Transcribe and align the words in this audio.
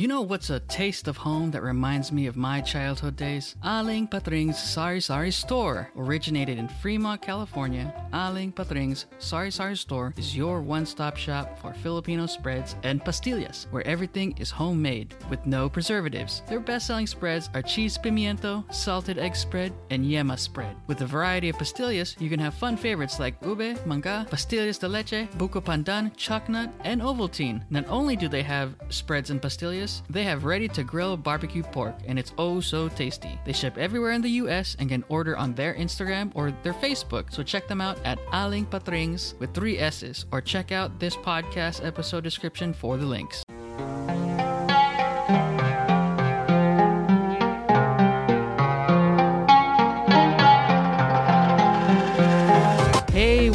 You 0.00 0.08
know 0.08 0.22
what's 0.22 0.48
a 0.48 0.60
taste 0.60 1.08
of 1.08 1.18
home 1.18 1.50
that 1.50 1.60
reminds 1.60 2.10
me 2.10 2.26
of 2.26 2.34
my 2.34 2.62
childhood 2.62 3.16
days? 3.16 3.54
Aling 3.62 4.08
Patring's 4.08 4.58
Sari 4.58 4.98
Sari 4.98 5.30
Store. 5.30 5.90
Originated 5.94 6.56
in 6.56 6.68
Fremont, 6.68 7.20
California, 7.20 7.92
Aling 8.14 8.52
Patring's 8.52 9.04
Sari 9.18 9.50
Sari 9.50 9.76
Store 9.76 10.14
is 10.16 10.34
your 10.34 10.62
one 10.62 10.86
stop 10.86 11.18
shop 11.18 11.58
for 11.58 11.74
Filipino 11.74 12.24
spreads 12.24 12.76
and 12.82 13.04
pastillas, 13.04 13.66
where 13.72 13.86
everything 13.86 14.34
is 14.38 14.50
homemade 14.50 15.14
with 15.28 15.44
no 15.44 15.68
preservatives. 15.68 16.40
Their 16.48 16.60
best 16.60 16.86
selling 16.86 17.06
spreads 17.06 17.50
are 17.52 17.60
cheese 17.60 17.98
pimiento, 17.98 18.64
salted 18.72 19.18
egg 19.18 19.36
spread, 19.36 19.70
and 19.90 20.02
yema 20.02 20.38
spread. 20.38 20.76
With 20.86 21.02
a 21.02 21.06
variety 21.06 21.50
of 21.50 21.58
pastillas, 21.58 22.18
you 22.18 22.30
can 22.30 22.40
have 22.40 22.54
fun 22.54 22.78
favorites 22.78 23.20
like 23.20 23.34
ube, 23.44 23.76
manga, 23.84 24.26
pastillas 24.30 24.80
de 24.80 24.88
leche, 24.88 25.28
buko 25.36 25.62
pandan, 25.62 26.16
chocnut, 26.16 26.72
and 26.84 27.02
ovaltine. 27.02 27.64
Not 27.68 27.84
only 27.90 28.16
do 28.16 28.28
they 28.28 28.42
have 28.42 28.76
spreads 28.88 29.28
and 29.28 29.42
pastillas, 29.42 29.89
they 30.08 30.24
have 30.24 30.44
ready 30.44 30.68
to 30.68 30.82
grill 30.84 31.16
barbecue 31.16 31.62
pork, 31.62 31.94
and 32.06 32.18
it's 32.18 32.32
oh 32.38 32.60
so 32.60 32.88
tasty. 32.88 33.38
They 33.44 33.52
ship 33.52 33.78
everywhere 33.78 34.12
in 34.12 34.22
the 34.22 34.36
US 34.42 34.76
and 34.78 34.88
can 34.88 35.04
order 35.08 35.36
on 35.36 35.54
their 35.54 35.74
Instagram 35.74 36.30
or 36.34 36.52
their 36.62 36.74
Facebook, 36.74 37.32
so 37.32 37.42
check 37.42 37.68
them 37.68 37.80
out 37.80 37.98
at 38.04 38.18
Aling 38.32 38.66
Patrings 38.66 39.38
with 39.38 39.54
three 39.54 39.78
S's, 39.78 40.26
or 40.32 40.40
check 40.40 40.72
out 40.72 40.98
this 40.98 41.16
podcast 41.16 41.84
episode 41.84 42.24
description 42.24 42.72
for 42.72 42.96
the 42.96 43.06
links. 43.06 43.42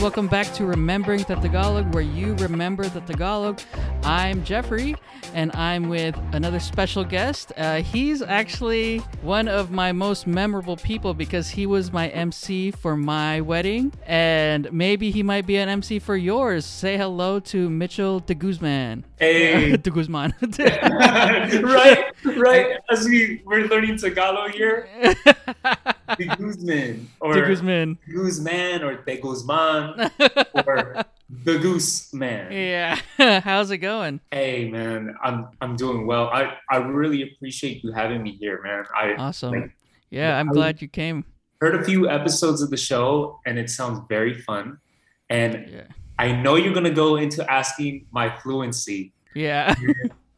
Welcome 0.06 0.28
back 0.28 0.54
to 0.54 0.68
Remembering 0.68 1.24
the 1.24 1.34
Tagalog, 1.34 1.92
where 1.96 2.04
you 2.04 2.36
remember 2.36 2.88
the 2.88 3.02
Tagalog. 3.02 3.60
I'm 4.04 4.44
Jeffrey, 4.44 4.96
and 5.34 5.52
I'm 5.56 5.90
with 5.90 6.16
another 6.32 6.60
special 6.60 7.04
guest. 7.04 7.52
Uh, 7.58 7.82
he's 7.82 8.22
actually 8.22 9.00
one 9.24 9.48
of 9.48 9.72
my 9.72 9.94
most 9.94 10.28
memorable 10.28 10.78
people 10.78 11.16
because 11.16 11.50
he 11.50 11.66
was 11.66 11.92
my 11.92 12.10
MC 12.10 12.70
for 12.70 12.96
my 12.96 13.42
wedding, 13.42 13.94
and 14.06 14.72
maybe 14.72 15.10
he 15.10 15.24
might 15.24 15.48
be 15.48 15.58
an 15.58 15.70
MC 15.70 15.98
for 15.98 16.16
yours. 16.16 16.66
Say 16.66 16.98
hello 16.98 17.40
to 17.40 17.68
Mitchell 17.68 18.20
de 18.20 18.36
Guzman. 18.36 19.06
Hey. 19.18 19.76
de 19.78 19.90
Guzman. 19.90 20.36
right, 20.60 22.12
right. 22.24 22.78
As 22.92 23.06
we 23.06 23.42
we're 23.44 23.66
learning 23.66 23.98
Tagalog 23.98 24.52
here, 24.52 24.88
de 26.18 26.26
Guzman 26.36 27.08
or 27.20 27.34
de 27.34 27.42
Guzman. 27.42 27.98
Guzman 28.10 28.84
or 28.84 28.96
de 29.04 29.18
Guzman 29.18 30.12
or 30.66 31.04
the 31.44 31.58
Goose 31.58 32.14
Man. 32.14 32.52
Yeah. 32.52 33.00
How's 33.42 33.72
it 33.72 33.80
going? 33.80 34.20
Hey 34.32 34.70
man, 34.70 35.16
I'm 35.24 35.48
I'm 35.62 35.76
doing 35.76 36.06
well. 36.08 36.28
I 36.30 36.58
I 36.70 36.78
really 36.78 37.24
appreciate 37.24 37.84
you 37.84 37.92
having 37.92 38.22
me 38.24 38.32
here, 38.32 38.62
man. 38.64 38.86
I 38.96 39.16
Awesome. 39.16 39.52
like, 39.52 39.72
Yeah, 40.10 40.38
I'm 40.40 40.50
I- 40.50 40.54
glad 40.54 40.82
you 40.82 40.88
came. 40.88 41.26
heard 41.62 41.76
a 41.76 41.84
few 41.84 42.10
episodes 42.10 42.62
of 42.62 42.70
the 42.70 42.78
show 42.78 43.40
and 43.46 43.58
it 43.58 43.70
sounds 43.70 44.00
very 44.10 44.34
fun. 44.42 44.78
And 45.30 45.70
Yeah. 45.70 45.88
I 46.20 46.32
know 46.32 46.56
you're 46.56 46.74
gonna 46.74 46.92
go 47.06 47.16
into 47.18 47.42
asking 47.52 48.06
my 48.12 48.30
fluency. 48.38 49.14
Yeah. 49.34 49.74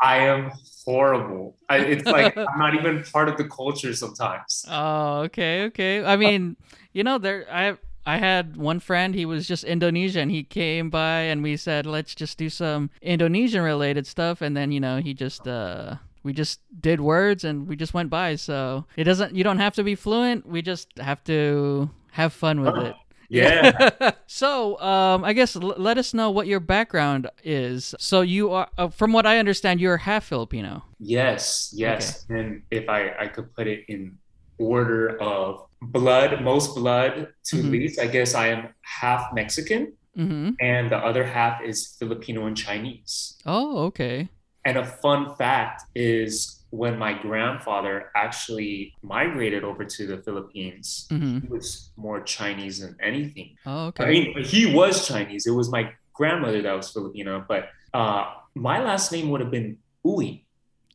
I 0.02 0.18
am 0.20 0.52
horrible. 0.88 1.58
I, 1.70 1.80
it's 1.80 2.06
like 2.06 2.38
I'm 2.38 2.58
not 2.58 2.74
even 2.76 3.04
part 3.04 3.28
of 3.28 3.36
the 3.36 3.44
culture 3.44 3.94
sometimes. 3.94 4.66
Oh, 4.70 5.20
okay, 5.28 5.66
okay. 5.66 6.04
I 6.04 6.16
mean, 6.16 6.56
you 6.94 7.04
know, 7.04 7.18
there 7.18 7.46
I 7.52 7.78
I 8.06 8.18
had 8.18 8.56
one 8.56 8.80
friend, 8.80 9.14
he 9.14 9.26
was 9.26 9.46
just 9.46 9.66
Indonesian. 9.66 10.30
He 10.30 10.44
came 10.44 10.90
by 10.90 11.28
and 11.28 11.44
we 11.44 11.58
said, 11.58 11.86
"Let's 11.86 12.16
just 12.16 12.38
do 12.38 12.50
some 12.50 12.90
Indonesian 13.02 13.62
related 13.62 14.08
stuff." 14.08 14.42
And 14.42 14.56
then, 14.56 14.72
you 14.72 14.80
know, 14.80 14.98
he 15.02 15.14
just 15.14 15.46
uh 15.46 15.96
we 16.24 16.32
just 16.32 16.62
did 16.80 17.02
words 17.02 17.44
and 17.44 17.68
we 17.68 17.76
just 17.76 17.94
went 17.94 18.10
by. 18.10 18.36
So, 18.36 18.86
it 18.96 19.04
doesn't 19.04 19.36
you 19.36 19.44
don't 19.44 19.60
have 19.60 19.76
to 19.76 19.84
be 19.84 19.96
fluent. 19.96 20.48
We 20.48 20.62
just 20.62 20.88
have 21.00 21.22
to 21.26 21.90
have 22.12 22.32
fun 22.32 22.62
with 22.62 22.78
it. 22.78 22.96
Yeah. 23.30 23.90
so, 24.28 24.80
um, 24.80 25.24
I 25.24 25.34
guess 25.34 25.56
l- 25.56 25.76
let 25.78 25.98
us 25.98 26.14
know 26.14 26.32
what 26.32 26.48
your 26.48 26.60
background 26.60 27.30
is. 27.44 27.94
So, 28.00 28.22
you 28.22 28.52
are, 28.52 28.70
uh, 28.78 28.88
from 28.90 29.12
what 29.14 29.26
I 29.26 29.38
understand, 29.40 29.80
you're 29.82 29.98
half 29.98 30.26
Filipino. 30.26 30.84
Yes, 31.00 31.72
yes. 31.76 32.26
And 32.30 32.64
if 32.72 32.88
I, 32.90 33.12
I 33.20 33.28
could 33.28 33.54
put 33.54 33.68
it 33.68 33.84
in 33.88 34.18
order 34.58 35.18
of 35.22 35.68
blood, 35.82 36.42
most 36.42 36.74
blood 36.76 37.28
to 37.46 37.56
Mhm. 37.58 37.72
least, 37.72 38.00
I 38.00 38.08
guess 38.08 38.34
I 38.34 38.48
am 38.48 38.70
half 38.82 39.34
Mexican 39.34 39.94
Mm-hmm. 40.18 40.50
and 40.60 40.90
the 40.90 40.98
other 40.98 41.24
half 41.24 41.62
is 41.62 41.96
Filipino 42.00 42.48
and 42.48 42.58
Chinese. 42.58 43.38
Oh, 43.46 43.86
okay. 43.86 44.30
And 44.66 44.76
a 44.76 44.84
fun 44.84 45.36
fact 45.38 45.84
is 45.94 46.57
when 46.72 46.98
my 47.00 47.14
grandfather 47.14 48.12
actually 48.16 48.94
migrated 49.02 49.64
over 49.64 49.86
to 49.86 50.08
the 50.08 50.18
Philippines, 50.18 51.08
Mm-hmm. 51.12 51.40
he 51.40 51.48
was 51.48 51.92
more 51.96 52.20
Chinese 52.22 52.80
than 52.80 52.96
anything. 53.02 53.56
Oh, 53.66 53.88
okay. 53.88 54.04
I 54.04 54.10
mean, 54.10 54.44
he 54.44 54.74
was 54.74 55.08
Chinese. 55.08 55.48
It 55.48 55.52
was 55.52 55.72
my 55.72 55.92
grandmother 56.14 56.62
that 56.62 56.74
was 56.74 56.92
Filipino, 56.92 57.46
but 57.48 57.70
uh, 57.94 58.34
my 58.56 58.84
last 58.84 59.12
name 59.12 59.30
would 59.30 59.40
have 59.42 59.52
been 59.52 59.78
Uy, 60.06 60.44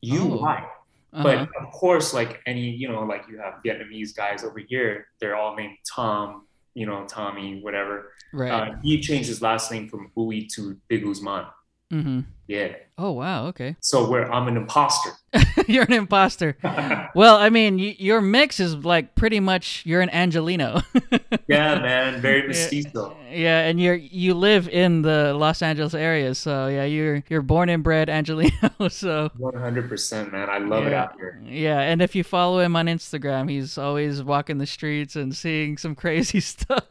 U 0.01 0.25
Y. 0.25 0.67
But 1.11 1.37
Uh-huh. 1.37 1.65
of 1.65 1.71
course, 1.71 2.13
like 2.13 2.41
any, 2.45 2.69
you 2.81 2.87
know, 2.89 3.03
like 3.03 3.23
you 3.29 3.37
have 3.39 3.55
Vietnamese 3.65 4.15
guys 4.15 4.43
over 4.43 4.59
here, 4.59 5.07
they're 5.19 5.35
all 5.35 5.55
named 5.55 5.77
Tom, 5.95 6.47
you 6.73 6.85
know, 6.87 7.05
Tommy, 7.07 7.61
whatever. 7.61 8.11
right. 8.33 8.51
Uh, 8.51 8.75
he 8.83 8.99
changed 8.99 9.27
his 9.29 9.41
last 9.41 9.71
name 9.71 9.87
from 9.89 10.11
Uy 10.17 10.47
to 10.55 10.75
De 10.89 10.97
Guzman. 10.99 11.45
Mm-hmm. 11.93 12.19
Yeah. 12.47 12.75
Oh 12.97 13.11
wow. 13.11 13.47
Okay. 13.47 13.75
So 13.79 14.07
where 14.09 14.31
I'm 14.31 14.47
an 14.49 14.57
imposter. 14.57 15.11
you're 15.67 15.83
an 15.85 15.93
imposter. 15.93 16.57
Well, 17.15 17.37
I 17.37 17.49
mean, 17.49 17.77
y- 17.77 17.95
your 17.99 18.21
mix 18.21 18.59
is 18.59 18.75
like 18.83 19.13
pretty 19.15 19.39
much 19.39 19.83
you're 19.85 20.01
an 20.01 20.09
Angelino. 20.09 20.81
yeah, 21.47 21.79
man, 21.79 22.19
very 22.21 22.47
mestizo. 22.47 23.15
yeah, 23.29 23.59
and 23.61 23.79
you're 23.79 23.93
you 23.95 24.33
live 24.33 24.67
in 24.67 25.03
the 25.03 25.33
Los 25.35 25.61
Angeles 25.61 25.93
area, 25.93 26.33
so 26.33 26.67
yeah, 26.67 26.85
you're 26.85 27.23
you're 27.29 27.43
born 27.43 27.69
and 27.69 27.83
bred 27.83 28.09
Angelino. 28.09 28.51
So 28.89 29.29
100%, 29.39 30.31
man. 30.31 30.49
I 30.49 30.57
love 30.57 30.87
it 30.87 30.93
out 30.93 31.15
here. 31.17 31.39
yeah, 31.45 31.79
and 31.81 32.01
if 32.01 32.15
you 32.15 32.23
follow 32.23 32.59
him 32.59 32.75
on 32.75 32.87
Instagram, 32.87 33.49
he's 33.49 33.77
always 33.77 34.23
walking 34.23 34.57
the 34.57 34.65
streets 34.67 35.15
and 35.15 35.35
seeing 35.35 35.77
some 35.77 35.93
crazy 35.95 36.39
stuff. 36.39 36.85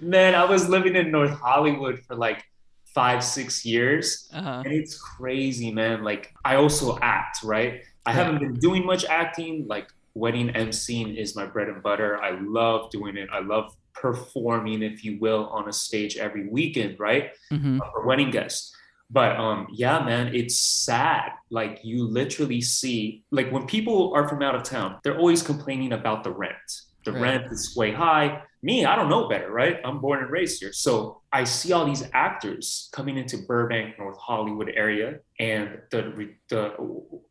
man, 0.00 0.34
I 0.34 0.44
was 0.44 0.68
living 0.68 0.94
in 0.96 1.10
North 1.10 1.32
Hollywood 1.38 2.00
for 2.00 2.14
like 2.16 2.44
five, 2.94 3.22
six 3.24 3.64
years. 3.64 4.28
Uh-huh. 4.32 4.62
And 4.64 4.72
it's 4.72 4.98
crazy, 4.98 5.72
man. 5.72 6.04
Like 6.04 6.32
I 6.44 6.56
also 6.56 6.98
act, 7.02 7.42
right? 7.42 7.82
I 8.06 8.10
Yeah. 8.10 8.16
haven't 8.16 8.38
been 8.40 8.54
doing 8.54 8.86
much 8.86 9.04
acting. 9.04 9.66
Like 9.68 9.88
wedding 10.14 10.48
emceeing 10.50 11.16
is 11.16 11.34
my 11.34 11.46
bread 11.46 11.68
and 11.68 11.82
butter. 11.82 12.22
I 12.22 12.38
love 12.40 12.90
doing 12.90 13.16
it. 13.16 13.28
I 13.32 13.40
love 13.40 13.74
performing, 13.94 14.82
if 14.82 15.04
you 15.04 15.18
will, 15.20 15.46
on 15.48 15.68
a 15.68 15.72
stage 15.72 16.16
every 16.16 16.48
weekend, 16.48 16.98
right? 17.00 17.30
hmm 17.50 17.78
For 17.92 18.06
wedding 18.06 18.30
guests. 18.30 18.72
But 19.10 19.36
um, 19.36 19.66
yeah, 19.72 20.04
man, 20.04 20.34
it's 20.34 20.58
sad. 20.58 21.32
Like 21.50 21.80
you 21.84 22.04
literally 22.04 22.60
see, 22.60 23.22
like 23.30 23.50
when 23.52 23.66
people 23.66 24.12
are 24.14 24.26
from 24.28 24.42
out 24.42 24.54
of 24.54 24.62
town, 24.62 24.98
they're 25.02 25.18
always 25.18 25.42
complaining 25.42 25.92
about 25.92 26.24
the 26.24 26.32
rent. 26.32 26.70
The 27.04 27.12
Right. 27.12 27.22
rent 27.22 27.52
is 27.52 27.74
way 27.76 27.92
high. 27.92 28.42
Me, 28.62 28.84
I 28.86 28.96
don't 28.96 29.10
know 29.10 29.28
better, 29.28 29.50
right? 29.50 29.78
I'm 29.84 30.00
born 30.00 30.22
and 30.22 30.30
raised 30.30 30.60
here. 30.62 30.72
So 30.72 31.20
I 31.32 31.44
see 31.44 31.72
all 31.72 31.84
these 31.84 32.08
actors 32.14 32.88
coming 32.92 33.18
into 33.18 33.36
Burbank, 33.38 33.98
North 33.98 34.16
Hollywood 34.18 34.70
area, 34.74 35.18
and 35.38 35.80
the 35.90 36.30
the 36.48 36.72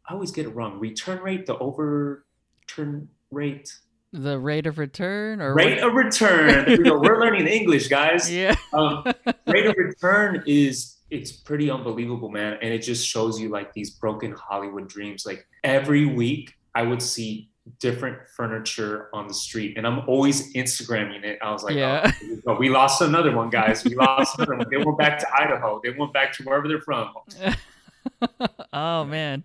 I 0.07 0.13
always 0.13 0.31
get 0.31 0.45
it 0.45 0.49
wrong. 0.49 0.79
Return 0.79 1.21
rate, 1.23 1.45
the 1.47 1.57
overturn 1.57 3.07
rate, 3.31 3.73
The 4.11 4.37
rate 4.37 4.67
of 4.67 4.77
return 4.77 5.41
or 5.41 5.55
rate 5.55 5.79
of 5.81 5.93
return. 5.93 6.65
We 6.77 6.83
go. 6.83 6.99
We're 6.99 7.19
learning 7.19 7.47
English, 7.47 7.87
guys 7.87 8.31
yeah. 8.31 8.55
um, 8.73 9.03
rate 9.47 9.65
of 9.65 9.75
return 9.77 10.43
is 10.45 10.97
it's 11.09 11.31
pretty 11.31 11.69
unbelievable 11.69 12.29
man 12.29 12.57
and 12.61 12.73
it 12.73 12.79
just 12.79 13.05
shows 13.07 13.39
you 13.39 13.49
like 13.49 13.71
these 13.73 13.91
broken 13.91 14.31
hollywood 14.31 14.87
dreams 14.87 15.25
like 15.27 15.45
every 15.63 16.05
week 16.07 16.53
i 16.73 16.81
would 16.81 17.01
see 17.03 17.49
different 17.79 18.17
furniture 18.35 19.09
on 19.13 19.27
the 19.27 19.33
street 19.33 19.77
and 19.77 19.87
i'm 19.87 19.99
always 20.07 20.51
instagramming 20.53 21.23
it 21.23 21.39
i 21.41 21.49
was 21.51 21.63
like 21.63 21.75
Yeah. 21.75 22.11
oh, 22.47 22.55
we 22.55 22.69
lost 22.69 23.01
another 23.01 23.33
one 23.33 23.49
guys 23.49 23.85
we 23.85 23.95
lost 23.95 24.37
another 24.37 24.57
one 24.57 24.67
they 24.69 24.77
went 24.83 24.97
back 24.97 25.17
to 25.19 25.27
idaho 25.33 25.79
they 25.83 25.91
went 25.91 26.11
back 26.11 26.33
to 26.33 26.43
wherever 26.43 26.67
they're 26.67 26.81
from 26.81 27.09
oh 28.73 29.05
man. 29.05 29.43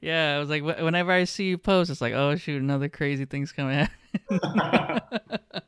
Yeah, 0.00 0.36
I 0.36 0.38
was 0.38 0.48
like, 0.48 0.62
wh- 0.62 0.82
whenever 0.82 1.10
I 1.12 1.24
see 1.24 1.44
you 1.48 1.58
post, 1.58 1.90
it's 1.90 2.00
like, 2.00 2.12
oh 2.12 2.36
shoot, 2.36 2.62
another 2.62 2.88
crazy 2.88 3.24
thing's 3.24 3.50
coming. 3.52 3.88
Out. 4.30 5.02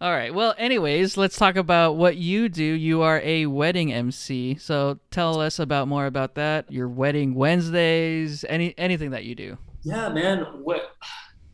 All 0.00 0.10
right. 0.12 0.32
Well, 0.32 0.54
anyways, 0.56 1.16
let's 1.16 1.36
talk 1.36 1.56
about 1.56 1.96
what 1.96 2.16
you 2.16 2.48
do. 2.48 2.62
You 2.64 3.02
are 3.02 3.20
a 3.24 3.46
wedding 3.46 3.92
MC. 3.92 4.56
So 4.56 4.98
tell 5.10 5.40
us 5.40 5.58
about 5.58 5.88
more 5.88 6.06
about 6.06 6.34
that. 6.36 6.70
Your 6.70 6.88
wedding 6.88 7.34
Wednesdays, 7.34 8.44
any 8.48 8.74
anything 8.78 9.10
that 9.10 9.24
you 9.24 9.34
do. 9.34 9.58
Yeah 9.82 10.08
man 10.08 10.38
what 10.62 10.92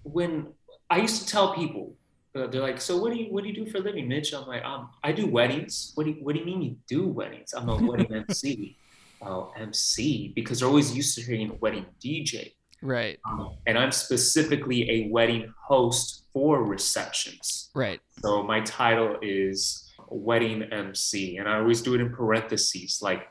when 0.03 0.47
i 0.91 0.99
used 0.99 1.23
to 1.23 1.27
tell 1.27 1.55
people 1.55 1.95
uh, 2.35 2.47
they're 2.47 2.63
like 2.63 2.81
so 2.81 2.97
what 2.99 3.13
do 3.13 3.19
you 3.19 3.33
what 3.33 3.43
do 3.43 3.49
you 3.49 3.55
do 3.55 3.67
for 3.71 3.79
a 3.79 3.81
living 3.81 4.09
mitch 4.09 4.33
i'm 4.33 4.47
like 4.47 4.65
um, 4.65 4.91
i 5.03 5.13
do 5.13 5.27
weddings 5.27 5.93
what 5.95 6.05
do 6.05 6.11
you, 6.11 6.17
what 6.23 6.35
do 6.35 6.41
you 6.41 6.47
mean 6.47 6.63
you 6.63 6.77
do 6.89 7.07
weddings 7.07 7.53
i'm 7.55 7.69
a 7.69 7.77
wedding 7.77 8.13
mc 8.29 8.77
oh, 9.23 9.53
MC 9.57 10.33
because 10.35 10.61
they're 10.61 10.69
always 10.69 10.95
used 10.95 11.15
to 11.17 11.23
hearing 11.23 11.57
wedding 11.61 11.87
DJ. 12.03 12.53
Right. 12.83 13.19
Um, 13.29 13.57
and 13.67 13.77
I'm 13.77 13.91
specifically 13.91 14.89
a 14.91 15.09
wedding 15.11 15.53
host 15.61 16.25
for 16.33 16.65
receptions. 16.65 17.71
Right. 17.75 18.01
So 18.21 18.43
my 18.43 18.61
title 18.61 19.17
is 19.21 19.91
wedding 20.09 20.63
MC, 20.63 21.39
and 21.39 21.49
I 21.49 21.59
always 21.59 21.83
do 21.83 21.95
it 21.95 22.01
in 22.01 22.11
parentheses, 22.11 23.01
like 23.03 23.27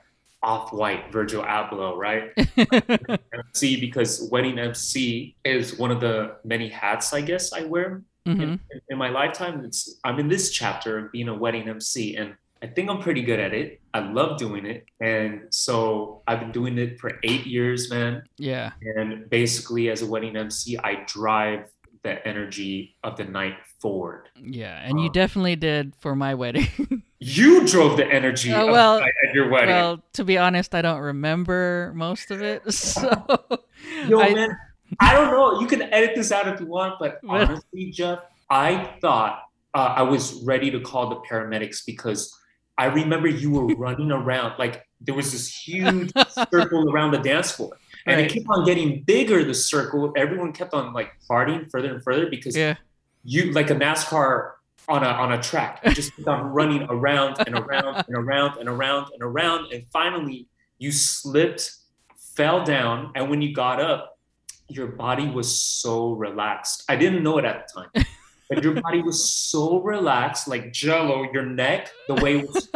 off 0.48 0.72
white 0.72 1.12
Virgil 1.12 1.44
Abloh, 1.44 1.98
right? 1.98 2.32
MC 3.34 3.80
because 3.82 4.30
wedding 4.32 4.58
MC 4.58 5.36
is 5.44 5.78
one 5.78 5.92
of 5.92 6.00
the 6.00 6.38
many 6.46 6.70
hats 6.70 7.14
I 7.14 7.22
guess 7.22 7.52
I 7.54 7.64
wear 7.64 8.02
Mhm. 8.28 8.42
in, 8.42 8.60
in 8.90 8.98
my 8.98 9.10
lifetime. 9.10 9.64
It's 9.66 10.00
I'm 10.04 10.20
in 10.20 10.28
this 10.30 10.52
chapter 10.52 10.98
of 11.00 11.12
being 11.12 11.28
a 11.30 11.36
wedding 11.36 11.68
MC, 11.70 12.16
and 12.18 12.36
I 12.62 12.68
think 12.68 12.90
I'm 12.90 13.00
pretty 13.00 13.22
good 13.22 13.40
at 13.40 13.54
it. 13.54 13.80
I 13.94 14.00
love 14.00 14.38
doing 14.38 14.66
it, 14.66 14.86
and 15.00 15.48
so 15.52 16.24
I've 16.28 16.40
been 16.42 16.52
doing 16.52 16.78
it 16.78 17.00
for 17.00 17.12
eight 17.24 17.46
years, 17.46 17.90
man. 17.90 18.24
Yeah. 18.38 18.72
And 18.98 19.30
basically, 19.30 19.90
as 19.90 20.02
a 20.02 20.06
wedding 20.08 20.36
MC, 20.36 20.78
I 20.78 21.04
drive 21.08 21.68
the 22.04 22.26
energy 22.28 22.96
of 23.04 23.16
the 23.18 23.24
night 23.26 23.56
forward. 23.82 24.30
Yeah. 24.42 24.80
And 24.84 25.00
you 25.00 25.08
Um, 25.08 25.12
definitely 25.14 25.56
did 25.56 25.94
for 26.00 26.16
my 26.16 26.36
wedding. 26.36 26.68
You 27.20 27.66
drove 27.66 27.98
the 27.98 28.06
energy 28.06 28.54
of 28.54 28.68
well- 28.68 29.00
at 29.02 29.34
your 29.34 29.50
wedding. 29.50 29.70
well, 29.70 30.04
to 30.14 30.24
be 30.24 30.38
honest, 30.38 30.76
I 30.76 30.82
don't 30.82 31.00
remember 31.02 31.92
most 31.96 32.32
of 32.32 32.42
it. 32.42 32.62
So 32.72 33.10
Yo, 34.08 34.20
I- 34.22 34.34
man, 34.34 34.58
I 35.00 35.14
don't 35.14 35.32
know. 35.32 35.60
You 35.60 35.68
can 35.68 35.82
edit 35.94 36.16
this 36.16 36.32
out 36.32 36.48
if 36.48 36.60
you 36.60 36.68
want, 36.68 36.96
but 37.00 37.20
honestly, 37.28 37.92
Jeff, 37.92 38.20
I 38.50 38.94
thought 39.02 39.44
uh, 39.74 39.96
I 39.98 40.02
was 40.04 40.44
ready 40.44 40.72
to 40.72 40.80
call 40.80 41.10
the 41.10 41.18
paramedics 41.18 41.86
because 41.86 42.34
I 42.78 42.86
remember 42.86 43.28
you 43.28 43.52
were 43.52 43.66
running 43.76 44.12
around 44.12 44.58
like 44.60 44.84
there 45.02 45.16
was 45.16 45.32
this 45.32 45.48
huge 45.56 46.12
circle 46.52 46.92
around 46.92 47.12
the 47.12 47.20
dance 47.20 47.52
floor, 47.52 47.78
and 48.06 48.18
Right. 48.22 48.32
it 48.32 48.34
kept 48.34 48.46
on 48.50 48.66
getting 48.66 49.04
bigger. 49.04 49.44
The 49.44 49.54
circle, 49.54 50.14
everyone 50.16 50.54
kept 50.54 50.74
on 50.74 50.94
like 50.94 51.12
partying 51.30 51.70
further 51.70 51.94
and 51.94 52.04
further 52.04 52.28
because 52.30 52.56
yeah. 52.56 52.76
you 53.24 53.52
like 53.52 53.70
a 53.70 53.76
NASCAR 53.76 54.54
on 54.88 55.04
a 55.04 55.08
on 55.08 55.34
a 55.34 55.42
track. 55.42 55.82
You 55.86 55.92
just 55.92 56.16
kept 56.16 56.28
on 56.28 56.46
running 56.46 56.84
around 56.90 57.38
and 57.46 57.58
around 57.58 58.06
and 58.08 58.16
around 58.16 58.58
and 58.60 58.70
around 58.70 59.08
and 59.14 59.22
around, 59.22 59.72
and 59.74 59.86
finally 59.92 60.48
you 60.78 60.92
slipped, 60.92 61.72
fell 62.36 62.64
down, 62.64 63.12
and 63.16 63.30
when 63.30 63.42
you 63.42 63.54
got 63.54 63.82
up, 63.82 64.18
your 64.70 64.88
body 64.88 65.28
was 65.30 65.60
so 65.60 66.12
relaxed. 66.14 66.84
I 66.90 66.96
didn't 66.96 67.24
know 67.24 67.38
it 67.38 67.46
at 67.46 67.68
the 67.68 67.82
time. 67.82 68.06
But 68.50 68.64
your 68.64 68.82
body 68.82 69.02
was 69.02 69.30
so 69.30 69.82
relaxed, 69.82 70.48
like 70.48 70.72
jello, 70.72 71.30
your 71.34 71.46
neck, 71.46 71.92
the 72.08 72.16
way 72.16 72.40
it 72.40 72.48
was 72.48 72.70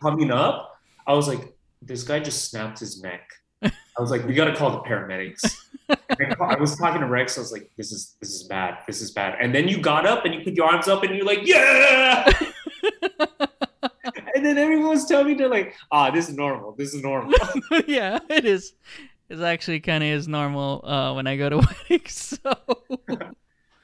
coming 0.00 0.30
up. 0.30 0.80
I 1.06 1.12
was 1.12 1.28
like, 1.28 1.54
this 1.82 2.04
guy 2.04 2.20
just 2.20 2.50
snapped 2.50 2.78
his 2.78 3.02
neck. 3.02 3.28
I 3.62 3.70
was 3.98 4.10
like, 4.10 4.26
we 4.26 4.32
gotta 4.32 4.56
call 4.56 4.70
the 4.70 4.80
paramedics. 4.80 5.44
I 5.90 6.34
I 6.40 6.58
was 6.58 6.76
talking 6.76 7.00
to 7.00 7.06
Rex. 7.06 7.36
I 7.38 7.40
was 7.40 7.52
like, 7.52 7.70
"This 7.76 7.92
is 7.92 8.16
this 8.20 8.30
is 8.30 8.44
bad. 8.44 8.78
This 8.86 9.00
is 9.00 9.10
bad." 9.10 9.36
And 9.40 9.54
then 9.54 9.68
you 9.68 9.80
got 9.80 10.06
up 10.06 10.24
and 10.24 10.34
you 10.34 10.40
put 10.40 10.54
your 10.54 10.66
arms 10.66 10.88
up 10.88 11.02
and 11.02 11.14
you're 11.14 11.26
like, 11.26 11.40
"Yeah!" 11.42 12.30
and 14.34 14.44
then 14.44 14.58
everyone 14.58 14.88
was 14.88 15.06
telling 15.06 15.26
me 15.26 15.34
they're 15.34 15.48
like, 15.48 15.74
"Ah, 15.92 16.10
this 16.10 16.28
is 16.28 16.34
normal. 16.34 16.72
This 16.72 16.94
is 16.94 17.02
normal." 17.02 17.32
yeah, 17.86 18.18
it 18.28 18.44
is. 18.44 18.74
It's 19.28 19.40
actually 19.40 19.80
kind 19.80 20.02
of 20.02 20.10
is 20.10 20.26
normal 20.26 20.84
uh, 20.84 21.14
when 21.14 21.26
I 21.26 21.36
go 21.36 21.48
to 21.48 21.58
weddings. 21.88 22.38
So 22.42 22.54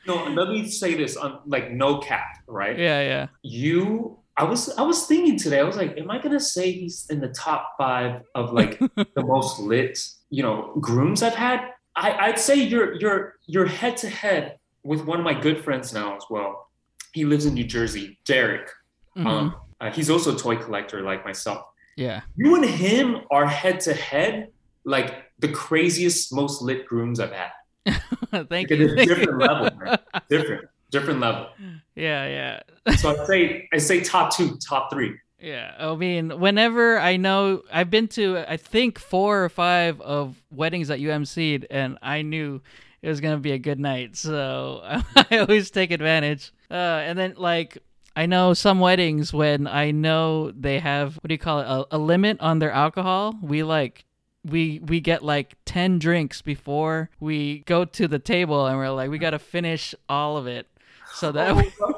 no, 0.07 0.25
let 0.25 0.49
me 0.49 0.69
say 0.69 0.95
this 0.95 1.17
on 1.17 1.41
like 1.47 1.71
no 1.73 1.99
cap, 1.99 2.27
right? 2.47 2.79
yeah, 2.79 3.01
yeah. 3.01 3.27
You, 3.43 4.19
I 4.37 4.45
was 4.45 4.71
I 4.77 4.83
was 4.83 5.07
thinking 5.07 5.39
today. 5.39 5.61
I 5.61 5.65
was 5.65 5.77
like, 5.77 5.97
"Am 5.99 6.11
I 6.11 6.19
gonna 6.19 6.41
say 6.41 6.73
he's 6.73 7.07
in 7.11 7.21
the 7.21 7.29
top 7.29 7.75
five 7.79 8.23
of 8.35 8.53
like 8.53 8.79
the 8.79 9.25
most 9.25 9.61
lit, 9.61 9.99
you 10.31 10.43
know, 10.43 10.75
grooms 10.81 11.23
I've 11.23 11.35
had?" 11.35 11.71
I, 11.97 12.27
I'd 12.27 12.39
say 12.39 12.57
you're 12.57 12.95
you're 12.95 13.35
you're 13.47 13.67
head 13.67 13.97
to 13.99 14.09
head 14.09 14.59
with 14.83 15.05
one 15.05 15.19
of 15.19 15.25
my 15.25 15.35
good 15.35 15.65
friends 15.65 15.93
now 15.93 16.17
as 16.17 16.25
well. 16.31 16.69
He 17.13 17.25
lives 17.25 17.47
in 17.47 17.55
New 17.55 17.65
Jersey, 17.65 18.19
Derek. 18.27 18.69
Mhm. 19.17 19.27
Um, 19.27 19.55
uh, 19.81 19.91
he's 19.91 20.11
also 20.11 20.35
a 20.35 20.39
toy 20.39 20.57
collector 20.57 21.01
like 21.03 21.25
myself. 21.25 21.67
yeah. 21.97 22.21
You 22.37 22.55
and 22.57 22.65
him 22.65 23.23
are 23.31 23.47
head 23.47 23.81
to 23.81 23.95
head, 23.95 24.49
like 24.85 25.25
the 25.39 25.49
craziest, 25.49 26.33
most 26.33 26.63
lit 26.63 26.87
grooms 26.87 27.19
I've 27.21 27.33
had. 27.33 27.53
Thank 28.49 28.71
you. 28.71 28.93
a 28.93 29.07
different 29.07 29.39
level, 29.39 29.71
man. 29.79 29.99
Different, 30.29 30.69
different 30.91 31.21
level. 31.21 31.49
yeah, 31.95 32.61
yeah. 32.87 32.95
So 32.97 33.11
I 33.21 33.27
say, 33.27 33.69
I 33.73 33.79
say 33.79 34.01
top 34.01 34.35
two, 34.37 34.57
top 34.59 34.91
three. 34.93 35.17
Yeah, 35.47 35.77
I 35.79 35.95
mean, 35.95 36.41
whenever 36.41 36.99
I 36.99 37.19
know, 37.19 37.63
I've 37.73 37.89
been 37.89 38.09
to, 38.09 38.39
I 38.39 38.57
think 38.57 38.99
four 38.99 39.45
or 39.45 39.49
five 39.49 40.01
of 40.01 40.35
weddings 40.51 40.89
that 40.89 40.99
you 40.99 41.11
emceed, 41.11 41.67
and 41.71 41.99
I 42.03 42.23
knew 42.23 42.61
it 43.01 43.09
was 43.09 43.21
gonna 43.21 43.37
be 43.39 43.53
a 43.53 43.59
good 43.59 43.79
night, 43.79 44.17
so 44.17 44.81
I 45.31 45.39
always 45.39 45.71
take 45.71 45.93
advantage. 45.93 46.51
Uh, 46.69 46.75
and 46.75 47.17
then 47.17 47.35
like 47.37 47.79
I 48.17 48.27
know 48.27 48.55
some 48.55 48.81
weddings 48.81 49.33
when 49.33 49.69
I 49.69 49.93
know 49.93 50.51
they 50.51 50.81
have 50.81 51.15
what 51.15 51.29
do 51.29 51.35
you 51.35 51.39
call 51.39 51.61
it, 51.61 51.67
a, 51.69 51.97
a 51.97 51.99
limit 51.99 52.41
on 52.41 52.59
their 52.59 52.73
alcohol, 52.73 53.37
we 53.41 53.63
like. 53.63 54.05
We 54.45 54.81
we 54.81 55.01
get 55.01 55.23
like 55.25 55.57
ten 55.65 55.99
drinks 56.01 56.43
before 56.43 57.11
we 57.21 57.61
go 57.67 57.85
to 57.85 58.09
the 58.09 58.19
table, 58.19 58.67
and 58.67 58.77
we're 58.79 58.91
like, 58.91 59.11
we 59.11 59.19
gotta 59.19 59.39
finish 59.39 59.95
all 60.09 60.37
of 60.37 60.49
it, 60.49 60.67
so 61.15 61.31
that 61.33 61.73
Oh. 61.81 61.96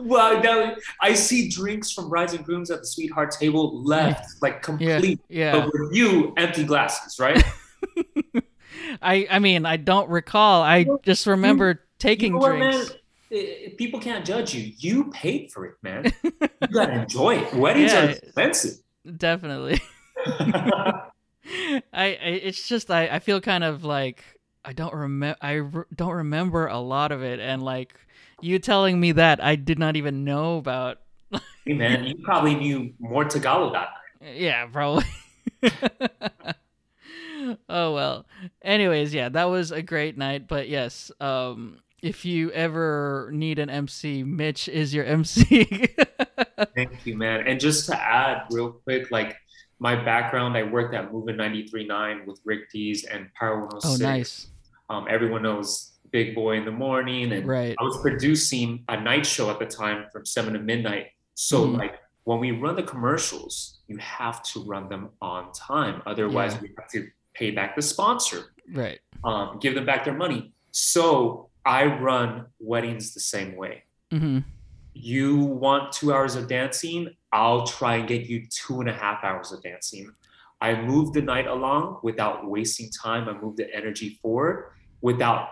Well, 0.00 0.42
now 0.42 0.74
I 1.00 1.14
see 1.14 1.48
drinks 1.48 1.90
from 1.92 2.08
brides 2.08 2.32
and 2.34 2.44
grooms 2.44 2.70
at 2.70 2.80
the 2.80 2.86
sweetheart 2.86 3.30
table 3.32 3.82
left, 3.82 4.42
like 4.42 4.62
complete. 4.62 5.20
yeah. 5.28 5.52
But 5.52 5.72
with 5.72 5.94
you, 5.94 6.32
empty 6.36 6.64
glasses, 6.64 7.18
right? 7.18 7.42
I 9.02 9.26
I 9.30 9.38
mean 9.38 9.66
I 9.66 9.76
don't 9.76 10.08
recall. 10.10 10.62
I 10.62 10.84
Well, 10.86 11.00
just 11.04 11.26
remember 11.26 11.82
taking 11.98 12.32
you 12.34 12.38
know 12.38 12.46
what, 12.46 12.56
drinks. 12.56 12.90
man? 12.90 12.98
I- 13.32 13.74
People 13.76 13.98
can't 14.00 14.24
judge 14.24 14.54
you. 14.54 14.72
You 14.78 15.10
paid 15.10 15.50
for 15.50 15.66
it, 15.66 15.74
man. 15.82 16.12
You 16.22 16.68
gotta 16.72 17.02
enjoy 17.02 17.36
it. 17.38 17.54
Weddings 17.54 17.92
Yeah. 17.92 18.06
are 18.06 18.10
expensive. 18.10 18.78
Definitely. 19.16 19.80
I, 20.26 21.02
I 21.92 22.06
it's 22.42 22.68
just 22.68 22.90
I 22.90 23.06
I 23.08 23.18
feel 23.18 23.40
kind 23.40 23.62
of 23.64 23.84
like 23.84 24.22
I 24.64 24.72
don't 24.72 24.94
remember 24.94 25.36
I 25.40 25.52
re- 25.54 25.84
don't 25.94 26.12
remember 26.14 26.66
a 26.66 26.78
lot 26.78 27.12
of 27.12 27.22
it 27.22 27.38
and 27.40 27.62
like 27.62 27.94
you 28.40 28.58
telling 28.58 29.00
me 29.00 29.12
that 29.12 29.42
I 29.42 29.56
did 29.56 29.78
not 29.78 29.96
even 29.96 30.24
know 30.24 30.58
about. 30.58 30.98
hey, 31.64 31.74
man, 31.74 32.04
you 32.04 32.16
probably 32.24 32.54
knew 32.54 32.92
more 32.98 33.24
Tagalog 33.24 33.72
that 33.72 33.88
night. 34.20 34.36
Yeah, 34.36 34.66
probably. 34.66 35.04
oh 37.68 37.94
well. 37.94 38.26
Anyways, 38.62 39.14
yeah, 39.14 39.28
that 39.30 39.44
was 39.44 39.72
a 39.72 39.82
great 39.82 40.16
night, 40.16 40.48
but 40.48 40.68
yes, 40.68 41.10
um 41.20 41.78
if 42.02 42.24
you 42.24 42.50
ever 42.52 43.30
need 43.32 43.58
an 43.58 43.70
MC, 43.70 44.22
Mitch 44.22 44.68
is 44.68 44.94
your 44.94 45.04
MC. 45.18 45.88
Thank 46.74 47.06
you, 47.06 47.16
man. 47.16 47.46
And 47.46 47.58
just 47.58 47.86
to 47.86 48.00
add 48.00 48.42
real 48.50 48.72
quick, 48.72 49.10
like 49.10 49.36
my 49.78 49.96
background, 49.96 50.56
I 50.56 50.62
worked 50.62 50.94
at 50.94 51.12
Movement 51.12 51.38
93.9 51.38 52.26
with 52.26 52.40
Rick 52.44 52.70
Dees 52.70 53.04
and 53.04 53.32
Power 53.34 53.60
106. 53.60 53.86
oh, 53.86 53.96
nice. 54.04 54.48
Um, 54.88 55.06
everyone 55.10 55.42
knows 55.42 55.92
Big 56.16 56.34
Boy 56.34 56.56
in 56.56 56.64
the 56.64 56.70
morning. 56.70 57.30
And 57.34 57.46
Right. 57.46 57.74
I 57.78 57.82
was 57.82 58.00
producing 58.00 58.84
a 58.88 58.98
night 58.98 59.26
show 59.26 59.50
at 59.50 59.58
the 59.58 59.66
time 59.66 60.06
from 60.10 60.24
7 60.24 60.54
to 60.54 60.58
midnight. 60.58 61.08
So, 61.34 61.66
Mhm. 61.66 61.76
like, 61.76 61.94
when 62.24 62.38
we 62.40 62.52
run 62.52 62.74
the 62.74 62.82
commercials, 62.94 63.80
you 63.86 63.98
have 63.98 64.42
to 64.50 64.60
run 64.64 64.88
them 64.88 65.10
on 65.20 65.52
time. 65.52 65.96
Otherwise, 66.06 66.54
Yeah. 66.54 66.60
we 66.62 66.68
have 66.78 66.88
to 66.92 67.00
pay 67.34 67.50
back 67.50 67.76
the 67.76 67.82
sponsor, 67.82 68.40
Right. 68.72 68.98
um, 69.24 69.58
give 69.60 69.74
them 69.74 69.84
back 69.84 70.06
their 70.06 70.14
money. 70.24 70.52
So, 70.70 71.50
I 71.66 71.84
run 71.84 72.46
weddings 72.60 73.12
the 73.12 73.20
same 73.34 73.50
way 73.56 73.74
hmm 74.12 74.38
you 74.98 75.36
want 75.36 75.92
two 75.92 76.10
hours 76.14 76.36
of 76.36 76.48
dancing, 76.48 77.14
I'll 77.30 77.66
try 77.66 77.96
and 77.96 78.08
get 78.08 78.22
you 78.30 78.46
two 78.48 78.80
and 78.80 78.88
a 78.88 78.94
half 78.94 79.22
hours 79.22 79.52
of 79.52 79.62
dancing. 79.62 80.10
I 80.62 80.80
move 80.80 81.12
the 81.12 81.20
night 81.20 81.46
along 81.46 82.00
without 82.02 82.48
wasting 82.48 82.88
time. 83.04 83.28
I 83.28 83.34
move 83.38 83.56
the 83.56 83.68
energy 83.80 84.08
forward 84.22 84.70
without 85.02 85.48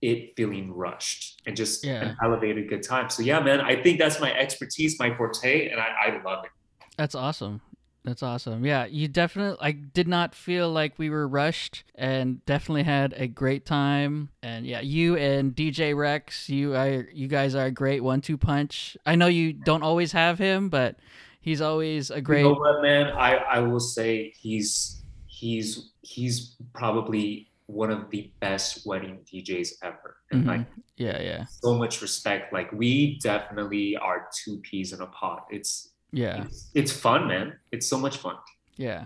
it 0.00 0.36
feeling 0.36 0.72
rushed 0.72 1.42
and 1.46 1.56
just 1.56 1.84
Yeah. 1.84 2.02
an 2.10 2.16
elevated 2.22 2.68
good 2.68 2.82
time. 2.82 3.10
So 3.10 3.22
yeah, 3.22 3.40
man, 3.40 3.60
I 3.60 3.82
think 3.82 3.98
that's 3.98 4.20
my 4.20 4.32
expertise, 4.32 4.98
my 4.98 5.16
forte, 5.16 5.68
and 5.68 5.80
I, 5.80 5.88
I 6.06 6.22
love 6.22 6.44
it. 6.44 6.50
That's 6.96 7.14
awesome. 7.14 7.60
That's 8.04 8.22
awesome. 8.22 8.64
Yeah, 8.64 8.86
you 8.86 9.06
definitely. 9.08 9.58
I 9.60 9.72
did 9.72 10.08
not 10.08 10.34
feel 10.34 10.70
like 10.70 10.98
we 10.98 11.10
were 11.10 11.28
rushed, 11.28 11.84
and 11.94 12.44
definitely 12.46 12.84
had 12.84 13.12
a 13.16 13.26
great 13.26 13.66
time. 13.66 14.30
And 14.42 14.64
yeah, 14.64 14.80
you 14.80 15.16
and 15.16 15.54
DJ 15.54 15.94
Rex, 15.96 16.48
you 16.48 16.74
are 16.74 17.06
you 17.12 17.26
guys 17.28 17.54
are 17.54 17.66
a 17.66 17.70
great 17.70 18.02
one-two 18.02 18.38
punch. 18.38 18.96
I 19.04 19.16
know 19.16 19.26
you 19.26 19.52
don't 19.52 19.82
always 19.82 20.12
have 20.12 20.38
him, 20.38 20.70
but 20.70 20.96
he's 21.40 21.60
always 21.60 22.10
a 22.10 22.20
great. 22.22 22.44
You 22.44 22.50
know 22.50 22.54
what, 22.54 22.80
man? 22.82 23.08
I, 23.08 23.34
I 23.36 23.58
will 23.60 23.80
say 23.80 24.32
he's 24.40 25.02
he's 25.26 25.90
he's 26.00 26.54
probably 26.72 27.50
one 27.68 27.90
of 27.90 28.10
the 28.10 28.32
best 28.40 28.86
wedding 28.86 29.20
DJs 29.30 29.68
ever. 29.82 30.16
And 30.32 30.44
Mhm. 30.44 30.46
like 30.48 30.66
Yeah, 30.96 31.20
yeah, 31.22 31.44
so 31.62 31.74
much 31.78 32.02
respect. 32.02 32.52
Like 32.52 32.72
we 32.72 33.18
definitely 33.22 33.96
are 33.96 34.28
two 34.44 34.58
peas 34.68 34.92
in 34.92 35.00
a 35.00 35.06
pod. 35.06 35.40
It's 35.50 35.92
yeah, 36.10 36.44
it's, 36.44 36.70
it's 36.74 36.92
fun, 36.92 37.28
man. 37.28 37.58
It's 37.70 37.86
so 37.86 37.98
much 37.98 38.16
fun. 38.16 38.36
yeah. 38.76 39.04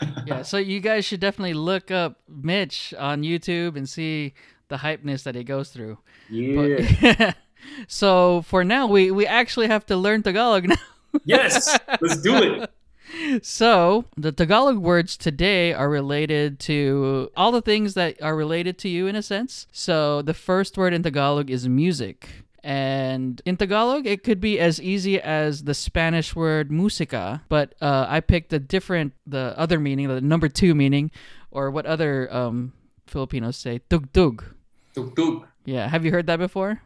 yeah, 0.26 0.42
so 0.42 0.56
you 0.58 0.80
guys 0.80 1.04
should 1.04 1.20
definitely 1.20 1.54
look 1.54 1.90
up 1.90 2.20
Mitch 2.28 2.92
on 2.98 3.22
YouTube 3.22 3.76
and 3.76 3.88
see 3.88 4.34
the 4.68 4.76
hypeness 4.76 5.22
that 5.24 5.34
he 5.34 5.44
goes 5.44 5.68
through. 5.70 5.98
Yeah. 6.30 6.88
But- 7.02 7.36
so 7.88 8.42
for 8.42 8.64
now, 8.64 8.86
we 8.86 9.10
we 9.10 9.26
actually 9.26 9.68
have 9.68 9.84
to 9.86 9.96
learn 9.96 10.22
Tagalog 10.22 10.68
now. 10.68 10.76
yes. 11.24 11.78
Let's 12.00 12.20
do 12.22 12.34
it. 12.36 12.70
So 13.42 14.04
the 14.16 14.32
Tagalog 14.32 14.78
words 14.78 15.16
today 15.16 15.72
are 15.72 15.88
related 15.88 16.58
to 16.60 17.30
all 17.36 17.52
the 17.52 17.62
things 17.62 17.94
that 17.94 18.20
are 18.22 18.36
related 18.36 18.78
to 18.78 18.88
you 18.88 19.06
in 19.06 19.16
a 19.16 19.22
sense. 19.22 19.66
So 19.72 20.22
the 20.22 20.34
first 20.34 20.76
word 20.76 20.92
in 20.92 21.02
Tagalog 21.02 21.50
is 21.50 21.68
music. 21.68 22.28
And 22.64 23.42
in 23.44 23.56
Tagalog, 23.56 24.06
it 24.06 24.22
could 24.22 24.40
be 24.40 24.60
as 24.60 24.80
easy 24.80 25.20
as 25.20 25.64
the 25.64 25.74
Spanish 25.74 26.36
word 26.36 26.70
música, 26.70 27.42
but 27.48 27.74
uh, 27.80 28.06
I 28.08 28.20
picked 28.20 28.52
a 28.52 28.60
different, 28.60 29.14
the 29.26 29.54
other 29.58 29.80
meaning, 29.80 30.06
the 30.06 30.20
number 30.20 30.48
two 30.48 30.74
meaning, 30.74 31.10
or 31.50 31.72
what 31.72 31.86
other 31.86 32.32
um, 32.32 32.72
Filipinos 33.08 33.56
say, 33.56 33.80
tugtug. 33.90 34.44
Tuk. 34.94 35.48
Yeah, 35.64 35.88
have 35.88 36.04
you 36.04 36.12
heard 36.12 36.26
that 36.28 36.38
before? 36.38 36.82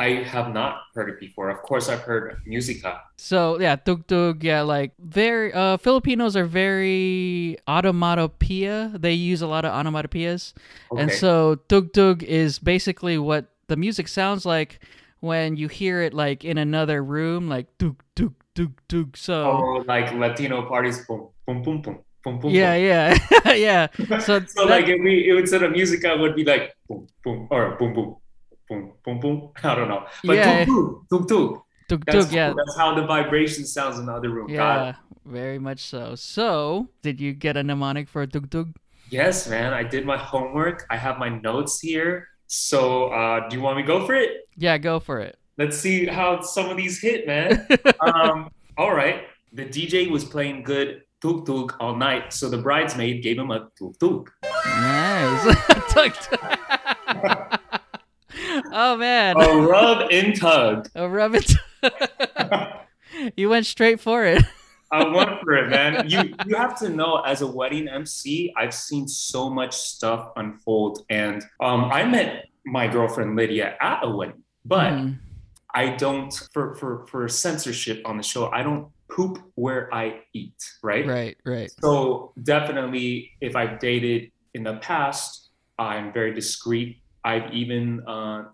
I 0.00 0.24
have 0.24 0.54
not 0.54 0.80
heard 0.94 1.10
it 1.10 1.20
before. 1.20 1.50
Of 1.50 1.60
course, 1.60 1.90
I've 1.90 2.00
heard 2.00 2.40
musica. 2.46 3.02
So 3.18 3.60
yeah, 3.60 3.76
tugtug, 3.76 4.42
yeah, 4.42 4.62
like 4.62 4.92
very 4.98 5.52
uh 5.52 5.76
Filipinos 5.76 6.36
are 6.40 6.46
very 6.46 7.58
automatopoeia. 7.68 8.96
They 8.98 9.12
use 9.12 9.42
a 9.42 9.46
lot 9.46 9.66
of 9.66 9.72
onomatopoeias. 9.76 10.54
Okay. 10.90 11.02
And 11.02 11.12
so 11.12 11.60
tugtug 11.68 12.22
is 12.22 12.58
basically 12.58 13.18
what 13.18 13.52
the 13.68 13.76
music 13.76 14.08
sounds 14.08 14.46
like 14.46 14.80
when 15.20 15.56
you 15.60 15.68
hear 15.68 16.00
it 16.00 16.14
like 16.14 16.46
in 16.48 16.56
another 16.56 17.04
room, 17.04 17.50
like 17.52 17.66
tug 17.76 18.00
tug 18.16 18.32
tug 18.54 18.72
tug. 18.88 19.16
So 19.18 19.36
oh, 19.52 19.84
like 19.86 20.14
Latino 20.14 20.64
parties, 20.64 21.04
boom, 21.04 21.28
boom, 21.44 21.60
boom, 21.62 21.82
boom, 21.82 21.98
boom, 22.24 22.38
boom. 22.40 22.50
yeah, 22.50 22.74
yeah, 22.74 23.18
yeah. 23.52 23.88
So, 24.24 24.40
so 24.48 24.64
that- 24.64 24.80
like 24.80 24.88
if 24.88 24.96
we 25.04 25.28
it, 25.28 25.36
instead 25.36 25.62
of 25.62 25.72
musica 25.72 26.16
would 26.16 26.34
be 26.34 26.44
like 26.44 26.72
boom, 26.88 27.06
boom, 27.22 27.48
or 27.50 27.76
boom, 27.76 27.92
boom, 27.92 28.16
boom, 28.70 28.92
boom, 29.04 29.20
boom. 29.20 29.50
I 29.62 29.74
don't 29.74 29.88
know, 29.88 30.06
but 30.24 30.36
Yeah. 30.36 30.64
tuk 30.64 31.28
tuk, 31.28 31.28
tuk 31.88 32.06
tuk. 32.06 32.06
That's, 32.06 32.32
yeah. 32.32 32.54
that's 32.56 32.76
how 32.78 32.94
the 32.94 33.04
vibration 33.04 33.66
sounds 33.66 33.98
in 33.98 34.06
the 34.06 34.12
other 34.12 34.30
room. 34.30 34.48
Yeah, 34.48 34.94
very 35.26 35.58
much 35.58 35.80
so. 35.80 36.14
So, 36.14 36.88
did 37.02 37.20
you 37.20 37.34
get 37.34 37.56
a 37.56 37.62
mnemonic 37.64 38.08
for 38.08 38.24
tuk 38.26 38.48
tuk? 38.48 38.68
Yes, 39.10 39.48
man. 39.48 39.74
I 39.74 39.82
did 39.82 40.06
my 40.06 40.16
homework. 40.16 40.86
I 40.88 40.96
have 40.96 41.18
my 41.18 41.28
notes 41.28 41.80
here. 41.80 42.28
So 42.46 43.06
uh, 43.08 43.48
do 43.48 43.56
you 43.56 43.62
want 43.62 43.76
me 43.76 43.82
to 43.82 43.86
go 43.86 44.06
for 44.06 44.14
it? 44.14 44.48
Yeah, 44.56 44.78
go 44.78 44.98
for 44.98 45.20
it. 45.20 45.38
Let's 45.58 45.76
see 45.76 46.06
how 46.06 46.40
some 46.40 46.70
of 46.70 46.76
these 46.76 47.00
hit, 47.00 47.26
man. 47.26 47.66
um, 48.00 48.50
all 48.76 48.94
right. 48.94 49.22
The 49.52 49.66
DJ 49.66 50.10
was 50.10 50.24
playing 50.24 50.62
good 50.62 51.02
tuk 51.20 51.46
tuk 51.46 51.76
all 51.80 51.94
night, 51.94 52.32
so 52.32 52.48
the 52.48 52.58
bridesmaid 52.58 53.22
gave 53.22 53.38
him 53.38 53.50
a 53.50 53.68
tuk 53.78 53.98
tuk. 53.98 54.32
Nice. 54.64 55.56
Tug 55.90 56.12
tug. 56.14 56.78
Oh 58.72 58.96
man. 58.96 59.36
A 59.40 59.56
rub 59.60 60.08
and 60.10 60.36
tug. 60.38 60.88
A 60.94 61.08
rub 61.08 61.34
and 61.34 61.46
tug. 61.82 62.62
you 63.36 63.48
went 63.48 63.66
straight 63.66 64.00
for 64.00 64.24
it. 64.24 64.42
I 64.92 65.06
went 65.06 65.40
for 65.42 65.52
it, 65.56 65.68
man. 65.68 66.08
You 66.10 66.34
you 66.46 66.56
have 66.56 66.76
to 66.80 66.88
know 66.88 67.20
as 67.20 67.42
a 67.42 67.46
wedding 67.46 67.88
MC, 67.88 68.52
I've 68.56 68.74
seen 68.74 69.06
so 69.06 69.48
much 69.48 69.76
stuff 69.76 70.32
unfold, 70.36 71.04
and 71.10 71.42
um, 71.60 71.84
I 71.84 72.04
met 72.04 72.46
my 72.66 72.88
girlfriend 72.88 73.36
Lydia 73.36 73.76
at 73.80 74.00
a 74.02 74.10
wedding, 74.10 74.42
but 74.64 74.92
Mm, 74.92 75.18
I 75.74 75.90
don't 75.90 76.32
for 76.52 76.74
for 76.74 77.06
for 77.06 77.28
censorship 77.28 78.02
on 78.04 78.16
the 78.16 78.22
show. 78.22 78.50
I 78.50 78.62
don't 78.62 78.88
poop 79.08 79.38
where 79.54 79.92
I 79.94 80.20
eat, 80.34 80.58
right? 80.82 81.06
right, 81.06 81.36
right. 81.44 81.70
So 81.80 82.32
definitely, 82.42 83.30
if 83.40 83.54
I've 83.54 83.78
dated 83.78 84.32
in 84.54 84.64
the 84.64 84.76
past, 84.76 85.50
I'm 85.78 86.12
very 86.12 86.34
discreet. 86.34 87.00
I've 87.24 87.52
even 87.52 88.06
uh, 88.06 88.44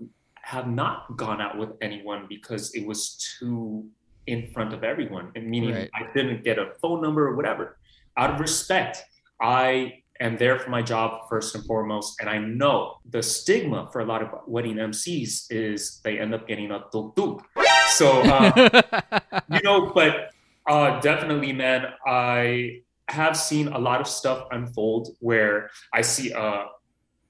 have 0.42 0.68
not 0.68 1.16
gone 1.16 1.40
out 1.40 1.58
with 1.58 1.70
anyone 1.80 2.26
because 2.28 2.74
it 2.74 2.86
was 2.86 3.16
too 3.38 3.86
in 4.26 4.50
front 4.52 4.72
of 4.72 4.82
everyone, 4.82 5.30
and 5.36 5.46
meaning 5.46 5.74
Right. 5.74 5.90
I 5.94 6.12
didn't 6.14 6.42
get 6.42 6.58
a 6.58 6.72
phone 6.82 7.00
number 7.00 7.28
or 7.28 7.36
whatever. 7.36 7.78
Out 8.16 8.30
of 8.30 8.40
respect, 8.40 9.04
I 9.40 10.02
am 10.20 10.36
there 10.36 10.58
for 10.58 10.70
my 10.70 10.82
job 10.82 11.28
first 11.28 11.54
and 11.54 11.64
foremost, 11.64 12.20
and 12.20 12.28
I 12.28 12.38
know 12.38 12.98
the 13.08 13.22
stigma 13.22 13.88
for 13.92 14.00
a 14.00 14.04
lot 14.04 14.22
of 14.22 14.30
wedding 14.46 14.76
MCs 14.76 15.46
is 15.50 16.00
they 16.02 16.18
end 16.18 16.34
up 16.34 16.48
getting 16.48 16.70
a 16.70 16.84
tuk. 16.92 17.44
So. 17.90 18.22
Uh, 18.22 18.82
you 19.52 19.60
know, 19.62 19.92
but 19.94 20.30
uh, 20.66 21.00
definitely, 21.00 21.52
man, 21.52 21.86
I 22.06 22.82
have 23.08 23.36
seen 23.36 23.68
a 23.68 23.78
lot 23.78 24.00
of 24.00 24.08
stuff 24.08 24.46
unfold 24.50 25.10
where 25.20 25.70
I 25.92 26.02
see 26.02 26.32
a 26.32 26.66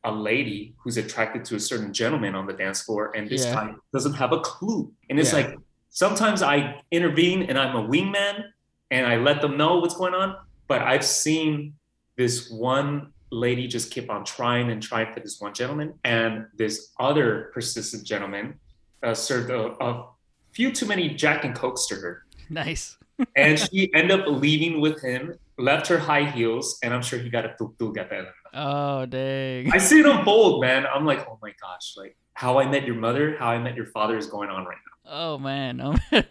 a 0.07 0.13
lady 0.13 0.73
who's 0.79 0.97
attracted 0.97 1.45
to 1.45 1.57
a 1.57 1.61
certain 1.61 1.93
gentleman 1.93 2.35
on 2.35 2.47
the 2.47 2.53
dance 2.53 2.81
floor, 2.83 3.13
and 3.17 3.29
this 3.29 3.45
Yeah. 3.45 3.55
guy 3.55 3.75
doesn't 3.93 4.15
have 4.15 4.33
a 4.33 4.41
clue. 4.41 4.93
And 5.11 5.19
it's 5.21 5.33
Yeah. 5.33 5.41
like 5.41 5.59
sometimes 5.91 6.43
I 6.43 6.81
intervene 6.93 7.43
and 7.49 7.59
I'm 7.59 7.75
a 7.77 7.85
wingman 7.87 8.45
and 8.91 9.07
I 9.07 9.17
let 9.17 9.43
them 9.43 9.57
know 9.57 9.79
what's 9.81 9.97
going 9.97 10.15
on. 10.15 10.37
But 10.69 10.81
I've 10.83 11.05
seen 11.05 11.75
this 12.17 12.49
one 12.51 13.13
lady 13.31 13.67
just 13.67 13.91
keep 13.91 14.09
on 14.09 14.25
trying 14.25 14.71
and 14.71 14.81
trying 14.83 15.13
for 15.13 15.21
this 15.21 15.41
one 15.41 15.53
gentleman, 15.53 15.95
and 16.05 16.47
this 16.57 16.93
other 17.01 17.51
persistent 17.53 18.07
gentleman 18.07 18.55
uh, 19.03 19.13
served 19.15 19.51
a, 19.51 19.61
a 19.85 20.07
few 20.53 20.71
too 20.73 20.87
many 20.87 21.09
Jack 21.11 21.45
and 21.45 21.55
Cokes 21.55 21.87
to 21.89 21.97
her. 21.97 22.25
nice. 22.49 22.97
And 23.35 23.59
she 23.65 23.93
ended 23.95 24.21
up 24.21 24.27
leaving 24.29 24.81
with 24.81 25.01
him, 25.03 25.35
left 25.59 25.87
her 25.89 25.99
high 25.99 26.31
heels, 26.31 26.79
and 26.83 26.95
I'm 26.95 27.03
sure 27.03 27.19
he 27.19 27.29
got 27.29 27.45
a 27.45 27.55
tuk 27.59 27.77
tuk 27.79 27.99
at 27.99 28.09
the 28.11 28.17
end. 28.19 28.29
Oh 28.55 29.07
dang. 29.07 29.73
I 29.73 29.79
see 29.79 30.01
it 30.01 30.07
unfold, 30.07 30.61
man. 30.61 30.87
I'm 30.87 31.05
like, 31.05 31.27
oh 31.29 31.39
my 31.43 31.53
gosh, 31.61 31.95
like 31.97 32.17
how 32.35 32.59
I 32.59 32.69
met 32.69 32.87
your 32.87 32.97
mother, 32.97 33.37
how 33.39 33.49
I 33.49 33.59
met 33.59 33.75
your 33.75 33.87
father 33.87 34.17
is 34.17 34.27
going 34.27 34.51
on 34.51 34.65
right 34.65 34.77
now. 34.77 35.13
Oh 35.13 35.39
man. 35.39 35.81
Oh, 35.83 35.95
man. 36.13 36.25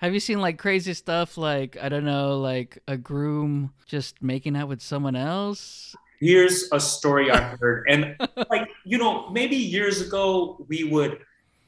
Have 0.00 0.14
you 0.14 0.20
seen 0.20 0.40
like 0.40 0.58
crazy 0.58 0.94
stuff 0.94 1.36
like 1.36 1.76
I 1.80 1.88
don't 1.88 2.04
know, 2.04 2.38
like 2.38 2.78
a 2.88 2.96
groom 2.96 3.72
just 3.86 4.22
making 4.22 4.56
out 4.56 4.68
with 4.68 4.82
someone 4.82 5.16
else? 5.16 5.94
Here's 6.20 6.68
a 6.72 6.80
story 6.80 7.30
I 7.30 7.40
heard, 7.60 7.86
and 7.88 8.16
like 8.50 8.68
you 8.84 8.98
know, 8.98 9.30
maybe 9.30 9.56
years 9.56 10.00
ago 10.00 10.64
we 10.68 10.84
would 10.84 11.20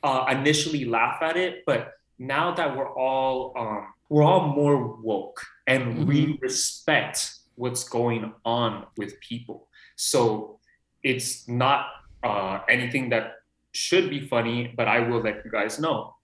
uh, 0.02 0.26
initially 0.30 0.84
laugh 0.84 1.22
at 1.22 1.36
it, 1.36 1.62
but 1.66 1.92
now 2.18 2.52
that 2.54 2.76
we're 2.76 2.92
all 2.92 3.52
um, 3.56 3.86
we're 4.08 4.22
all 4.22 4.48
more 4.48 4.96
woke 4.96 5.40
and 5.66 6.06
we 6.06 6.38
respect 6.42 7.32
what's 7.54 7.84
going 7.84 8.32
on 8.44 8.86
with 8.96 9.18
people, 9.20 9.68
so 10.10 10.58
it's 11.02 11.46
not 11.46 11.86
uh, 12.22 12.60
anything 12.70 13.10
that 13.10 13.34
should 13.72 14.08
be 14.08 14.26
funny. 14.26 14.72
But 14.74 14.88
I 14.88 15.00
will 15.00 15.20
let 15.20 15.44
you 15.44 15.50
guys 15.50 15.78
know. 15.78 16.14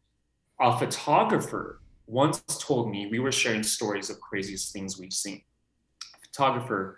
A 0.60 0.78
photographer 0.78 1.80
once 2.06 2.40
told 2.58 2.90
me 2.90 3.06
we 3.08 3.18
were 3.18 3.32
sharing 3.32 3.62
stories 3.62 4.08
of 4.08 4.18
craziest 4.20 4.72
things 4.72 4.98
we've 4.98 5.12
seen. 5.12 5.42
A 6.14 6.18
photographer 6.26 6.96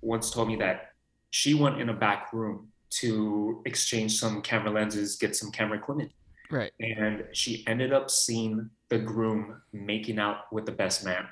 once 0.00 0.30
told 0.30 0.46
me 0.46 0.56
that 0.56 0.92
she 1.30 1.54
went 1.54 1.80
in 1.80 1.88
a 1.88 1.94
back 1.94 2.32
room 2.32 2.68
to 3.00 3.62
exchange 3.64 4.16
some 4.18 4.42
camera 4.42 4.70
lenses, 4.70 5.16
get 5.16 5.34
some 5.34 5.50
camera 5.50 5.78
equipment, 5.78 6.12
Right. 6.50 6.72
and 6.78 7.24
she 7.32 7.64
ended 7.66 7.92
up 7.92 8.10
seeing 8.10 8.68
the 8.90 8.98
groom 8.98 9.60
making 9.72 10.18
out 10.20 10.52
with 10.52 10.66
the 10.66 10.72
best 10.72 11.02
man, 11.04 11.26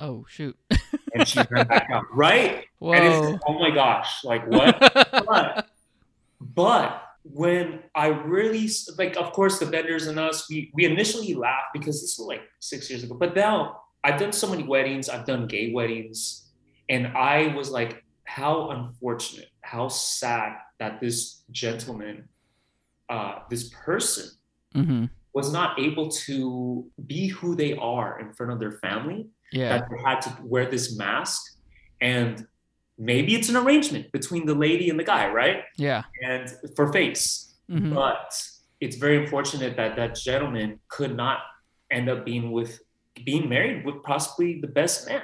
Oh 0.00 0.24
shoot. 0.28 0.56
and 1.14 1.28
she 1.28 1.40
ran 1.50 1.66
back 1.66 1.88
out. 1.92 2.04
Right? 2.14 2.64
Whoa. 2.78 2.92
And 2.92 3.04
it's 3.04 3.20
like, 3.20 3.40
oh 3.46 3.58
my 3.58 3.70
gosh, 3.70 4.24
like 4.24 4.46
what? 4.46 4.78
but 5.26 5.68
but 6.40 7.02
when 7.22 7.80
I 7.94 8.08
really 8.08 8.70
like, 8.96 9.16
of 9.16 9.32
course, 9.32 9.58
the 9.58 9.66
vendors 9.66 10.06
and 10.06 10.18
us, 10.18 10.48
we 10.48 10.70
we 10.74 10.86
initially 10.86 11.34
laughed 11.34 11.68
because 11.74 12.00
this 12.00 12.18
was 12.18 12.26
like 12.26 12.42
six 12.60 12.88
years 12.88 13.04
ago. 13.04 13.14
But 13.14 13.36
now 13.36 13.82
I've 14.02 14.18
done 14.18 14.32
so 14.32 14.48
many 14.48 14.62
weddings, 14.62 15.08
I've 15.08 15.26
done 15.26 15.46
gay 15.46 15.72
weddings, 15.72 16.48
and 16.88 17.08
I 17.08 17.54
was 17.54 17.70
like, 17.70 18.02
how 18.24 18.70
unfortunate, 18.70 19.50
how 19.60 19.88
sad 19.88 20.56
that 20.78 21.00
this 21.00 21.42
gentleman, 21.50 22.28
uh, 23.10 23.40
this 23.50 23.68
person, 23.84 24.30
hmm 24.72 25.06
was 25.32 25.52
not 25.52 25.78
able 25.78 26.08
to 26.08 26.84
be 27.06 27.28
who 27.28 27.54
they 27.54 27.76
are 27.76 28.18
in 28.20 28.32
front 28.32 28.50
of 28.50 28.58
their 28.58 28.72
family 28.72 29.28
Yeah. 29.52 29.78
that 29.78 29.88
they 29.90 30.02
had 30.02 30.20
to 30.22 30.36
wear 30.42 30.70
this 30.70 30.96
mask 30.96 31.58
and 32.00 32.46
maybe 32.98 33.34
it's 33.34 33.48
an 33.48 33.56
arrangement 33.56 34.12
between 34.12 34.46
the 34.46 34.54
lady 34.54 34.90
and 34.90 34.98
the 34.98 35.04
guy 35.04 35.28
right? 35.28 35.62
Yeah. 35.76 36.02
and 36.22 36.52
for 36.76 36.92
face. 36.92 37.54
Hmm 37.68 37.94
but 37.94 38.34
it's 38.80 38.96
very 38.96 39.22
unfortunate 39.22 39.76
that 39.76 39.96
that 39.96 40.14
gentleman 40.14 40.80
could 40.88 41.16
not 41.16 41.40
end 41.90 42.08
up 42.08 42.24
being 42.24 42.50
with 42.50 42.80
being 43.24 43.48
married 43.48 43.84
with 43.84 44.02
possibly 44.02 44.60
the 44.60 44.66
best 44.66 45.08
man. 45.08 45.22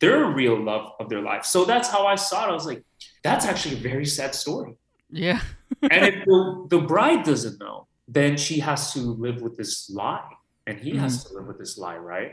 Their 0.00 0.26
real 0.26 0.62
love 0.62 0.92
of 1.00 1.08
their 1.08 1.22
life. 1.22 1.44
So 1.44 1.64
that's 1.64 1.88
how 1.88 2.06
i 2.06 2.14
saw 2.14 2.44
it. 2.44 2.50
I 2.50 2.52
was 2.52 2.66
like 2.66 2.84
that's 3.22 3.46
actually 3.46 3.76
a 3.76 3.80
very 3.80 4.06
sad 4.06 4.34
story. 4.34 4.74
Yeah. 5.10 5.40
and 5.82 6.04
if 6.04 6.24
the, 6.24 6.66
the 6.68 6.78
bride 6.80 7.24
doesn't 7.24 7.58
know 7.60 7.86
then 8.08 8.36
she 8.36 8.58
has 8.60 8.92
to 8.94 9.00
live 9.00 9.42
with 9.42 9.56
this 9.56 9.90
lie. 9.90 10.28
And 10.66 10.78
he 10.78 10.96
has 10.96 11.24
to 11.24 11.34
live 11.34 11.46
with 11.46 11.58
this 11.58 11.78
lie 11.78 11.96
right 11.96 12.32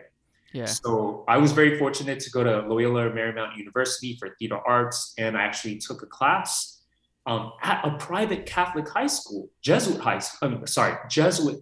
Yeah. 0.55 0.65
So 0.65 1.23
I 1.27 1.37
was 1.37 1.51
very 1.51 1.77
fortunate 1.77 2.21
to 2.21 2.31
go 2.31 2.41
to 2.41 2.61
Loyola 2.61 3.11
Marymount 3.11 3.57
University 3.57 4.15
for 4.17 4.33
theater 4.39 4.57
arts, 4.65 5.13
and 5.17 5.37
I 5.37 5.41
actually 5.41 5.79
took 5.79 6.01
a 6.01 6.05
class 6.05 6.81
um, 7.25 7.51
at 7.61 7.85
a 7.85 7.97
private 7.97 8.45
Catholic 8.45 8.87
high 8.87 9.07
school, 9.07 9.49
Jesuit 9.61 9.99
high 9.99 10.19
school. 10.19 10.47
I 10.47 10.51
mean, 10.53 10.65
sorry, 10.65 10.95
Jesuit 11.09 11.61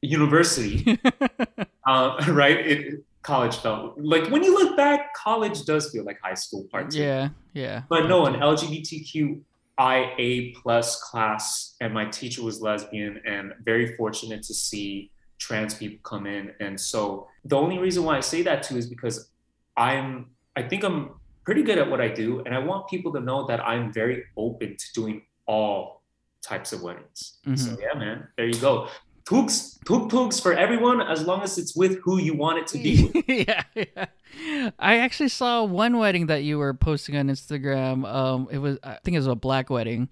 university. 0.00 0.98
uh, 1.86 2.24
right? 2.28 2.66
It, 2.66 3.04
college 3.22 3.58
felt 3.58 3.96
like 3.96 4.28
when 4.28 4.42
you 4.42 4.54
look 4.54 4.76
back, 4.76 5.14
college 5.14 5.64
does 5.64 5.92
feel 5.92 6.04
like 6.04 6.18
high 6.20 6.34
school 6.34 6.66
parts. 6.68 6.96
yeah, 6.96 7.28
yeah. 7.52 7.82
But 7.88 8.08
no, 8.08 8.26
an 8.26 8.34
LGBTQIA 8.34 10.56
plus 10.56 11.00
class, 11.00 11.76
and 11.80 11.94
my 11.94 12.06
teacher 12.06 12.42
was 12.42 12.60
lesbian, 12.60 13.20
and 13.24 13.52
very 13.62 13.96
fortunate 13.96 14.42
to 14.42 14.54
see 14.54 15.12
trans 15.38 15.74
people 15.74 16.00
come 16.02 16.26
in. 16.26 16.50
And 16.58 16.80
so 16.80 17.28
the 17.44 17.56
only 17.56 17.78
reason 17.78 18.04
why 18.04 18.16
I 18.16 18.20
say 18.20 18.42
that 18.42 18.62
too 18.62 18.76
is 18.76 18.86
because 18.86 19.30
I'm, 19.76 20.30
I 20.56 20.62
think 20.62 20.84
I'm 20.84 21.10
pretty 21.44 21.62
good 21.62 21.78
at 21.78 21.90
what 21.90 22.00
I 22.00 22.08
do, 22.08 22.40
and 22.44 22.54
I 22.54 22.58
want 22.58 22.88
people 22.88 23.12
to 23.14 23.20
know 23.20 23.46
that 23.46 23.60
I'm 23.66 23.92
very 23.92 24.24
open 24.36 24.76
to 24.76 24.86
doing 24.94 25.22
all 25.46 26.02
types 26.42 26.72
of 26.72 26.82
weddings. 26.82 27.38
Mhm. 27.46 27.58
So 27.58 27.76
yeah, 27.80 27.98
man, 27.98 28.28
there 28.36 28.46
you 28.46 28.60
go. 28.60 28.88
Tugs, 29.24 29.78
tuk 29.84 30.10
tugs 30.10 30.40
for 30.40 30.52
everyone 30.52 31.00
as 31.00 31.24
long 31.24 31.42
as 31.42 31.56
it's 31.56 31.76
with 31.76 31.98
who 32.02 32.18
you 32.18 32.34
want 32.34 32.58
it 32.58 32.66
to 32.68 32.78
be. 32.78 33.24
yeah, 33.46 33.62
yeah. 33.74 34.70
I 34.78 34.98
actually 34.98 35.28
saw 35.28 35.62
one 35.64 35.98
wedding 35.98 36.26
that 36.26 36.42
you 36.42 36.58
were 36.58 36.74
posting 36.74 37.16
on 37.16 37.28
Instagram. 37.28 38.04
Um, 38.06 38.48
it 38.50 38.58
was 38.58 38.78
I 38.82 38.98
think 39.04 39.14
it 39.14 39.18
was 39.18 39.26
a 39.28 39.34
black 39.36 39.70
wedding, 39.70 40.08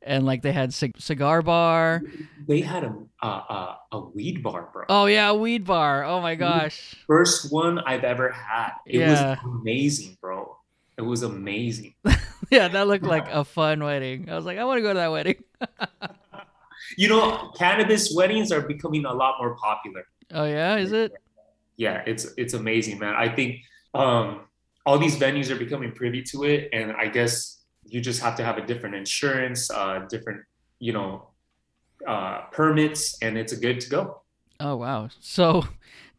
and 0.00 0.24
like 0.24 0.42
they 0.42 0.52
had 0.52 0.72
cig- 0.72 0.98
cigar 0.98 1.42
bar. 1.42 2.02
They 2.48 2.60
had 2.62 2.84
a, 2.84 2.94
a 3.22 3.26
a 3.26 3.78
a 3.92 4.00
weed 4.00 4.42
bar, 4.42 4.70
bro. 4.72 4.84
Oh 4.88 5.06
yeah, 5.06 5.28
a 5.28 5.34
weed 5.34 5.64
bar. 5.64 6.04
Oh 6.04 6.20
my 6.22 6.34
gosh. 6.34 6.94
First 7.06 7.52
one 7.52 7.80
I've 7.80 8.04
ever 8.04 8.30
had. 8.30 8.70
It 8.86 9.00
Yeah. 9.00 9.10
was 9.30 9.38
amazing, 9.60 10.16
bro. 10.20 10.56
It 10.96 11.02
was 11.02 11.22
amazing. 11.22 11.94
Yeah, 12.50 12.68
that 12.68 12.86
looked 12.86 13.04
like 13.06 13.26
a 13.32 13.42
fun 13.42 13.82
wedding. 13.82 14.28
I 14.30 14.36
was 14.36 14.44
like, 14.44 14.58
I 14.58 14.64
want 14.64 14.76
to 14.78 14.82
go 14.82 14.88
to 14.92 14.98
that 14.98 15.10
wedding. 15.10 15.42
You 16.96 17.08
know, 17.08 17.52
cannabis 17.56 18.12
weddings 18.14 18.52
are 18.52 18.60
becoming 18.60 19.04
a 19.04 19.12
lot 19.12 19.36
more 19.40 19.56
popular. 19.56 20.04
Oh 20.32 20.44
yeah, 20.44 20.76
is 20.76 20.92
it? 20.92 21.12
Yeah, 21.76 22.02
it's 22.06 22.26
it's 22.36 22.54
amazing, 22.54 22.98
man. 22.98 23.14
I 23.14 23.28
think 23.34 23.60
um, 23.94 24.40
all 24.86 24.98
these 24.98 25.16
venues 25.16 25.50
are 25.50 25.56
becoming 25.56 25.92
privy 25.92 26.22
to 26.22 26.44
it, 26.44 26.68
and 26.72 26.92
I 26.92 27.08
guess 27.08 27.62
you 27.86 28.00
just 28.00 28.20
have 28.22 28.36
to 28.36 28.44
have 28.44 28.58
a 28.58 28.66
different 28.66 28.94
insurance, 28.94 29.70
uh, 29.70 30.06
different 30.08 30.42
you 30.78 30.92
know 30.92 31.30
uh, 32.06 32.42
permits, 32.52 33.16
and 33.22 33.36
it's 33.38 33.52
a 33.52 33.56
good 33.56 33.80
to 33.80 33.90
go. 33.90 34.22
Oh 34.60 34.76
wow. 34.76 35.08
So, 35.20 35.66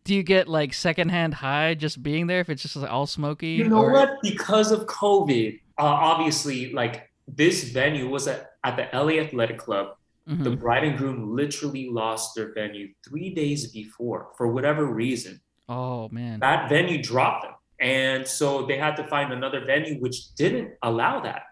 do 0.04 0.14
you 0.14 0.24
get 0.24 0.48
like 0.48 0.74
secondhand 0.74 1.36
high 1.36 1.74
just 1.74 2.02
being 2.04 2.28
there 2.28 2.40
if 2.40 2.50
it's 2.50 2.62
just 2.62 2.76
like, 2.76 2.92
all 2.92 3.08
smoky? 3.08 3.50
You 3.50 3.70
know 3.70 3.84
or- 3.84 3.92
what? 3.92 4.22
Because 4.22 4.72
of 4.72 4.86
COVID, 4.88 5.60
uh, 5.78 5.84
obviously, 5.84 6.74
like 6.74 7.10
this 7.28 7.70
venue 7.70 8.10
was 8.10 8.28
at, 8.28 8.52
at 8.64 8.76
the 8.76 8.98
LA 8.98 9.22
Athletic 9.22 9.58
Club. 9.58 9.96
Mhm. 10.28 10.44
The 10.44 10.56
bride 10.56 10.84
and 10.84 10.98
groom 10.98 11.36
literally 11.36 11.90
lost 11.90 12.36
their 12.36 12.52
venue 12.54 12.90
three 13.08 13.30
days 13.34 13.72
before 13.72 14.30
for 14.38 14.48
whatever 14.48 14.86
reason. 14.86 15.40
Oh 15.70 16.10
man. 16.10 16.40
That 16.40 16.68
venue 16.70 17.02
dropped 17.02 17.44
them. 17.44 17.54
And 17.80 18.26
so 18.28 18.66
they 18.66 18.78
had 18.78 18.96
to 18.98 19.04
find 19.04 19.32
another 19.34 19.64
venue 19.66 20.00
which 20.02 20.34
didn't 20.36 20.74
allow 20.82 21.20
that. 21.22 21.44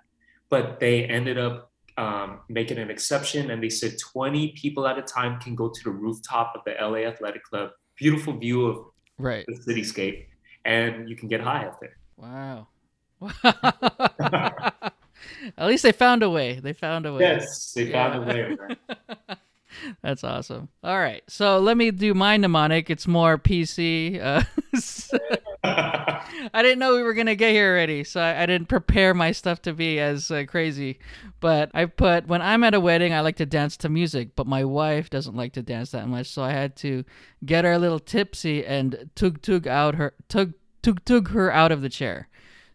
But 0.50 0.80
they 0.80 1.06
ended 1.06 1.38
up 1.38 1.72
um, 1.98 2.40
making 2.50 2.80
an 2.80 2.90
exception 2.90 3.52
and 3.52 3.62
they 3.62 3.70
said 3.70 3.94
20 4.00 4.54
people 4.54 4.88
at 4.88 4.98
a 4.98 5.04
time 5.04 5.40
can 5.40 5.54
go 5.54 5.70
to 5.70 5.84
the 5.84 5.92
rooftop 5.92 6.54
of 6.56 6.62
the 6.66 6.74
LA 6.82 7.06
Athletic 7.08 7.44
Club. 7.44 7.70
Beautiful 7.96 8.38
view 8.38 8.66
of 8.66 8.86
Right. 9.20 9.46
the 9.48 9.54
cityscape. 9.54 10.26
And 10.66 11.08
you 11.08 11.16
can 11.16 11.28
get 11.28 11.42
high 11.42 11.66
up 11.68 11.80
there. 11.80 11.98
Wow. 12.18 12.68
At 15.64 15.70
least 15.70 15.84
they 15.84 15.94
found 15.94 16.24
a 16.24 16.30
way. 16.30 16.60
They 16.60 16.74
found 16.74 17.06
a 17.06 17.14
way. 17.14 17.22
Yes, 17.22 17.72
they 17.72 17.90
found 17.90 18.22
a 18.22 18.22
way. 18.22 18.58
That's 20.02 20.22
awesome. 20.26 20.68
All 20.84 21.00
right. 21.00 21.24
So 21.30 21.58
let 21.60 21.78
me 21.78 21.90
do 21.90 22.14
my 22.14 22.36
mnemonic. 22.36 22.90
It's 22.90 23.08
more 23.08 23.38
PC. 23.38 24.22
Uh, 24.22 24.44
I 26.54 26.62
didn't 26.62 26.80
know 26.80 26.96
we 26.96 27.02
were 27.02 27.14
going 27.14 27.28
to 27.28 27.38
get 27.38 27.54
here 27.54 27.72
already. 27.72 28.04
So 28.04 28.20
I, 28.20 28.44
I 28.44 28.46
didn't 28.46 28.68
prepare 28.68 29.14
my 29.14 29.32
stuff 29.32 29.62
to 29.62 29.72
be 29.74 30.02
as 30.02 30.30
uh, 30.30 30.44
crazy. 30.50 31.00
But 31.40 31.72
I 31.74 31.86
put, 31.86 32.28
when 32.28 32.42
I'm 32.42 32.66
at 32.66 32.74
a 32.74 32.82
wedding, 32.82 33.14
I 33.14 33.22
like 33.22 33.38
to 33.38 33.46
dance 33.46 33.78
to 33.78 33.90
music. 33.90 34.36
But 34.36 34.48
my 34.48 34.66
wife 34.66 35.10
doesn't 35.10 35.38
like 35.38 35.54
to 35.54 35.62
dance 35.62 35.92
that 35.92 36.10
much. 36.10 36.28
So 36.28 36.44
I 36.44 36.52
had 36.52 36.76
to 36.78 37.06
get 37.46 37.64
her 37.64 37.72
a 37.72 37.80
little 37.80 38.00
tipsy 38.00 38.66
and 38.66 39.10
tug 39.16 39.42
tug 39.42 39.66
out 39.66 39.96
her, 39.96 40.14
tug 40.28 40.56
tug 40.82 41.06
tug 41.06 41.30
her 41.30 41.50
out 41.50 41.72
of 41.72 41.82
the 41.82 41.90
chair. 41.90 42.28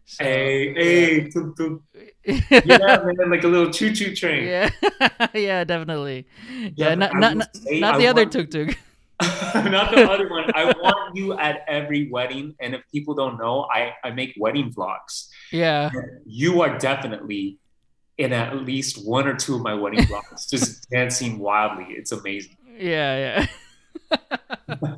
So, 0.09 0.23
hey, 0.25 0.73
hey, 0.73 1.29
tuk 1.29 1.55
tuk. 1.55 1.83
Yeah, 2.25 2.97
man, 3.05 3.29
like 3.29 3.43
a 3.43 3.47
little 3.47 3.69
choo 3.71 3.93
choo 3.93 4.15
train. 4.15 4.43
yeah, 4.47 4.69
yeah, 5.35 5.63
definitely. 5.63 6.25
Yeah, 6.49 6.69
Yeah, 6.75 6.95
not 6.95 7.13
not 7.15 7.37
not, 7.37 7.55
say 7.55 7.79
not 7.79 7.95
I 7.95 7.97
the 7.99 8.07
other 8.07 8.23
want- 8.25 8.33
tuk 8.33 8.49
tuk. 8.49 8.69
Not 9.53 9.91
the 9.91 10.09
other 10.09 10.29
one. 10.29 10.49
I 10.55 10.63
want 10.71 11.13
you 11.17 11.33
at 11.37 11.65
every 11.67 12.09
wedding. 12.09 12.55
And 12.61 12.73
if 12.73 12.81
people 12.89 13.13
don't 13.15 13.37
know, 13.37 13.67
I, 13.69 13.93
I 14.01 14.11
make 14.11 14.33
wedding 14.39 14.71
vlogs. 14.71 15.27
Yeah, 15.51 15.91
You 16.25 16.61
are 16.61 16.77
definitely 16.79 17.59
in 18.17 18.31
at 18.31 18.55
least 18.63 19.05
one 19.05 19.27
or 19.27 19.35
two 19.35 19.55
of 19.55 19.61
my 19.61 19.73
wedding 19.73 20.05
vlogs, 20.07 20.49
just 20.49 20.89
dancing 20.89 21.37
wildly. 21.37 21.87
It's 21.99 22.13
amazing. 22.13 22.55
yeah, 22.79 23.45
yeah. 24.71 24.95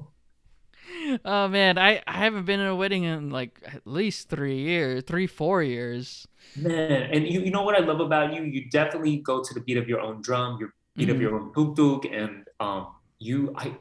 Oh 1.25 1.47
man, 1.47 1.77
I 1.77 2.01
I 2.07 2.13
haven't 2.13 2.45
been 2.45 2.59
in 2.59 2.67
a 2.67 2.75
wedding 2.75 3.03
in 3.03 3.29
like 3.29 3.59
at 3.65 3.85
least 3.85 4.29
three 4.29 4.59
years, 4.59 5.03
three 5.05 5.27
four 5.27 5.63
years. 5.63 6.27
Man, 6.55 7.03
and 7.11 7.27
you, 7.27 7.41
you 7.41 7.51
know 7.51 7.63
what 7.63 7.75
I 7.75 7.79
love 7.85 7.99
about 8.01 8.33
you? 8.33 8.43
You 8.43 8.69
definitely 8.69 9.17
go 9.17 9.41
to 9.43 9.53
the 9.53 9.61
beat 9.61 9.77
of 9.77 9.87
your 9.87 10.01
own 10.01 10.21
drum, 10.21 10.57
your 10.59 10.73
beat 10.97 11.09
of 11.09 11.17
Mhm. 11.17 11.21
your 11.21 11.35
own 11.39 11.53
tuk 11.53 11.75
tuk, 11.75 12.05
and 12.11 12.45
um, 12.59 12.87
you, 13.19 13.53
I, 13.55 13.77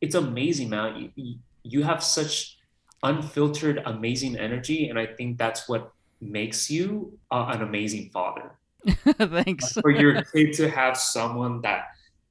it's 0.00 0.14
amazing, 0.14 0.70
man. 0.70 1.10
You, 1.16 1.36
you, 1.62 1.82
have 1.82 2.02
such 2.02 2.58
unfiltered, 3.02 3.82
amazing 3.86 4.36
energy, 4.36 4.88
and 4.88 4.98
I 4.98 5.06
think 5.06 5.38
that's 5.38 5.68
what 5.68 5.92
makes 6.20 6.70
you 6.70 7.18
uh, 7.30 7.46
an 7.50 7.62
amazing 7.62 8.10
father. 8.10 8.52
Thanks. 9.18 9.72
For 9.80 9.90
your 9.90 10.22
kid 10.24 10.52
to 10.54 10.68
have 10.70 10.96
someone 10.96 11.60
that 11.62 11.84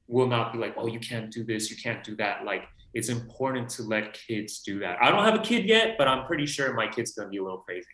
will 0.07 0.27
not 0.27 0.53
be 0.53 0.59
like, 0.59 0.75
oh, 0.77 0.87
you 0.87 0.99
can't 0.99 1.31
do 1.31 1.43
this, 1.43 1.69
you 1.69 1.77
can't 1.77 2.03
do 2.03 2.15
that. 2.17 2.45
Like, 2.45 2.67
it's 2.93 3.09
important 3.09 3.69
to 3.71 3.83
let 3.83 4.13
kids 4.13 4.61
do 4.61 4.79
that. 4.79 4.97
I 5.01 5.09
don't 5.11 5.23
have 5.23 5.35
a 5.35 5.43
kid 5.43 5.65
yet, 5.65 5.95
but 5.97 6.07
I'm 6.07 6.25
pretty 6.25 6.45
sure 6.45 6.73
my 6.73 6.87
kid's 6.87 7.11
gonna 7.13 7.29
be 7.29 7.37
a 7.37 7.43
little 7.43 7.59
crazy. 7.59 7.85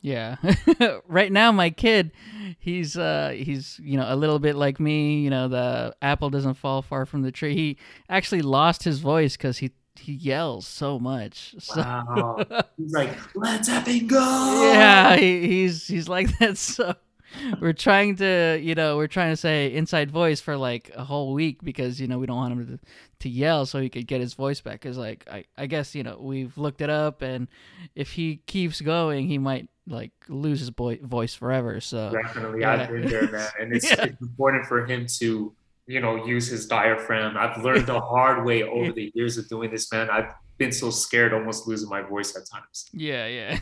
Yeah. 0.00 0.36
right 1.08 1.30
now 1.32 1.50
my 1.52 1.70
kid, 1.70 2.12
he's 2.58 2.96
uh 2.96 3.34
he's, 3.36 3.78
you 3.82 3.96
know, 3.96 4.06
a 4.08 4.16
little 4.16 4.38
bit 4.38 4.54
like 4.56 4.78
me, 4.80 5.20
you 5.20 5.30
know, 5.30 5.48
the 5.48 5.94
apple 6.00 6.30
doesn't 6.30 6.54
fall 6.54 6.82
far 6.82 7.04
from 7.04 7.22
the 7.22 7.32
tree. 7.32 7.54
He 7.54 7.78
actually 8.08 8.42
lost 8.42 8.84
his 8.84 9.00
voice 9.00 9.36
cuz 9.36 9.58
he 9.58 9.72
he 9.98 10.12
yells 10.12 10.66
so 10.66 10.98
much. 11.00 11.56
So 11.58 11.80
Wow. 11.80 12.44
He's 12.76 12.92
like, 12.92 13.10
let's 13.34 13.68
effing 13.68 14.06
go. 14.06 14.70
yeah, 14.72 15.16
he, 15.16 15.46
he's 15.48 15.88
he's 15.88 16.08
like 16.08 16.36
that 16.38 16.56
so 16.56 16.94
we're 17.60 17.72
trying 17.72 18.16
to, 18.16 18.58
you 18.60 18.74
know, 18.74 18.96
we're 18.96 19.06
trying 19.06 19.32
to 19.32 19.36
say 19.36 19.72
inside 19.74 20.10
voice 20.10 20.40
for 20.40 20.56
like 20.56 20.90
a 20.94 21.04
whole 21.04 21.32
week 21.34 21.62
because, 21.62 22.00
you 22.00 22.06
know, 22.06 22.18
we 22.18 22.26
don't 22.26 22.36
want 22.36 22.52
him 22.52 22.66
to 22.66 22.78
to 23.20 23.28
yell 23.28 23.66
so 23.66 23.80
he 23.80 23.88
could 23.88 24.06
get 24.06 24.20
his 24.20 24.34
voice 24.34 24.60
back 24.60 24.80
cuz 24.80 24.96
like 24.96 25.26
I 25.30 25.44
I 25.56 25.66
guess, 25.66 25.94
you 25.94 26.02
know, 26.02 26.16
we've 26.20 26.56
looked 26.56 26.80
it 26.80 26.90
up 26.90 27.22
and 27.22 27.48
if 27.94 28.12
he 28.12 28.40
keeps 28.46 28.80
going, 28.80 29.26
he 29.26 29.38
might 29.38 29.68
like 29.86 30.12
lose 30.28 30.60
his 30.60 30.70
boy, 30.70 30.98
voice 31.02 31.34
forever. 31.34 31.80
So 31.80 32.10
Definitely. 32.12 32.60
Yeah. 32.60 32.72
I've 32.82 32.88
been 32.90 33.08
there, 33.08 33.30
man. 33.30 33.48
And 33.60 33.74
it's, 33.74 33.90
Yeah. 33.90 34.04
it's 34.04 34.20
important 34.20 34.66
for 34.66 34.84
him 34.86 35.06
to, 35.18 35.52
you 35.86 36.00
know, 36.00 36.24
use 36.26 36.46
his 36.48 36.66
diaphragm. 36.66 37.36
I've 37.38 37.62
learned 37.64 37.86
the 37.86 37.98
hard 38.00 38.44
way 38.44 38.62
over 38.76 38.92
the 38.92 39.10
years 39.14 39.38
of 39.38 39.48
doing 39.48 39.70
this, 39.70 39.90
man. 39.90 40.10
I've 40.10 40.32
been 40.58 40.72
so 40.72 40.90
scared 40.90 41.32
almost 41.32 41.66
losing 41.66 41.88
my 41.88 42.02
voice 42.02 42.36
at 42.36 42.44
times. 42.46 42.90
Yeah, 42.92 43.26
yeah. 43.26 43.58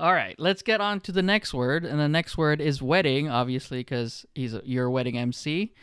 All 0.00 0.14
right, 0.14 0.34
let's 0.38 0.62
get 0.62 0.80
on 0.80 1.00
to 1.00 1.12
the 1.12 1.20
next 1.20 1.52
word, 1.52 1.84
and 1.84 2.00
the 2.00 2.08
next 2.08 2.38
word 2.38 2.62
is 2.62 2.80
wedding, 2.80 3.28
obviously, 3.28 3.80
because 3.80 4.24
he's 4.34 4.54
a, 4.54 4.62
your 4.64 4.88
wedding 4.88 5.18
MC, 5.18 5.74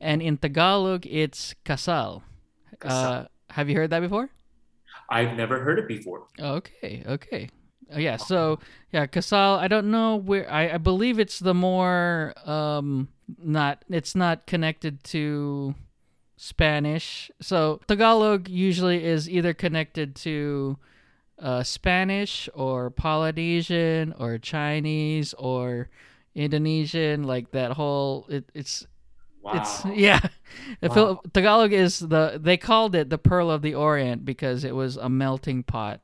and 0.00 0.20
in 0.20 0.38
Tagalog 0.38 1.06
it's 1.06 1.54
kasal. 1.64 2.22
Uh, 2.82 3.26
have 3.50 3.70
you 3.70 3.76
heard 3.76 3.90
that 3.90 4.00
before? 4.00 4.28
I've 5.08 5.36
never 5.36 5.60
heard 5.60 5.78
it 5.78 5.86
before. 5.86 6.26
Okay, 6.40 7.04
okay. 7.06 7.48
Uh, 7.94 8.00
yeah, 8.00 8.16
so 8.16 8.58
yeah, 8.90 9.06
kasal. 9.06 9.58
I 9.58 9.68
don't 9.68 9.92
know 9.92 10.16
where. 10.16 10.50
I, 10.50 10.74
I 10.74 10.78
believe 10.78 11.20
it's 11.20 11.38
the 11.38 11.54
more 11.54 12.34
um 12.44 13.06
not. 13.38 13.84
It's 13.88 14.16
not 14.16 14.46
connected 14.46 15.04
to 15.04 15.76
Spanish. 16.36 17.30
So 17.40 17.80
Tagalog 17.86 18.48
usually 18.48 19.04
is 19.04 19.30
either 19.30 19.54
connected 19.54 20.16
to 20.16 20.76
uh, 21.40 21.62
Spanish 21.62 22.48
or 22.54 22.90
Polynesian 22.90 24.14
or 24.18 24.38
Chinese 24.38 25.34
or 25.34 25.88
Indonesian. 26.34 27.24
Like 27.24 27.50
that 27.52 27.72
whole. 27.72 28.26
It, 28.28 28.44
it's 28.54 28.86
Wow. 29.42 29.52
It's 29.54 29.84
yeah. 29.86 30.20
Wow. 30.82 31.20
Tagalog 31.32 31.72
is 31.72 31.98
the 32.00 32.38
they 32.42 32.58
called 32.58 32.94
it 32.94 33.08
the 33.08 33.16
Pearl 33.18 33.50
of 33.50 33.62
the 33.62 33.74
Orient 33.74 34.24
because 34.24 34.64
it 34.64 34.74
was 34.74 34.96
a 34.98 35.08
melting 35.08 35.62
pot 35.62 36.00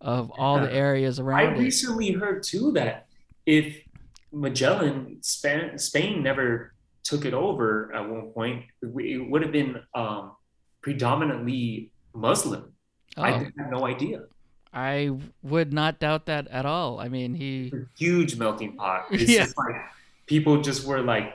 of 0.00 0.30
all 0.30 0.58
the 0.58 0.66
Yeah. 0.66 0.72
areas 0.72 1.20
I 1.20 1.22
around 1.22 1.54
it. 1.54 1.58
I 1.58 1.62
recently 1.62 2.10
heard 2.12 2.42
too 2.42 2.72
that 2.72 3.06
if 3.46 3.76
Magellan, 4.32 5.18
Spain, 5.22 5.78
Spain 5.78 6.22
never 6.22 6.74
took 7.04 7.24
it 7.24 7.34
over 7.34 7.92
at 7.94 8.08
one 8.08 8.30
point, 8.32 8.64
it 8.82 9.30
would 9.30 9.42
have 9.42 9.52
been 9.52 9.76
um, 9.94 10.32
predominantly 10.82 11.92
Muslim. 12.14 12.72
I 13.16 13.32
Oh, 13.32 13.38
had 13.38 13.70
no 13.70 13.86
idea. 13.86 14.22
I 14.72 15.10
would 15.42 15.72
not 15.72 15.98
doubt 15.98 16.26
that 16.26 16.46
at 16.48 16.64
all. 16.66 17.00
I 17.00 17.08
mean, 17.08 17.34
he 17.34 17.72
Huge 17.96 18.36
melting 18.36 18.76
pot. 18.76 19.06
It's 19.10 19.30
Yeah. 19.30 19.44
just 19.44 19.58
like 19.58 19.76
people 20.26 20.62
just 20.62 20.86
were 20.86 21.00
like 21.00 21.34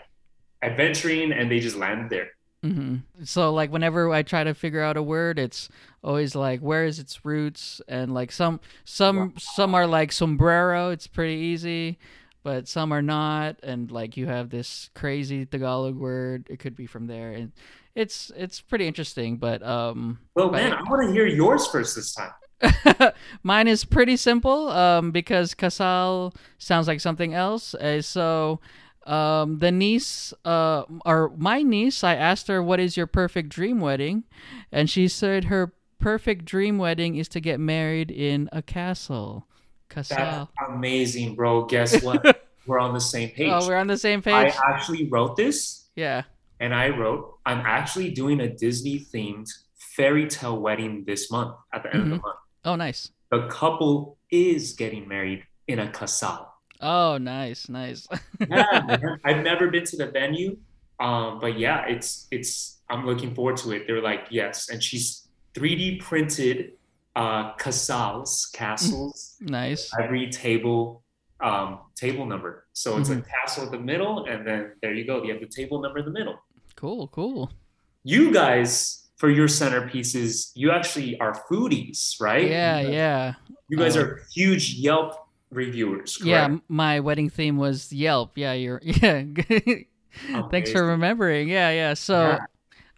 adventuring 0.62 1.32
and 1.32 1.52
they 1.52 1.60
just 1.60 1.76
landed 1.76 2.10
there. 2.10 2.30
hmm 2.64 2.98
So 3.24 3.54
like 3.54 3.72
whenever 3.72 4.10
I 4.12 4.24
try 4.24 4.44
to 4.44 4.54
figure 4.54 4.82
out 4.82 4.98
a 4.98 5.04
word, 5.04 5.38
it's 5.38 5.70
always 6.04 6.34
like 6.36 6.62
where 6.62 6.86
is 6.86 7.00
its 7.00 7.26
roots 7.26 7.82
and 7.88 8.14
like 8.14 8.32
some 8.32 8.60
some 8.86 9.34
some 9.38 9.76
are 9.76 9.86
like 9.88 10.12
sombrero, 10.12 10.90
it's 10.92 11.08
pretty 11.08 11.36
easy, 11.36 12.00
but 12.44 12.68
some 12.68 12.92
are 12.94 13.02
not 13.04 13.58
and 13.64 13.92
like 13.92 14.16
you 14.18 14.28
have 14.28 14.50
this 14.50 14.90
crazy 14.96 15.46
Tagalog 15.46 15.96
word, 15.96 16.48
it 16.50 16.60
could 16.60 16.76
be 16.76 16.86
from 16.88 17.08
there 17.08 17.32
and 17.32 17.52
it's 17.96 18.32
it's 18.36 18.62
pretty 18.62 18.88
interesting, 18.88 19.38
but 19.38 19.62
um 19.62 20.20
Well, 20.36 20.50
man, 20.52 20.74
I 20.74 20.82
want 20.84 21.06
to 21.08 21.14
hear 21.14 21.28
yours 21.28 21.68
first 21.68 21.96
this 21.96 22.14
time. 22.16 22.32
Mine 23.44 23.68
is 23.68 23.86
pretty 23.86 24.18
simple 24.18 24.70
um, 24.70 25.12
because 25.12 25.54
Casal 25.54 26.34
sounds 26.58 26.88
like 26.88 27.00
something 27.00 27.34
else. 27.34 27.74
Uh, 27.76 28.02
so 28.02 28.60
um, 29.06 29.60
the 29.60 29.72
niece, 29.72 30.34
uh, 30.46 30.84
or 31.06 31.34
my 31.38 31.62
niece, 31.62 32.04
I 32.04 32.16
asked 32.16 32.48
her, 32.48 32.62
"What 32.64 32.80
is 32.80 32.98
your 32.98 33.08
perfect 33.08 33.50
dream 33.50 33.80
wedding?" 33.80 34.24
And 34.72 34.90
she 34.90 35.08
said 35.08 35.46
her 35.46 35.74
perfect 36.00 36.46
dream 36.46 36.78
wedding 36.78 37.16
is 37.16 37.28
to 37.30 37.40
get 37.40 37.60
married 37.60 38.12
in 38.12 38.50
a 38.52 38.62
castle. 38.62 39.48
That's 39.94 40.10
Casal. 40.10 40.50
amazing, 40.68 41.36
bro. 41.36 41.66
Guess 41.66 42.04
what? 42.04 42.44
we're 42.68 42.80
on 42.80 42.94
the 42.94 43.02
same 43.02 43.30
page. 43.30 43.52
Oh, 43.52 43.66
we're 43.68 43.76
on 43.76 43.88
the 43.88 43.98
same 43.98 44.22
page. 44.22 44.34
I 44.34 44.74
actually 44.74 45.08
wrote 45.10 45.36
this 45.36 45.86
yeah. 45.96 46.24
and 46.60 46.74
I 46.74 46.90
wrote, 46.90 47.40
I'm 47.46 47.60
actually 47.60 48.12
doing 48.12 48.40
a 48.42 48.50
Disney 48.50 49.00
themed 49.00 49.48
fairy 49.96 50.28
tale 50.28 50.60
wedding 50.60 51.04
this 51.06 51.32
month 51.32 51.56
at 51.74 51.84
the 51.84 51.94
end 51.94 52.04
of 52.04 52.10
the 52.10 52.16
month. 52.18 52.38
Oh, 52.66 52.76
nice. 52.76 53.12
The 53.32 53.48
couple 53.48 54.18
is 54.32 54.74
getting 54.74 55.08
married 55.08 55.44
in 55.68 55.80
a 55.80 55.90
casal. 55.92 56.52
Oh, 56.82 57.18
nice, 57.18 57.70
nice. 57.70 58.08
Yeah. 58.50 58.98
I've 59.24 59.44
never 59.44 59.70
been 59.70 59.86
to 59.86 59.98
the 59.98 60.08
venue, 60.08 60.58
um, 61.00 61.40
but 61.40 61.58
yeah, 61.58 61.86
it's 61.88 62.28
it's. 62.32 62.82
I'm 62.90 63.06
looking 63.06 63.34
forward 63.34 63.58
to 63.58 63.72
it. 63.72 63.88
They're 63.88 64.02
like 64.02 64.28
yes, 64.30 64.70
and 64.70 64.84
she's 64.84 65.28
3D 65.56 66.02
printed 66.02 66.74
uh, 67.16 67.54
casals, 67.54 68.48
castles, 68.54 69.38
nice. 69.40 69.90
every 70.00 70.30
table 70.30 71.02
um, 71.42 71.80
table 71.96 72.26
number. 72.26 72.68
So 72.74 72.98
it's 72.98 73.10
Mm-hmm. 73.10 73.22
a 73.22 73.24
castle 73.24 73.66
in 73.66 73.72
the 73.72 73.80
middle, 73.80 74.26
and 74.26 74.46
then 74.46 74.72
there 74.82 74.94
you 74.94 75.06
go. 75.08 75.24
You 75.24 75.32
have 75.34 75.42
the 75.42 75.48
table 75.48 75.82
number 75.82 76.00
in 76.00 76.06
the 76.06 76.12
middle. 76.12 76.38
Cool, 76.76 77.08
cool. 77.08 77.52
You 78.04 78.32
guys, 78.34 79.05
for 79.18 79.30
your 79.30 79.48
centerpieces, 79.48 80.52
you 80.56 80.72
actually 80.72 81.18
are 81.20 81.34
foodies, 81.50 82.20
right? 82.22 82.48
Yeah, 82.50 82.80
You 82.80 82.86
guys- 82.88 82.94
yeah. 82.94 83.34
You 83.70 83.78
guys 83.78 83.98
Um, 83.98 84.04
are 84.04 84.22
huge 84.34 84.74
Yelp 84.76 85.16
reviewers. 85.52 86.18
Correct? 86.18 86.28
Yeah, 86.54 86.58
my 86.68 87.00
wedding 87.00 87.30
theme 87.30 87.58
was 87.58 87.92
Yelp. 87.94 88.38
Yeah, 88.38 88.54
you're 88.54 88.82
yeah. 88.84 89.24
Thanks 90.52 90.72
for 90.72 90.86
remembering. 90.86 91.50
Yeah, 91.50 91.72
yeah. 91.72 91.94
So 91.94 92.20
Yeah. 92.30 92.46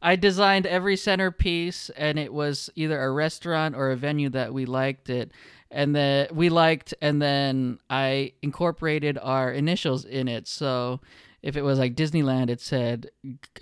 I 0.01 0.15
designed 0.15 0.65
every 0.67 0.95
centerpiece 0.95 1.89
and 1.97 2.19
it 2.19 2.31
was 2.33 2.69
either 2.75 3.01
a 3.01 3.11
restaurant 3.11 3.75
or 3.75 3.91
a 3.91 3.95
venue 3.95 4.29
that 4.29 4.53
we 4.53 4.65
liked 4.65 5.09
it 5.09 5.31
and 5.71 5.95
then 5.95 6.27
we 6.31 6.49
liked 6.49 6.93
and 7.01 7.19
then 7.21 7.79
I 7.89 8.33
incorporated 8.43 9.17
our 9.21 9.51
initials 9.51 10.05
in 10.05 10.27
it. 10.27 10.47
So 10.47 11.01
if 11.41 11.57
it 11.57 11.63
was 11.63 11.79
like 11.79 11.95
Disneyland 11.95 12.49
it 12.51 12.61
said 12.61 13.09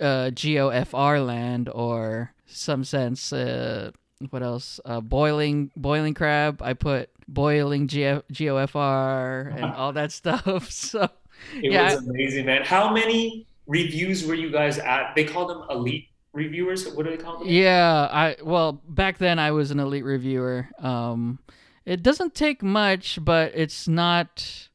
uh 0.00 0.30
GOFR 0.34 1.24
land 1.26 1.70
or 1.72 2.32
some 2.46 2.84
sense 2.84 3.32
uh 3.32 3.90
what 4.30 4.42
else? 4.42 4.80
Uh, 4.84 5.00
boiling 5.02 5.70
boiling 5.76 6.14
crab. 6.14 6.62
I 6.62 6.72
put 6.72 7.10
boiling 7.28 7.86
G- 7.86 8.00
GOFR 8.32 9.54
and 9.54 9.74
all 9.74 9.92
that 9.92 10.12
stuff. 10.20 10.70
So 10.70 11.08
It 11.52 11.70
Yeah, 11.70 11.94
was 11.94 12.02
amazing, 12.06 12.46
man. 12.46 12.62
How 12.62 12.92
many 12.92 13.46
reviews 13.66 14.24
were 14.24 14.34
you 14.34 14.50
guys 14.50 14.78
at? 14.78 15.14
They 15.14 15.24
call 15.24 15.46
them 15.46 15.64
elite 15.70 16.08
reviewers. 16.32 16.88
What 16.88 17.04
do 17.04 17.10
they 17.10 17.22
call 17.22 17.38
them? 17.38 17.48
Yeah, 17.48 18.08
I 18.10 18.36
well 18.42 18.80
back 18.88 19.18
then 19.18 19.38
I 19.38 19.50
was 19.50 19.70
an 19.70 19.80
elite 19.80 20.04
reviewer. 20.04 20.68
Um, 20.78 21.38
it 21.84 22.02
doesn't 22.02 22.34
take 22.34 22.62
much, 22.62 23.18
but 23.22 23.52
it's 23.54 23.86
not. 23.86 24.68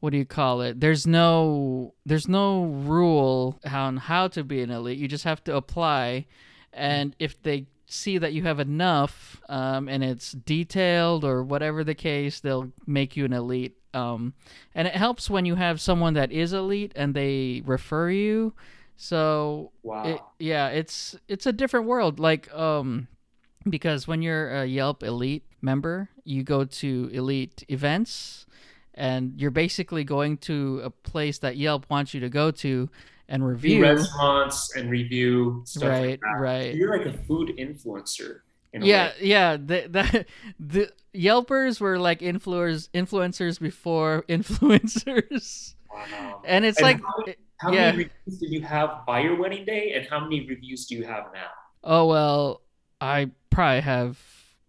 What 0.00 0.10
do 0.10 0.18
you 0.18 0.26
call 0.26 0.60
it? 0.60 0.80
There's 0.80 1.06
no 1.06 1.94
there's 2.04 2.28
no 2.28 2.64
rule 2.64 3.58
on 3.64 3.96
how 3.96 4.28
to 4.28 4.44
be 4.44 4.60
an 4.60 4.70
elite. 4.70 4.98
You 4.98 5.08
just 5.08 5.24
have 5.24 5.42
to 5.44 5.56
apply, 5.56 6.26
and 6.74 7.14
if 7.18 7.42
they 7.42 7.66
see 7.86 8.18
that 8.18 8.32
you 8.32 8.42
have 8.42 8.60
enough, 8.60 9.40
um, 9.48 9.88
and 9.88 10.02
it's 10.02 10.32
detailed 10.32 11.24
or 11.24 11.42
whatever 11.42 11.84
the 11.84 11.94
case, 11.94 12.40
they'll 12.40 12.72
make 12.86 13.16
you 13.16 13.24
an 13.24 13.32
elite. 13.32 13.76
Um, 13.92 14.34
and 14.74 14.88
it 14.88 14.94
helps 14.94 15.30
when 15.30 15.44
you 15.44 15.54
have 15.54 15.80
someone 15.80 16.14
that 16.14 16.32
is 16.32 16.52
elite 16.52 16.92
and 16.96 17.14
they 17.14 17.62
refer 17.64 18.10
you. 18.10 18.54
So 18.96 19.72
Wow. 19.82 20.04
it, 20.04 20.20
yeah, 20.38 20.68
it's 20.68 21.16
it's 21.28 21.46
a 21.46 21.52
different 21.52 21.86
world. 21.86 22.18
Like 22.18 22.52
um, 22.54 23.08
because 23.68 24.06
when 24.06 24.22
you're 24.22 24.50
a 24.62 24.66
Yelp 24.66 25.02
Elite 25.02 25.44
member, 25.60 26.08
you 26.24 26.42
go 26.42 26.64
to 26.64 27.10
Elite 27.12 27.64
events, 27.68 28.46
and 28.94 29.32
you're 29.36 29.50
basically 29.50 30.04
going 30.04 30.36
to 30.38 30.80
a 30.84 30.90
place 30.90 31.38
that 31.38 31.56
Yelp 31.56 31.86
wants 31.90 32.14
you 32.14 32.20
to 32.20 32.28
go 32.28 32.50
to 32.50 32.88
and 33.28 33.46
Review 33.46 33.82
restaurants 33.82 34.74
and 34.76 34.90
review 34.90 35.62
stuff 35.66 35.88
Right, 35.88 36.10
like 36.10 36.20
that. 36.20 36.40
right. 36.40 36.74
You're 36.74 36.96
like 36.96 37.06
a 37.06 37.12
food 37.24 37.52
influencer. 37.58 38.40
Yeah, 38.72 39.08
way. 39.08 39.14
yeah. 39.22 39.56
The, 39.56 39.86
the 39.88 40.26
the 40.58 40.92
Yelpers 41.14 41.80
were 41.80 41.96
like 41.98 42.20
influencers 42.20 42.88
influencers 42.90 43.60
before 43.60 44.24
influencers, 44.28 45.74
Wow. 45.92 46.42
and 46.44 46.64
it's 46.64 46.78
And 46.78 46.84
like. 46.84 47.00
how, 47.00 47.24
how 47.58 47.72
yeah. 47.72 47.92
many 47.92 47.98
reviews 48.26 48.40
did 48.40 48.50
you 48.50 48.62
have 48.62 49.06
by 49.06 49.20
your 49.20 49.36
wedding 49.36 49.64
day, 49.64 49.92
and 49.94 50.06
how 50.08 50.20
many 50.20 50.44
reviews 50.46 50.86
do 50.86 50.96
you 50.96 51.04
have 51.04 51.24
now? 51.32 51.46
Oh 51.84 52.06
well, 52.06 52.62
I 53.00 53.30
probably 53.50 53.80
have 53.82 54.18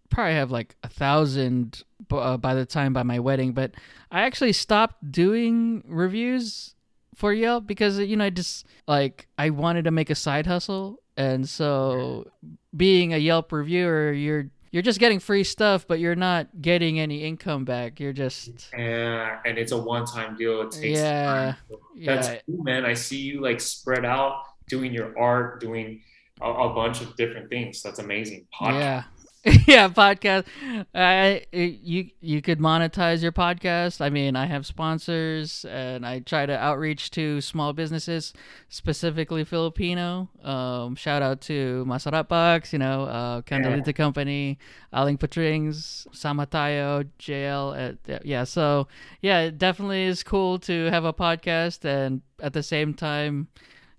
probably 0.08 0.34
have 0.34 0.52
like 0.52 0.76
a 0.84 0.88
thousand 0.88 1.82
uh, 2.12 2.36
by 2.36 2.54
the 2.54 2.64
time 2.64 2.92
by 2.92 3.02
my 3.02 3.18
wedding, 3.18 3.52
but 3.52 3.72
I 4.12 4.22
actually 4.22 4.52
stopped 4.52 5.10
doing 5.10 5.82
reviews 5.84 6.75
for 7.16 7.32
Yelp 7.32 7.66
because 7.66 7.98
you 7.98 8.16
know 8.16 8.26
I 8.26 8.30
just 8.30 8.64
like 8.86 9.26
I 9.36 9.50
wanted 9.50 9.86
to 9.86 9.90
make 9.90 10.08
a 10.10 10.14
side 10.14 10.46
hustle, 10.46 11.00
and 11.16 11.48
so 11.48 12.30
being 12.76 13.12
a 13.12 13.18
Yelp 13.18 13.50
reviewer, 13.50 14.12
you're 14.12 14.46
you're 14.70 14.82
just 14.82 15.00
getting 15.00 15.18
free 15.18 15.42
stuff, 15.42 15.86
but 15.88 15.98
you're 16.00 16.14
not 16.14 16.48
getting 16.60 17.00
any 17.00 17.24
income 17.24 17.64
back. 17.64 17.98
You're 17.98 18.12
just 18.12 18.68
And, 18.74 19.38
and 19.46 19.56
it's 19.58 19.72
a 19.72 19.78
one-time 19.78 20.36
deal. 20.36 20.60
It 20.62 20.70
takes 20.72 20.98
Yeah. 20.98 21.24
time. 21.24 21.78
That's 22.04 22.28
yeah, 22.28 22.38
cool, 22.46 22.62
man. 22.62 22.84
I 22.84 22.92
see 22.92 23.18
you 23.18 23.40
like 23.40 23.60
spread 23.60 24.04
out 24.04 24.42
doing 24.68 24.92
your 24.92 25.18
art, 25.18 25.60
doing 25.60 26.02
a, 26.42 26.50
a 26.50 26.74
bunch 26.74 27.00
of 27.00 27.16
different 27.16 27.48
things. 27.48 27.80
That's 27.82 28.00
amazing. 28.00 28.46
Podcast. 28.54 28.72
Yeah. 28.80 29.02
yeah, 29.68 29.88
podcast. 29.88 30.44
I 30.92 31.46
you 31.52 32.10
you 32.20 32.42
could 32.42 32.58
monetize 32.58 33.22
your 33.22 33.30
podcast. 33.30 34.00
I 34.00 34.10
mean, 34.10 34.34
I 34.34 34.46
have 34.46 34.66
sponsors, 34.66 35.64
and 35.66 36.04
I 36.04 36.18
try 36.18 36.46
to 36.46 36.58
outreach 36.58 37.12
to 37.12 37.40
small 37.40 37.72
businesses, 37.72 38.32
specifically 38.70 39.44
Filipino. 39.44 40.28
Um, 40.42 40.96
shout 40.96 41.22
out 41.22 41.40
to 41.42 41.84
Masarap 41.86 42.26
Box, 42.26 42.72
you 42.72 42.80
know, 42.80 43.04
uh, 43.04 43.42
Candelita 43.42 43.94
Company, 43.94 44.58
Aling 44.92 45.18
Patrings, 45.18 46.08
Samatayo, 46.08 47.08
JL. 47.20 47.94
Uh, 48.08 48.18
yeah, 48.24 48.42
so 48.42 48.88
yeah, 49.22 49.42
it 49.42 49.58
definitely 49.58 50.04
is 50.06 50.24
cool 50.24 50.58
to 50.60 50.86
have 50.86 51.04
a 51.04 51.12
podcast, 51.12 51.84
and 51.84 52.20
at 52.40 52.52
the 52.52 52.64
same 52.64 52.94
time, 52.94 53.46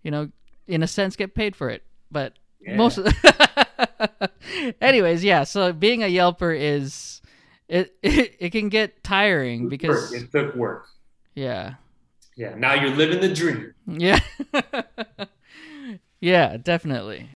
you 0.03 0.11
know, 0.11 0.29
in 0.67 0.83
a 0.83 0.87
sense, 0.87 1.15
get 1.15 1.35
paid 1.35 1.55
for 1.55 1.69
it. 1.69 1.83
But 2.11 2.33
Yeah. 2.59 2.75
most 2.75 2.97
of 2.97 3.05
anyways 4.81 5.23
yeah 5.23 5.43
so 5.43 5.73
being 5.73 6.03
a 6.03 6.07
yelper 6.07 6.57
is 6.57 7.21
it 7.67 7.95
it, 8.01 8.35
it 8.39 8.49
can 8.51 8.69
get 8.69 9.03
tiring 9.03 9.69
because 9.69 10.13
it 10.13 10.31
took 10.31 10.55
work. 10.55 10.87
yeah 11.35 11.75
Yeah. 12.35 12.53
Now 12.55 12.73
you're 12.75 12.95
living 12.95 13.19
the 13.21 13.33
dream. 13.33 13.73
yeah 13.87 14.19
yeah 16.21 16.57
definitely 16.57 17.29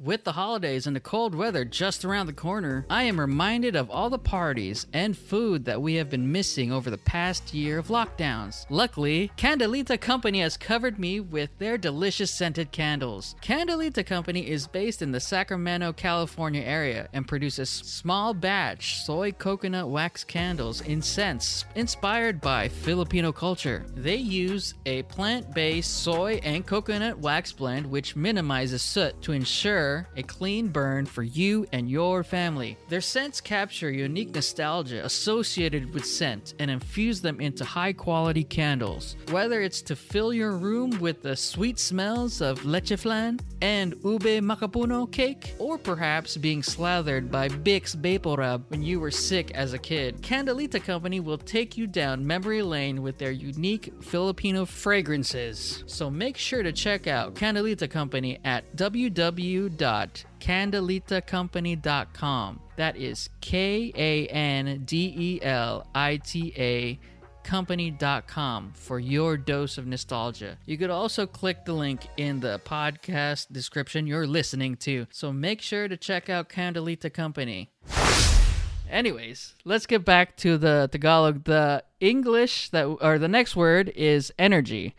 With 0.00 0.24
the 0.24 0.32
holidays 0.32 0.88
and 0.88 0.96
the 0.96 1.00
cold 1.00 1.36
weather 1.36 1.64
just 1.64 2.04
around 2.04 2.26
the 2.26 2.32
corner, 2.32 2.84
I 2.90 3.04
am 3.04 3.18
reminded 3.18 3.76
of 3.76 3.88
all 3.90 4.10
the 4.10 4.18
parties 4.18 4.88
and 4.92 5.16
food 5.16 5.64
that 5.66 5.80
we 5.80 5.94
have 5.94 6.10
been 6.10 6.32
missing 6.32 6.72
over 6.72 6.90
the 6.90 6.98
past 6.98 7.54
year 7.54 7.78
of 7.78 7.86
lockdowns. 7.86 8.66
Luckily, 8.68 9.30
Candelita 9.36 10.00
Company 10.00 10.40
has 10.40 10.56
covered 10.56 10.98
me 10.98 11.20
with 11.20 11.56
their 11.58 11.78
delicious 11.78 12.32
scented 12.32 12.72
candles. 12.72 13.36
Candelita 13.40 14.04
Company 14.04 14.50
is 14.50 14.66
based 14.66 15.00
in 15.00 15.12
the 15.12 15.20
Sacramento, 15.20 15.92
California 15.92 16.62
area 16.62 17.08
and 17.12 17.28
produces 17.28 17.70
small 17.70 18.34
batch 18.34 19.04
soy 19.04 19.30
coconut 19.30 19.88
wax 19.88 20.24
candles 20.24 20.80
in 20.80 21.02
scents 21.02 21.66
inspired 21.76 22.40
by 22.40 22.68
Filipino 22.68 23.30
culture. 23.30 23.86
They 23.94 24.16
use 24.16 24.74
a 24.86 25.04
plant 25.04 25.54
based 25.54 26.02
soy 26.02 26.40
and 26.42 26.66
coconut 26.66 27.20
wax 27.20 27.52
blend 27.52 27.86
which 27.86 28.16
minimizes 28.16 28.82
soot 28.82 29.22
to 29.22 29.32
ensure 29.32 29.93
a 30.16 30.22
clean 30.22 30.68
burn 30.68 31.06
for 31.06 31.22
you 31.22 31.66
and 31.72 31.90
your 31.90 32.22
family. 32.22 32.76
Their 32.88 33.00
scents 33.00 33.40
capture 33.40 33.90
unique 33.90 34.34
nostalgia 34.34 35.04
associated 35.04 35.92
with 35.92 36.04
scent 36.04 36.54
and 36.58 36.70
infuse 36.70 37.20
them 37.20 37.40
into 37.40 37.64
high 37.64 37.92
quality 37.92 38.44
candles. 38.44 39.16
Whether 39.30 39.60
it's 39.60 39.82
to 39.82 39.96
fill 39.96 40.32
your 40.32 40.52
room 40.52 40.90
with 41.00 41.22
the 41.22 41.36
sweet 41.36 41.78
smells 41.78 42.40
of 42.40 42.64
leche 42.64 42.98
flan 42.98 43.40
and 43.62 43.94
ube 44.04 44.42
macapuno 44.42 45.10
cake, 45.10 45.54
or 45.58 45.78
perhaps 45.78 46.36
being 46.36 46.62
slathered 46.62 47.30
by 47.30 47.48
Vicks 47.48 47.96
Vaporub 47.96 48.62
when 48.68 48.82
you 48.82 49.00
were 49.00 49.10
sick 49.10 49.50
as 49.52 49.72
a 49.72 49.78
kid, 49.78 50.20
Candelita 50.22 50.82
Company 50.82 51.20
will 51.20 51.38
take 51.38 51.76
you 51.76 51.86
down 51.86 52.26
memory 52.26 52.62
lane 52.62 53.02
with 53.02 53.18
their 53.18 53.30
unique 53.30 53.92
Filipino 54.02 54.64
fragrances. 54.64 55.84
So 55.86 56.10
make 56.10 56.36
sure 56.36 56.62
to 56.62 56.72
check 56.72 57.06
out 57.06 57.34
Candelita 57.34 57.88
Company 57.88 58.38
at 58.44 58.64
www.candelitacompany.com. 59.74 62.60
That 62.76 62.96
is 62.96 63.28
K 63.40 63.92
A 63.96 64.26
N 64.28 64.82
D 64.84 65.14
E 65.16 65.40
L 65.42 65.86
I 65.94 66.18
T 66.18 66.52
A 66.56 66.98
company.com 67.44 68.72
for 68.74 68.98
your 68.98 69.36
dose 69.36 69.76
of 69.76 69.86
nostalgia. 69.86 70.56
You 70.64 70.78
could 70.78 70.90
also 70.90 71.26
click 71.26 71.66
the 71.66 71.74
link 71.74 72.06
in 72.16 72.40
the 72.40 72.60
podcast 72.64 73.52
description 73.52 74.06
you're 74.06 74.26
listening 74.26 74.76
to. 74.78 75.06
So 75.10 75.30
make 75.30 75.60
sure 75.60 75.86
to 75.86 75.96
check 75.96 76.30
out 76.30 76.48
Candelita 76.48 77.12
Company. 77.12 77.70
Anyways, 78.90 79.54
let's 79.64 79.86
get 79.86 80.04
back 80.04 80.36
to 80.38 80.56
the 80.56 80.88
Tagalog. 80.90 81.44
The 81.44 81.84
English 82.00 82.70
that 82.70 82.84
or 82.84 83.18
the 83.18 83.28
next 83.28 83.54
word 83.54 83.92
is 83.94 84.32
energy. 84.38 84.94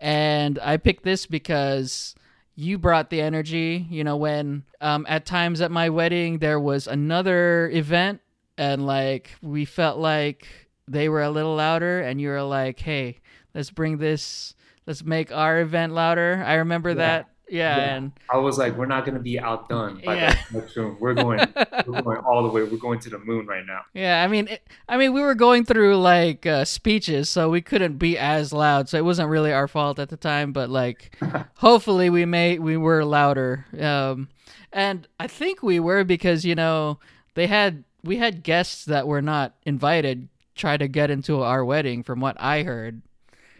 And 0.00 0.58
I 0.62 0.78
picked 0.78 1.04
this 1.04 1.26
because 1.26 2.14
you 2.54 2.78
brought 2.78 3.10
the 3.10 3.20
energy, 3.20 3.86
you 3.90 4.04
know, 4.04 4.16
when 4.16 4.64
um, 4.80 5.06
at 5.08 5.24
times 5.26 5.60
at 5.60 5.70
my 5.70 5.88
wedding 5.88 6.38
there 6.38 6.60
was 6.60 6.86
another 6.86 7.70
event 7.70 8.20
and 8.58 8.86
like 8.86 9.30
we 9.42 9.64
felt 9.64 9.98
like 9.98 10.46
they 10.86 11.08
were 11.08 11.22
a 11.22 11.30
little 11.30 11.54
louder 11.54 12.00
and 12.00 12.20
you 12.20 12.28
were 12.28 12.42
like, 12.42 12.78
"Hey, 12.80 13.20
let's 13.54 13.70
bring 13.70 13.98
this 13.98 14.54
let's 14.86 15.02
make 15.04 15.32
our 15.32 15.60
event 15.60 15.92
louder." 15.94 16.42
I 16.46 16.54
remember 16.54 16.90
Yeah. 16.90 16.94
that. 16.96 17.28
Yeah, 17.52 17.76
Yeah. 17.76 17.94
and 17.96 18.12
I 18.32 18.38
was 18.38 18.56
like, 18.56 18.76
we're 18.78 18.86
not 18.86 19.04
going 19.04 19.14
to 19.16 19.20
be 19.20 19.38
outdone 19.38 20.00
by 20.04 20.16
Yeah. 20.16 20.34
that 20.34 20.52
much 20.52 20.74
room. 20.74 20.96
We're 20.98 21.12
going, 21.14 21.38
we're 21.86 22.00
going 22.02 22.18
all 22.18 22.42
the 22.42 22.48
way. 22.48 22.62
We're 22.62 22.78
going 22.78 22.98
to 23.00 23.10
the 23.10 23.18
moon 23.18 23.46
right 23.46 23.66
now. 23.66 23.82
Yeah, 23.92 24.22
I 24.24 24.26
mean, 24.26 24.48
it, 24.48 24.66
I 24.88 24.96
mean, 24.96 25.12
we 25.12 25.20
were 25.20 25.34
going 25.34 25.64
through 25.66 25.96
like 25.98 26.46
uh, 26.46 26.64
speeches, 26.64 27.28
so 27.28 27.50
we 27.50 27.60
couldn't 27.60 27.98
be 27.98 28.16
as 28.16 28.52
loud. 28.52 28.88
So 28.88 28.96
it 28.96 29.04
wasn't 29.04 29.28
really 29.28 29.52
our 29.52 29.68
fault 29.68 29.98
at 29.98 30.08
the 30.08 30.16
time, 30.16 30.52
but 30.52 30.70
like, 30.70 31.14
hopefully 31.56 32.08
we 32.10 32.24
may 32.24 32.58
we 32.58 32.76
were 32.78 33.04
louder. 33.04 33.66
Um, 33.78 34.28
and 34.72 35.06
I 35.20 35.26
think 35.26 35.62
we 35.62 35.78
were 35.78 36.04
because 36.04 36.44
you 36.46 36.54
know 36.54 36.98
they 37.34 37.46
had 37.48 37.84
we 38.02 38.16
had 38.16 38.42
guests 38.42 38.86
that 38.86 39.06
were 39.06 39.22
not 39.22 39.54
invited 39.66 40.28
try 40.54 40.76
to 40.76 40.86
get 40.88 41.10
into 41.10 41.42
our 41.42 41.64
wedding, 41.64 42.02
from 42.02 42.20
what 42.20 42.36
I 42.40 42.62
heard. 42.62 43.00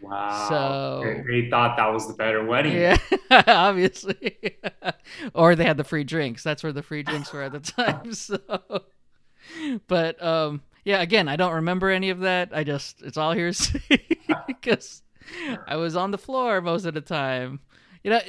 Wow. 0.03 0.49
So- 0.49 1.01
they, 1.05 1.43
they 1.43 1.51
thought 1.51 1.77
that 1.77 1.93
was 1.93 2.07
the 2.09 2.15
better 2.15 2.45
wedding. 2.45 2.75
Yeah, 2.75 2.99
obviously. 3.47 4.37
or 5.35 5.55
they 5.55 5.65
had 5.65 5.77
the 5.77 5.85
free 5.85 6.05
drinks. 6.05 6.43
That's 6.43 6.63
where 6.63 6.73
the 6.73 6.83
free 6.83 7.03
drinks 7.03 7.33
were 7.33 7.43
at 7.43 7.53
the 7.53 7.61
time. 7.61 8.13
So, 8.13 8.39
but 9.87 10.23
um, 10.23 10.63
yeah. 10.85 11.01
Again, 11.01 11.29
I 11.29 11.37
don't 11.37 11.55
remember 11.55 11.89
any 11.91 12.11
of 12.11 12.21
that. 12.21 12.51
I 12.53 12.65
just 12.65 13.03
it's 13.03 13.17
all 13.17 13.33
hearsay 13.33 13.81
because 14.47 15.03
I 15.67 15.77
was 15.77 15.97
on 15.97 16.11
the 16.11 16.19
floor 16.19 16.61
most 16.61 16.85
of 16.85 16.95
the 16.95 17.01
time. 17.01 17.61
You 18.05 18.11
know, 18.11 18.21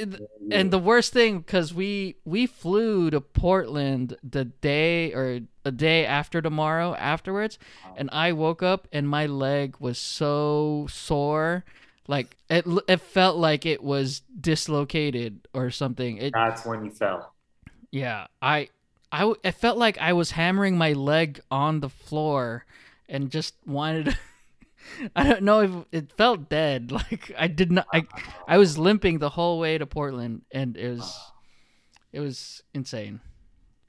and 0.51 0.69
the 0.69 0.77
worst 0.77 1.13
thing 1.13 1.39
because 1.39 1.73
we 1.73 2.15
we 2.25 2.45
flew 2.45 3.09
to 3.09 3.19
Portland 3.19 4.15
the 4.23 4.45
day 4.45 5.13
or 5.13 5.39
a 5.65 5.71
day 5.71 6.05
after 6.05 6.41
tomorrow 6.41 6.93
afterwards, 6.93 7.57
and 7.95 8.09
I 8.11 8.33
woke 8.33 8.61
up 8.61 8.87
and 8.91 9.09
my 9.09 9.25
leg 9.25 9.75
was 9.79 9.97
so 9.97 10.85
sore, 10.89 11.63
like 12.07 12.37
it 12.49 12.65
it 12.87 13.01
felt 13.01 13.37
like 13.37 13.65
it 13.65 13.81
was 13.81 14.21
dislocated 14.39 15.47
or 15.55 15.71
something. 15.71 16.17
It 16.17 16.33
That's 16.33 16.65
when 16.65 16.85
you 16.85 16.91
fell. 16.91 17.33
yeah, 17.89 18.27
I 18.41 18.69
I 19.11 19.33
it 19.43 19.53
felt 19.53 19.77
like 19.79 19.97
I 19.97 20.13
was 20.13 20.31
hammering 20.31 20.77
my 20.77 20.93
leg 20.93 21.39
on 21.49 21.79
the 21.79 21.89
floor 21.89 22.65
and 23.09 23.31
just 23.31 23.55
wanted. 23.65 24.15
I 25.15 25.23
don't 25.27 25.43
know 25.43 25.59
if 25.61 25.71
it 25.91 26.11
felt 26.17 26.49
dead. 26.49 26.91
Like 27.11 27.31
I 27.37 27.47
did 27.47 27.71
not. 27.71 27.87
I 27.93 28.05
I 28.47 28.57
was 28.57 28.77
limping 28.77 29.19
the 29.19 29.29
whole 29.29 29.59
way 29.59 29.77
to 29.77 29.85
Portland, 29.85 30.43
and 30.51 30.77
it 30.77 30.89
was 30.89 31.19
it 32.11 32.19
was 32.19 32.61
insane. 32.73 33.19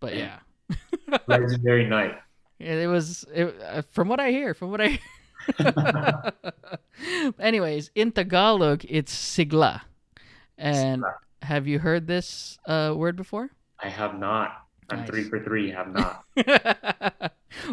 But 0.01 0.17
yeah, 0.17 0.39
Legendary 1.27 1.87
night. 1.89 2.15
it, 2.59 2.79
it 2.85 2.87
was 2.89 3.25
it, 3.33 3.55
uh, 3.63 3.83
from 3.91 4.09
what 4.09 4.21
I 4.21 4.31
hear. 4.31 4.55
From 4.55 4.71
what 4.71 4.81
I. 4.81 5.01
Anyways, 7.39 7.91
in 7.95 8.13
Tagalog, 8.13 8.85
it's 8.89 9.13
sigla, 9.15 9.83
and 10.57 11.03
Sigla. 11.03 11.15
have 11.43 11.67
you 11.67 11.79
heard 11.79 12.07
this 12.07 12.59
uh, 12.67 12.93
word 12.97 13.17
before? 13.17 13.51
I 13.83 13.89
have 13.89 14.19
not. 14.19 14.65
I'm 14.91 15.01
Nice. 15.01 15.09
three 15.09 15.25
for 15.25 15.43
three. 15.43 15.71
Have 15.71 15.89
not. 15.93 16.25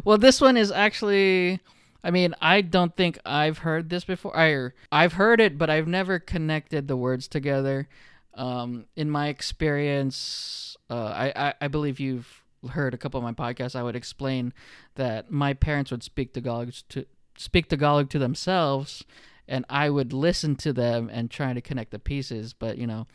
well, 0.04 0.18
this 0.18 0.40
one 0.42 0.58
is 0.58 0.72
actually. 0.72 1.60
I 2.04 2.12
mean, 2.12 2.34
I 2.42 2.62
don't 2.62 2.96
think 2.96 3.20
I've 3.26 3.60
heard 3.60 3.90
this 3.90 4.04
before. 4.04 4.36
I, 4.38 4.72
I've 4.92 5.14
heard 5.14 5.40
it, 5.40 5.58
but 5.58 5.70
I've 5.70 5.88
never 5.88 6.20
connected 6.20 6.88
the 6.88 6.98
words 6.98 7.28
together. 7.28 7.88
Um, 8.34 8.86
in 8.96 9.10
my 9.10 9.28
experience, 9.28 10.78
uh, 10.90 10.96
I, 10.96 11.34
I, 11.36 11.54
I 11.62 11.68
believe 11.68 12.00
you've 12.00 12.44
heard 12.70 12.94
a 12.94 12.98
couple 12.98 13.18
of 13.18 13.24
my 13.24 13.34
podcasts. 13.34 13.76
I 13.76 13.84
would 13.84 13.96
explain 13.96 14.54
that 14.96 15.32
my 15.32 15.54
parents 15.54 15.92
would 15.92 16.04
speak 16.04 16.34
Tagalog 16.34 16.74
to 16.90 17.06
speak 17.38 17.70
Tagalog 17.70 18.10
to 18.12 18.20
themselves, 18.20 19.04
and 19.48 19.66
I 19.70 19.90
would 19.90 20.14
listen 20.14 20.56
to 20.58 20.74
them 20.74 21.10
and 21.12 21.30
try 21.30 21.54
to 21.54 21.62
connect 21.62 21.92
the 21.92 22.00
pieces. 22.00 22.54
But 22.54 22.78
you 22.78 22.88
know, 22.88 23.08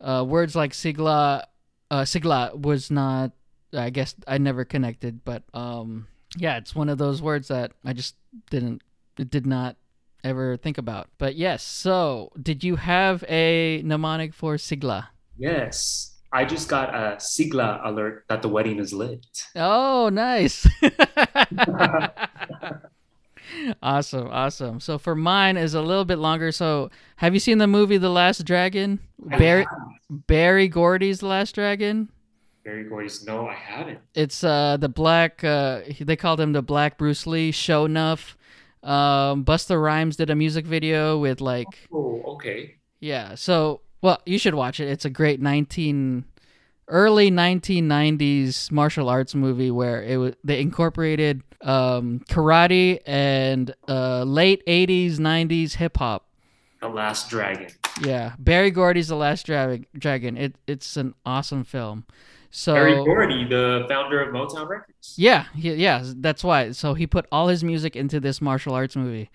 uh, 0.00 0.24
words 0.26 0.56
like 0.56 0.72
sigla, 0.72 1.44
uh, 1.90 2.02
sigla 2.02 2.60
was 2.60 2.90
not. 2.90 3.32
I 3.72 3.90
guess 3.90 4.14
I 4.26 4.38
never 4.38 4.64
connected, 4.64 5.24
but 5.24 5.42
um, 5.52 6.06
yeah, 6.36 6.56
it's 6.58 6.74
one 6.74 6.88
of 6.88 6.98
those 6.98 7.22
words 7.22 7.48
that 7.48 7.72
I 7.84 7.92
just 7.92 8.14
didn't, 8.50 8.82
did 9.16 9.46
not 9.46 9.76
ever 10.22 10.56
think 10.56 10.78
about. 10.78 11.08
But 11.18 11.36
yes, 11.36 11.62
so 11.62 12.32
did 12.40 12.64
you 12.64 12.76
have 12.76 13.24
a 13.28 13.82
mnemonic 13.84 14.34
for 14.34 14.56
sigla? 14.56 15.08
Yes. 15.38 16.12
I 16.32 16.44
just 16.44 16.68
got 16.68 16.94
a 16.94 17.16
Sigla 17.16 17.80
alert 17.84 18.24
that 18.28 18.42
the 18.42 18.48
wedding 18.48 18.78
is 18.78 18.92
lit. 18.92 19.24
Oh, 19.54 20.10
nice. 20.12 20.68
awesome, 23.82 24.28
awesome. 24.30 24.80
So 24.80 24.98
for 24.98 25.14
mine 25.14 25.56
is 25.56 25.72
a 25.74 25.80
little 25.80 26.04
bit 26.04 26.18
longer. 26.18 26.52
So 26.52 26.90
have 27.16 27.32
you 27.32 27.40
seen 27.40 27.58
the 27.58 27.66
movie 27.66 27.96
The 27.96 28.10
Last 28.10 28.44
Dragon? 28.44 28.98
Berry. 29.18 29.66
Berry 30.10 30.68
Gordy's 30.68 31.20
The 31.20 31.26
Last 31.26 31.54
Dragon. 31.54 32.10
Berry 32.66 32.82
Gordy's. 32.84 33.24
No, 33.24 33.46
I 33.46 33.54
haven't. 33.54 34.00
It's 34.14 34.42
uh 34.44 34.76
the 34.76 34.88
black 34.88 35.42
uh 35.44 35.82
they 36.00 36.16
called 36.16 36.40
him 36.40 36.52
the 36.52 36.62
black 36.62 36.98
Bruce 36.98 37.24
Lee 37.26 37.52
Sho'nuff. 37.52 38.34
Um 38.82 39.44
Busta 39.44 39.80
Rhymes 39.80 40.16
did 40.16 40.30
a 40.30 40.34
music 40.34 40.66
video 40.66 41.16
with 41.16 41.40
like 41.40 41.88
Oh, 41.92 42.22
okay. 42.34 42.74
yeah, 43.00 43.36
so 43.36 43.80
well, 44.02 44.20
you 44.26 44.36
should 44.38 44.54
watch 44.54 44.80
it. 44.80 44.88
It's 44.88 45.04
a 45.04 45.10
great 45.10 45.40
19 45.40 46.24
early 46.88 47.30
1990s 47.30 48.70
martial 48.72 49.08
arts 49.08 49.34
movie 49.34 49.70
where 49.70 50.02
it 50.02 50.16
was 50.18 50.34
they 50.44 50.60
incorporated 50.60 51.42
um 51.62 52.20
karate 52.28 53.00
and 53.06 53.74
uh 53.88 54.22
late 54.24 54.64
80s 54.66 55.18
90s 55.18 55.74
hip 55.76 55.96
hop. 55.98 56.26
The 56.80 56.88
Last 56.88 57.30
Dragon. 57.30 57.68
Yeah, 58.02 58.34
Berry 58.38 58.70
Gordy's 58.70 59.08
The 59.08 59.16
Last 59.16 59.46
Dra- 59.46 59.78
Dragon. 59.98 60.36
It 60.36 60.56
it's 60.66 60.96
an 60.96 61.14
awesome 61.24 61.64
film. 61.64 62.04
So 62.58 62.72
Berry 62.72 63.04
Gordy, 63.04 63.44
the 63.44 63.84
founder 63.86 64.22
of 64.22 64.32
Motown 64.32 64.66
Records. 64.66 65.12
Yeah, 65.18 65.44
he, 65.54 65.74
yeah, 65.74 66.02
that's 66.02 66.42
why. 66.42 66.70
So 66.70 66.94
he 66.94 67.06
put 67.06 67.26
all 67.30 67.48
his 67.48 67.62
music 67.62 67.94
into 67.96 68.18
this 68.18 68.40
martial 68.40 68.72
arts 68.72 68.96
movie, 68.96 69.28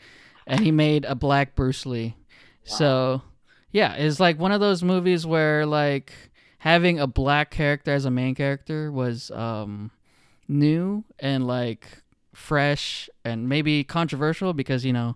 and 0.48 0.60
he 0.62 0.72
made 0.72 1.06
a 1.06 1.14
black 1.14 1.54
Bruce 1.54 1.86
Lee. 1.86 2.16
So 2.64 3.22
yeah, 3.72 3.94
it's 3.94 4.20
like 4.20 4.40
one 4.40 4.52
of 4.52 4.60
those 4.60 4.82
movies 4.82 5.24
where 5.24 5.68
like 5.68 6.12
having 6.58 7.00
a 7.00 7.06
black 7.06 7.52
character 7.52 7.94
as 7.94 8.06
a 8.06 8.12
main 8.12 8.34
character 8.34 8.92
was 8.92 9.30
um 9.30 9.92
new 10.48 11.04
and 11.20 11.46
like 11.46 12.02
fresh 12.34 13.08
and 13.24 13.48
maybe 13.48 13.84
controversial 13.84 14.52
because 14.52 14.84
you 14.84 14.94
know 14.94 15.16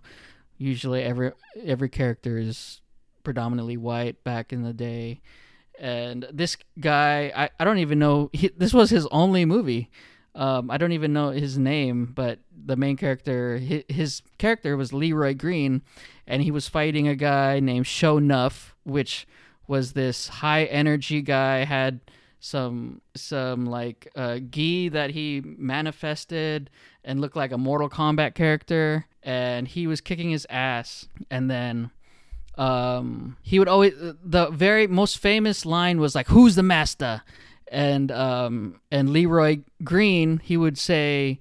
usually 0.58 1.02
every 1.02 1.32
every 1.64 1.88
character 1.88 2.38
is 2.38 2.80
predominantly 3.24 3.76
white 3.76 4.22
back 4.22 4.52
in 4.52 4.62
the 4.62 4.72
day 4.72 5.20
and 5.78 6.26
this 6.32 6.56
guy 6.80 7.32
i, 7.34 7.50
I 7.58 7.64
don't 7.64 7.78
even 7.78 7.98
know 7.98 8.30
he, 8.32 8.48
this 8.56 8.72
was 8.72 8.90
his 8.90 9.06
only 9.08 9.44
movie. 9.44 9.90
Um, 10.34 10.70
i 10.70 10.76
don't 10.76 10.92
even 10.92 11.12
know 11.12 11.30
his 11.30 11.56
name 11.56 12.12
but 12.14 12.40
the 12.52 12.76
main 12.76 12.96
character 12.96 13.56
his, 13.58 13.84
his 13.88 14.22
character 14.38 14.76
was 14.76 14.92
leroy 14.92 15.34
green 15.34 15.82
and 16.26 16.42
he 16.42 16.50
was 16.50 16.68
fighting 16.68 17.08
a 17.08 17.14
guy 17.14 17.60
named 17.60 17.86
Sho'nuff 17.86 18.74
which 18.84 19.26
was 19.66 19.92
this 19.94 20.28
high 20.28 20.64
energy 20.64 21.22
guy 21.22 21.64
had 21.64 22.00
some 22.38 23.00
some 23.14 23.64
like 23.64 24.08
uh 24.14 24.38
gi 24.38 24.90
that 24.90 25.10
he 25.10 25.42
manifested 25.44 26.68
and 27.02 27.20
looked 27.20 27.36
like 27.36 27.52
a 27.52 27.58
mortal 27.58 27.88
kombat 27.88 28.34
character 28.34 29.06
and 29.26 29.66
he 29.66 29.86
was 29.86 30.00
kicking 30.00 30.30
his 30.30 30.46
ass. 30.48 31.08
And 31.30 31.50
then 31.50 31.90
um 32.56 33.36
he 33.42 33.58
would 33.58 33.68
always 33.68 33.92
the 33.98 34.50
very 34.50 34.86
most 34.86 35.18
famous 35.18 35.66
line 35.66 36.00
was 36.00 36.14
like 36.14 36.28
who's 36.28 36.54
the 36.54 36.62
master? 36.62 37.22
And 37.68 38.10
um 38.10 38.80
and 38.90 39.10
leroy 39.10 39.58
green 39.84 40.40
he 40.42 40.56
would 40.56 40.78
say 40.78 41.38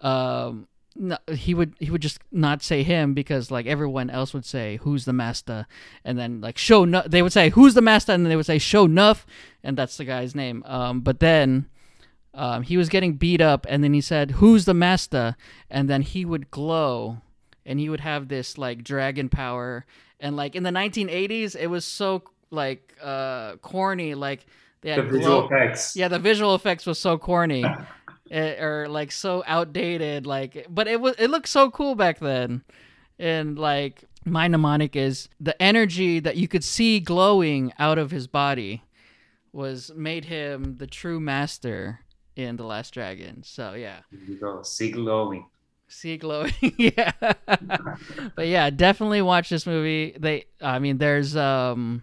um 0.00 0.68
no, 0.96 1.18
he 1.32 1.54
would 1.54 1.74
he 1.80 1.90
would 1.90 2.02
just 2.02 2.20
not 2.30 2.62
say 2.62 2.82
him 2.82 3.14
because 3.14 3.50
like 3.50 3.66
everyone 3.66 4.10
else 4.10 4.32
would 4.32 4.44
say 4.44 4.76
who's 4.82 5.04
the 5.04 5.12
master? 5.12 5.66
And 6.04 6.18
then 6.18 6.40
like 6.40 6.56
Sho'nuff 6.56 7.10
they 7.10 7.20
would 7.20 7.32
say 7.32 7.50
who's 7.50 7.74
the 7.74 7.82
master? 7.82 8.12
And 8.12 8.24
then 8.24 8.30
they 8.30 8.36
would 8.36 8.46
say 8.46 8.58
Sho'nuff. 8.58 9.24
And 9.62 9.76
that's 9.76 9.96
the 9.96 10.04
guy's 10.04 10.34
name. 10.34 10.62
Um 10.66 11.00
but 11.00 11.20
then 11.20 11.68
um 12.32 12.62
he 12.62 12.76
was 12.76 12.88
getting 12.88 13.14
beat 13.14 13.40
up 13.40 13.66
and 13.68 13.82
then 13.82 13.92
he 13.92 14.00
said 14.00 14.32
who's 14.32 14.64
the 14.64 14.74
master? 14.74 15.36
And 15.68 15.90
then 15.90 16.02
he 16.02 16.24
would 16.24 16.50
glow 16.50 17.18
and 17.66 17.80
he 17.80 17.88
would 17.88 18.00
have 18.00 18.28
this 18.28 18.56
like 18.56 18.84
dragon 18.84 19.28
power 19.28 19.84
and 20.24 20.36
like 20.36 20.56
in 20.56 20.62
the 20.64 20.70
1980s 20.70 21.54
it 21.54 21.68
was 21.68 21.84
so 21.84 22.22
like 22.50 22.82
uh 23.02 23.56
corny 23.62 24.14
like 24.14 24.46
they 24.80 24.90
had 24.90 24.98
The 25.06 25.10
visual 25.18 25.46
glow- 25.48 25.56
effects. 25.56 25.94
yeah 25.96 26.08
the 26.08 26.18
visual 26.18 26.54
effects 26.54 26.86
was 26.86 26.98
so 26.98 27.18
corny 27.18 27.64
eh, 28.30 28.62
or 28.64 28.88
like 28.88 29.12
so 29.12 29.42
outdated 29.46 30.26
like 30.26 30.66
but 30.68 30.86
it 30.88 31.00
was 31.00 31.14
it 31.18 31.28
looked 31.30 31.48
so 31.48 31.70
cool 31.70 31.94
back 31.94 32.18
then 32.20 32.62
and 33.18 33.58
like 33.58 34.04
my 34.24 34.48
mnemonic 34.48 34.96
is 34.96 35.28
the 35.40 35.54
energy 35.60 36.18
that 36.20 36.36
you 36.36 36.48
could 36.48 36.64
see 36.64 37.00
glowing 37.00 37.72
out 37.78 37.98
of 37.98 38.10
his 38.10 38.26
body 38.26 38.82
was 39.52 39.92
made 39.94 40.24
him 40.24 40.76
the 40.78 40.86
true 40.86 41.20
master 41.20 42.00
in 42.36 42.56
the 42.56 42.64
last 42.64 42.92
dragon 42.94 43.42
so 43.44 43.74
yeah 43.74 43.98
you 44.10 44.36
go. 44.36 44.62
See 44.62 44.90
glowing. 44.90 45.46
See 45.94 46.16
glowing. 46.16 46.52
Yeah. 46.78 47.12
But 48.36 48.46
yeah 48.48 48.70
definitely 48.70 49.22
watch 49.22 49.48
this 49.48 49.66
movie. 49.66 50.14
They 50.18 50.46
i 50.60 50.78
mean 50.78 50.98
there's 50.98 51.36
um 51.36 52.02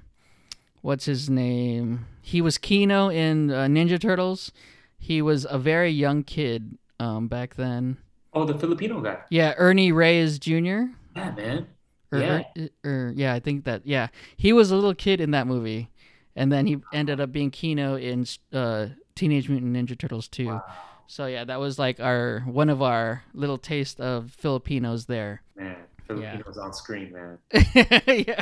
what's 0.81 1.05
his 1.05 1.29
name? 1.29 2.05
He 2.21 2.41
was 2.41 2.57
Keno 2.57 3.09
in 3.09 3.51
uh, 3.51 3.65
ninja 3.65 3.99
turtles. 3.99 4.51
He 4.97 5.21
was 5.21 5.45
a 5.49 5.57
very 5.59 5.89
young 5.91 6.23
kid 6.23 6.77
um 6.99 7.27
back 7.27 7.55
then. 7.55 7.97
Oh, 8.33 8.45
the 8.45 8.57
Filipino 8.57 9.01
guy. 9.01 9.17
yeah 9.29 9.53
ernie 9.57 9.91
reyes 9.91 10.39
jr 10.39 10.87
Yeah, 11.17 11.31
man. 11.35 11.67
or, 12.13 12.19
Yeah. 12.19 12.43
or, 12.85 12.89
or- 12.89 13.13
yeah 13.15 13.33
i 13.33 13.39
think 13.41 13.65
that 13.65 13.81
yeah. 13.85 14.07
He 14.37 14.53
was 14.53 14.71
a 14.71 14.75
little 14.75 14.95
kid 14.95 15.19
in 15.19 15.31
that 15.31 15.47
movie 15.47 15.89
and 16.35 16.49
then 16.49 16.65
he 16.65 16.77
ended 16.93 17.19
up 17.19 17.31
being 17.33 17.51
Keno 17.51 17.95
in 17.97 18.25
uh 18.53 18.87
teenage 19.15 19.49
mutant 19.49 19.75
ninja 19.75 19.97
turtles 19.99 20.29
2 20.29 20.47
Wow. 20.47 20.63
So 21.11 21.25
yeah 21.25 21.43
that 21.43 21.59
was 21.59 21.77
like 21.77 21.99
our 21.99 22.39
one 22.45 22.69
of 22.69 22.81
our 22.81 23.23
little 23.33 23.57
taste 23.57 23.99
of 23.99 24.31
filipinos 24.31 25.05
there 25.05 25.41
Man, 25.55 25.75
Filipinos 26.15 26.57
on 26.57 26.73
screen, 26.73 27.11
man. 27.11 27.37
yeah. 28.07 28.41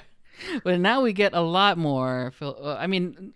But 0.64 0.80
now 0.80 1.02
we 1.02 1.14
get 1.14 1.34
a 1.34 1.42
lot 1.42 1.78
more. 1.78 2.34
Uh, 2.42 2.76
I 2.76 2.88
mean, 2.88 3.34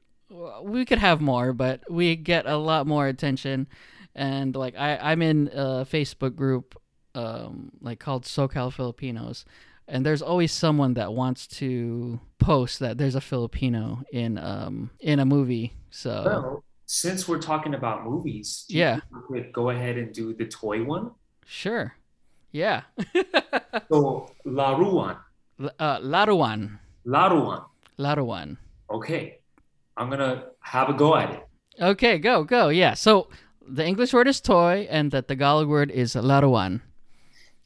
we 0.62 0.86
could 0.86 1.00
have 1.00 1.22
more, 1.22 1.54
but 1.54 1.82
we 1.90 2.16
get 2.16 2.46
a 2.46 2.58
lot 2.58 2.88
more 2.88 3.08
attention. 3.08 3.68
And 4.16 4.56
like, 4.56 4.76
I 4.78 4.98
I'm 4.98 5.22
in 5.22 5.50
a 5.54 5.86
Facebook 5.86 6.36
group, 6.36 6.80
um, 7.16 7.72
like 7.82 8.00
called 8.00 8.24
SoCal 8.24 8.72
Filipinos, 8.72 9.44
and 9.88 10.06
there's 10.06 10.22
always 10.22 10.52
someone 10.52 10.94
that 10.94 11.14
wants 11.14 11.48
to 11.48 12.20
post 12.40 12.80
that 12.80 12.98
there's 12.98 13.16
a 13.16 13.22
Filipino 13.22 14.04
in 14.12 14.38
um 14.38 14.92
in 15.00 15.20
a 15.20 15.26
movie. 15.26 15.74
So 15.90 16.24
Well, 16.26 16.64
since 16.86 17.28
we're 17.28 17.42
talking 17.42 17.74
about 17.74 18.04
movies, 18.06 18.66
do 18.68 18.76
you 18.76 18.80
Yeah. 18.82 18.96
think 19.00 19.30
we 19.30 19.42
could 19.42 19.54
go 19.54 19.70
ahead 19.70 19.98
and 19.98 20.14
do 20.14 20.34
the 20.34 20.46
toy 20.46 20.84
one. 20.84 21.12
sure, 21.46 21.96
yeah. 22.52 22.82
So 23.90 24.30
Laruan, 24.46 25.18
L- 25.60 25.72
uh, 25.80 26.00
Laruan, 26.00 26.80
Laruan. 27.06 27.66
Laruan. 28.00 28.58
Okay, 28.90 29.40
I'm 29.98 30.10
gonna 30.10 30.46
have 30.62 30.90
a 30.90 30.94
go 30.94 31.16
at 31.16 31.30
it. 31.32 31.44
Okay, 31.82 32.18
go, 32.18 32.44
go. 32.44 32.70
Yeah. 32.70 32.94
So 32.94 33.30
the 33.66 33.86
English 33.86 34.14
word 34.14 34.28
is 34.28 34.42
toy, 34.42 34.88
and 34.90 35.12
that 35.12 35.28
the 35.28 35.36
Tagalog 35.36 35.68
word 35.68 35.90
is 35.92 36.14
laruan. 36.16 36.82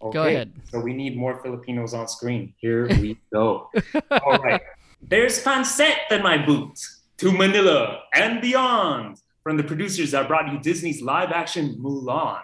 Okay. 0.01 0.13
Go 0.13 0.23
ahead. 0.23 0.53
So 0.71 0.80
we 0.80 0.93
need 0.93 1.17
more 1.17 1.41
Filipinos 1.43 1.93
on 1.93 2.08
screen. 2.08 2.53
Here 2.62 2.88
we 2.88 3.17
go. 3.34 3.69
All 4.12 4.38
right. 4.39 4.62
There's 5.01 5.43
pancit 5.43 5.95
in 6.12 6.21
my 6.23 6.38
boot 6.38 6.77
to 7.17 7.32
Manila 7.32 8.01
and 8.13 8.41
beyond. 8.41 9.17
From 9.43 9.56
the 9.56 9.63
producers 9.63 10.12
that 10.12 10.27
brought 10.27 10.51
you 10.51 10.60
Disney's 10.60 11.01
live 11.01 11.32
action 11.32 11.77
Mulan, 11.82 12.41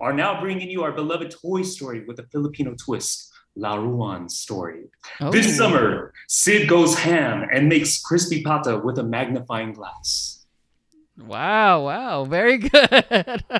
are 0.00 0.12
now 0.12 0.40
bringing 0.40 0.70
you 0.70 0.84
our 0.84 0.92
beloved 0.92 1.32
Toy 1.42 1.62
Story 1.62 2.04
with 2.04 2.20
a 2.20 2.22
Filipino 2.30 2.76
twist, 2.78 3.32
La 3.56 3.74
Ruan 3.74 4.28
story. 4.28 4.84
Oh. 5.20 5.32
This 5.32 5.56
summer, 5.56 6.12
Sid 6.28 6.68
goes 6.68 6.96
ham 6.96 7.48
and 7.52 7.68
makes 7.68 8.00
crispy 8.00 8.44
pata 8.44 8.78
with 8.78 8.98
a 8.98 9.02
magnifying 9.02 9.72
glass. 9.72 10.46
Wow, 11.18 11.84
wow, 11.86 12.24
very 12.24 12.58
good. 12.58 13.44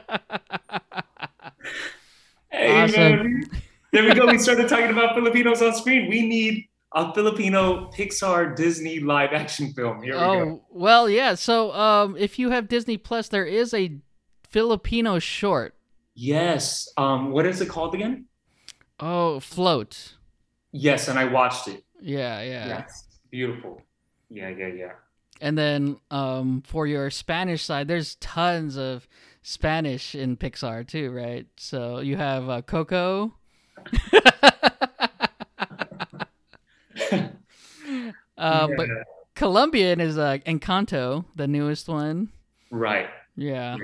Hey, 2.51 2.83
Awesome. 2.85 3.01
man. 3.01 3.51
There 3.93 4.05
we 4.05 4.15
go. 4.15 4.27
We 4.27 4.39
started 4.47 4.69
talking 4.69 4.91
about 4.91 5.17
Filipinos 5.17 5.61
on 5.61 5.75
screen. 5.75 6.09
We 6.09 6.27
need 6.27 6.69
a 6.95 7.13
Filipino 7.13 7.91
Pixar 7.91 8.55
Disney 8.55 9.01
live 9.01 9.33
action 9.33 9.73
film. 9.73 10.03
Here 10.03 10.15
we 10.15 10.21
go. 10.21 10.31
oh, 10.31 10.65
well, 10.71 11.11
yeah. 11.11 11.35
So, 11.35 11.73
um, 11.73 12.17
if 12.17 12.39
you 12.39 12.51
have 12.51 12.69
Disney 12.69 12.97
Plus, 12.97 13.29
there 13.29 13.45
is 13.45 13.75
a 13.75 13.99
Filipino 14.49 15.19
short. 15.19 15.75
Yes. 16.15 16.89
Um, 16.97 17.33
what 17.33 17.47
is 17.47 17.61
it 17.61 17.69
called 17.69 17.95
again? 17.95 18.27
Oh, 19.01 19.41
float. 19.41 20.15
Yes, 20.71 21.09
and 21.09 21.19
I 21.19 21.25
watched 21.25 21.67
it. 21.67 21.85
Yeah, 22.01 22.41
yeah. 22.43 22.67
Yes. 22.69 23.09
Beautiful. 23.31 23.83
Yeah, 24.31 24.51
yeah, 24.51 24.69
yeah. 24.69 24.93
And 25.41 25.59
then, 25.59 25.97
um, 26.13 26.63
for 26.65 26.87
your 26.87 27.11
Spanish 27.11 27.65
side, 27.65 27.89
there's 27.89 28.15
tons 28.17 28.77
of 28.77 29.09
Spanish 29.43 30.15
in 30.15 30.37
Pixar 30.37 30.87
too, 30.87 31.11
right? 31.11 31.47
So 31.57 31.99
you 31.99 32.17
have 32.17 32.49
uh, 32.49 32.63
Coco. 32.63 33.35
Uh, 38.37 38.69
But 38.77 38.89
Colombian 39.35 40.01
is 40.01 40.17
uh, 40.19 40.39
Encanto, 40.47 41.25
the 41.37 41.47
newest 41.47 41.89
one. 41.89 42.31
right. 42.71 43.09
Yeah. 43.37 43.77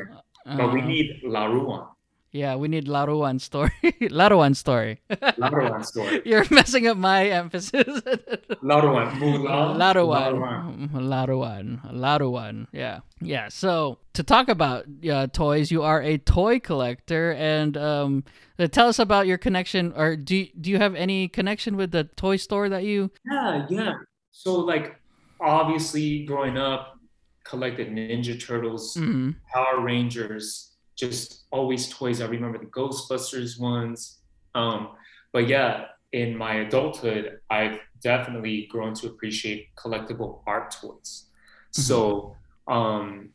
But 0.47 0.73
we 0.73 0.81
Uh, 0.81 0.87
need 0.87 1.21
La 1.25 1.45
Ruan. 1.47 1.87
Yeah, 2.33 2.55
we 2.55 2.69
need 2.69 2.87
Laruan 2.87 3.41
story. 3.41 3.73
Laruan 4.03 4.55
story. 4.55 5.01
La 5.37 5.49
Ruan 5.49 5.83
story. 5.83 6.23
You're 6.25 6.47
messing 6.49 6.87
up 6.87 6.97
my 6.97 7.27
emphasis. 7.29 7.91
La 8.63 8.79
Ruan. 8.79 9.11
Mulan. 9.19 9.75
Laruan. 9.77 10.89
Laruan. 10.95 11.93
Laruan. 11.93 12.67
Yeah. 12.73 13.01
Yeah. 13.21 13.49
So 13.49 13.99
to 14.15 14.23
talk 14.23 14.49
about 14.49 14.87
uh, 15.11 15.27
toys, 15.33 15.73
you 15.73 15.83
are 15.83 16.01
a 16.01 16.19
toy 16.19 16.61
collector, 16.61 17.33
and 17.35 17.77
um, 17.77 18.23
uh, 18.61 18.69
tell 18.69 18.87
us 18.87 19.01
about 19.01 19.27
your 19.27 19.39
connection. 19.39 19.93
Or 19.97 20.15
do 20.15 20.47
do 20.61 20.71
you 20.71 20.79
have 20.79 20.95
any 20.95 21.27
connection 21.27 21.77
with 21.77 21.91
the 21.91 22.05
toy 22.05 22.37
store 22.37 22.69
that 22.69 22.85
you? 22.85 23.11
Yeah, 23.29 23.67
yeah. 23.69 23.93
So 24.33 24.59
like 24.61 24.97
obviously 25.41 26.25
growing 26.25 26.57
up, 26.59 26.99
collected 27.45 27.89
Ninja 27.89 28.39
Turtles, 28.41 28.95
Mhm. 28.97 29.37
Power 29.53 29.81
Rangers, 29.81 30.77
just 30.97 31.47
always 31.51 31.89
toys. 31.89 32.21
I 32.21 32.27
remember 32.27 32.59
the 32.59 32.67
Ghostbusters 32.67 33.59
ones. 33.59 34.19
Um, 34.55 34.91
but 35.33 35.49
yeah, 35.49 35.87
in 36.13 36.37
my 36.37 36.55
adulthood, 36.57 37.41
I've 37.49 37.81
definitely 38.03 38.67
grown 38.67 38.95
to 38.95 39.07
appreciate 39.07 39.75
collectible 39.77 40.43
art 40.47 40.71
toys. 40.73 41.27
So 41.71 42.37
um, 42.69 43.31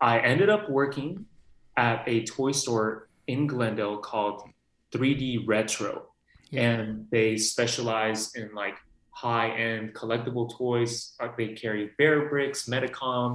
I 0.00 0.18
ended 0.20 0.50
up 0.50 0.68
working 0.68 1.26
at 1.76 2.02
a 2.06 2.24
toy 2.24 2.52
store 2.52 3.08
in 3.26 3.46
Glendale 3.46 3.98
called 3.98 4.42
3D 4.92 5.46
Retro 5.46 6.08
and 6.52 7.06
they 7.10 7.36
specialize 7.38 8.34
in 8.34 8.52
like 8.54 8.76
high-end 9.22 9.94
collectible 9.94 10.46
toys. 10.58 11.14
Uh, 11.20 11.28
They 11.38 11.48
carry 11.62 11.90
Bear 11.98 12.28
Bricks, 12.28 12.68
Medicom, 12.68 13.28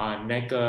uh, 0.00 0.16
NECA. 0.30 0.68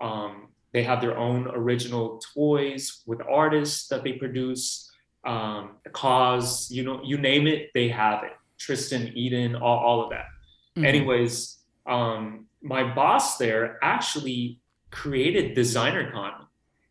Um, 0.00 0.48
they 0.72 0.82
have 0.90 1.00
their 1.04 1.16
own 1.26 1.40
original 1.48 2.06
toys 2.34 3.02
with 3.06 3.20
artists 3.42 3.88
that 3.88 4.02
they 4.04 4.14
produce. 4.14 4.90
Um, 5.24 5.62
KAWS, 5.92 6.70
you 6.70 6.82
know, 6.86 7.00
you 7.04 7.16
name 7.18 7.46
it, 7.46 7.70
they 7.74 7.88
have 7.88 8.24
it. 8.24 8.32
Tristan, 8.58 9.12
Eaton, 9.14 9.54
all, 9.56 9.78
all 9.86 10.04
of 10.04 10.10
that. 10.10 10.26
Mm-hmm. 10.76 10.84
Anyways, 10.86 11.58
um, 11.86 12.46
my 12.62 12.82
boss 12.94 13.36
there 13.36 13.78
actually 13.82 14.58
created 14.90 15.56
DesignerCon, 15.56 16.34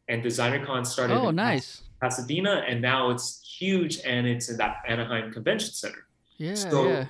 and 0.07 0.23
DesignerCon 0.23 0.85
started. 0.85 1.17
Oh, 1.17 1.31
nice. 1.31 1.81
Pasadena, 2.01 2.63
and 2.67 2.81
now 2.81 3.09
it's 3.09 3.27
huge, 3.59 3.99
and 4.05 4.27
it's 4.27 4.49
in 4.49 4.57
that 4.57 4.77
Anaheim 4.87 5.31
Convention 5.31 5.73
Center. 5.73 6.03
Yeah. 6.41 6.55
So 6.55 6.87
yeah. 6.87 7.05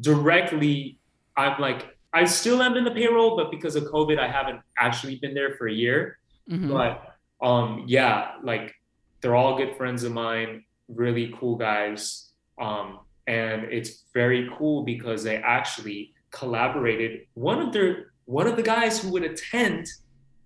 directly, 0.00 0.98
I'm 1.36 1.58
like, 1.60 1.96
I 2.12 2.24
still 2.24 2.62
am 2.62 2.76
in 2.76 2.84
the 2.84 2.90
payroll, 2.90 3.36
but 3.36 3.50
because 3.50 3.74
of 3.74 3.84
COVID, 3.84 4.18
I 4.18 4.28
haven't 4.28 4.60
actually 4.78 5.16
been 5.16 5.34
there 5.34 5.54
for 5.54 5.66
a 5.66 5.72
year. 5.72 6.18
Mm-hmm. 6.50 6.70
But 6.70 7.16
um, 7.40 7.84
yeah, 7.86 8.32
like 8.42 8.74
they're 9.20 9.34
all 9.34 9.56
good 9.56 9.76
friends 9.76 10.04
of 10.04 10.12
mine, 10.12 10.64
really 10.88 11.34
cool 11.38 11.56
guys. 11.56 12.30
Um, 12.60 13.00
and 13.26 13.64
it's 13.64 14.04
very 14.12 14.48
cool 14.56 14.82
because 14.82 15.24
they 15.24 15.36
actually 15.36 16.14
collaborated. 16.30 17.26
One 17.34 17.60
of 17.60 17.72
their 17.72 18.12
one 18.26 18.46
of 18.46 18.56
the 18.56 18.62
guys 18.62 19.00
who 19.00 19.10
would 19.12 19.24
attend 19.24 19.86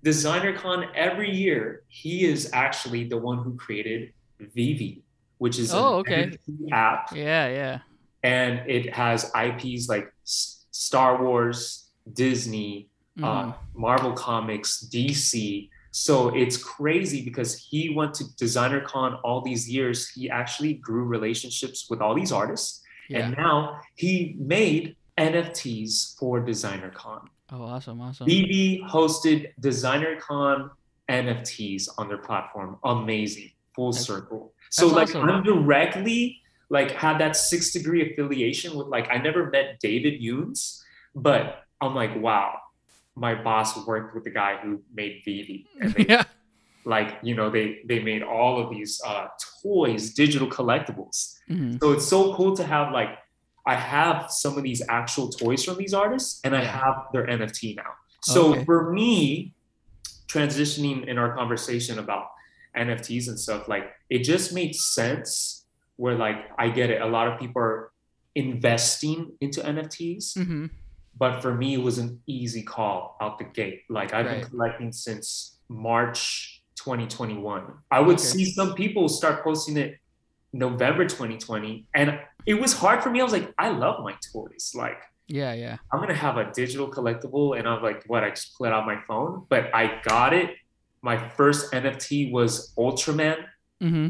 DesignerCon 0.05 0.89
every 0.95 1.31
year, 1.31 1.83
he 1.89 2.25
is 2.25 2.51
actually 2.53 3.05
the 3.05 3.19
one 3.19 3.39
who 3.43 3.57
created 3.57 4.13
VeVe, 4.41 5.03
which 5.39 5.59
is 5.59 5.75
oh 5.75 5.97
okay 5.97 6.33
app. 6.73 7.11
Yeah, 7.15 7.49
yeah. 7.49 7.79
And 8.23 8.69
it 8.69 8.93
has 8.95 9.31
IPs 9.35 9.89
like 9.89 10.13
Star 10.25 11.23
Wars, 11.23 11.89
Disney, 12.13 12.89
uh, 13.19 13.23
mm-hmm. 13.23 13.51
uh, 13.51 13.53
Marvel 13.75 14.13
Comics, 14.13 14.89
DC. 14.93 15.69
So 15.93 16.29
it's 16.29 16.57
crazy 16.57 17.25
because 17.25 17.57
he 17.59 17.91
went 17.95 18.15
to 18.15 18.25
Designer 18.37 18.81
Con 18.81 19.15
all 19.25 19.41
these 19.41 19.69
years. 19.69 20.09
He 20.11 20.31
actually 20.31 20.75
grew 20.75 21.05
relationships 21.05 21.89
with 21.91 22.01
all 22.01 22.15
these 22.15 22.33
artists. 22.33 22.83
Yeah. 23.09 23.27
And 23.27 23.37
now 23.37 23.81
he 23.97 24.37
made 24.39 24.97
NFTs 25.19 26.17
for 26.19 26.41
Designer 26.41 26.91
Con. 26.91 27.29
Oh, 27.53 27.63
awesome, 27.63 28.01
awesome. 28.01 28.27
VeVe 28.27 28.83
hosted 28.89 29.51
Designer 29.59 30.17
Con 30.21 30.71
NFTs 31.09 31.89
on 31.99 32.09
their 32.09 32.19
platform. 32.19 32.79
Amazing. 32.85 33.51
Full 33.75 33.93
that's, 33.93 34.05
circle. 34.05 34.53
So 34.71 34.87
like 34.87 35.09
awesome. 35.09 35.29
I'm 35.29 35.43
directly 35.43 36.40
like 36.71 36.93
had 36.93 37.19
that 37.19 37.37
six 37.37 37.73
degree 37.73 38.11
affiliation 38.11 38.77
with 38.77 38.87
like 38.87 39.09
I 39.11 39.19
never 39.19 39.51
met 39.51 39.81
David 39.81 40.23
Younes, 40.23 40.81
but 41.15 41.65
I'm 41.81 41.95
like, 41.95 42.15
wow, 42.21 42.59
my 43.17 43.35
boss 43.35 43.77
worked 43.87 44.15
with 44.15 44.25
the 44.25 44.31
guy 44.31 44.57
who 44.57 44.83
made 44.95 45.23
VeVe. 45.27 45.67
And 45.81 45.93
they, 45.93 46.07
yeah. 46.07 46.25
Like, 46.85 47.19
you 47.23 47.35
know, 47.35 47.51
they 47.51 47.81
they 47.85 47.99
made 48.01 48.23
all 48.23 48.63
of 48.63 48.71
these 48.71 49.01
uh, 49.07 49.27
toys, 49.63 50.15
digital 50.15 50.49
collectibles. 50.49 51.35
Mm-hmm. 51.51 51.77
So 51.79 51.93
it's 51.93 52.07
so 52.07 52.35
cool 52.35 52.57
to 52.57 52.65
have 52.65 52.93
like 52.93 53.19
I 53.67 53.75
have 53.75 54.31
some 54.31 54.57
of 54.57 54.63
these 54.63 54.81
actual 54.89 55.29
toys 55.29 55.65
from 55.65 55.77
these 55.77 55.93
artists 55.93 56.41
and 56.45 56.57
I 56.57 56.65
have 56.65 57.09
their 57.13 57.27
NFT 57.27 57.77
now. 57.77 57.93
So 58.23 58.53
okay. 58.53 58.65
for 58.65 58.93
me, 58.93 59.55
transitioning 60.29 61.07
in 61.07 61.19
our 61.19 61.35
conversation 61.35 61.99
about 61.99 62.29
NFTs 62.77 63.29
and 63.29 63.39
stuff, 63.39 63.69
like 63.69 63.91
it 64.09 64.25
just 64.25 64.55
made 64.55 64.75
sense 64.75 65.60
where 66.01 66.17
like 66.17 66.39
I 66.59 66.69
get 66.69 66.91
it. 66.91 67.01
A 67.03 67.07
lot 67.07 67.29
of 67.29 67.39
people 67.39 67.63
are 67.63 67.93
investing 68.35 69.33
into 69.41 69.61
NFTs. 69.61 70.39
Mm-hmm 70.39 70.67
but 71.21 71.43
for 71.43 71.55
me, 71.55 71.75
it 71.75 71.83
was 71.83 71.99
an 71.99 72.19
easy 72.27 72.63
call 72.63 73.17
out 73.21 73.39
the 73.39 73.45
gate. 73.45 73.83
Like 73.91 74.15
I've 74.15 74.25
right. 74.25 74.41
been 74.41 74.51
collecting 74.51 74.91
since 74.91 75.59
March 75.69 76.63
2021. 76.77 77.65
I 77.91 78.01
would 78.01 78.17
okay. 78.17 78.25
see 78.25 78.45
some 78.47 78.75
people 78.75 79.07
start 79.07 79.45
posting 79.45 79.77
it 79.77 79.99
November 80.55 81.05
2020, 81.05 81.87
and 81.95 82.19
it 82.47 82.55
was 82.55 82.73
hard 82.73 83.03
for 83.03 83.11
me. 83.11 83.21
I 83.21 83.23
was 83.23 83.35
like, 83.35 83.53
I 83.59 83.69
love 83.69 84.03
my 84.03 84.17
toys. 84.33 84.73
Like, 84.75 85.03
yeah, 85.29 85.53
yeah. 85.53 85.77
I'm 85.93 86.01
gonna 86.01 86.15
have 86.15 86.39
a 86.39 86.51
digital 86.53 86.91
collectible, 86.91 87.59
and 87.59 87.69
I'm 87.69 87.83
like, 87.83 88.03
what? 88.07 88.25
I 88.25 88.31
just 88.31 88.57
pull 88.57 88.67
it 88.67 88.73
out 88.73 88.87
my 88.87 88.99
phone, 89.07 89.45
but 89.51 89.73
I 89.75 90.01
got 90.03 90.33
it. 90.33 90.57
My 91.03 91.19
first 91.19 91.71
NFT 91.73 92.33
was 92.33 92.73
Ultraman 92.79 93.45
mm-hmm. 93.83 94.09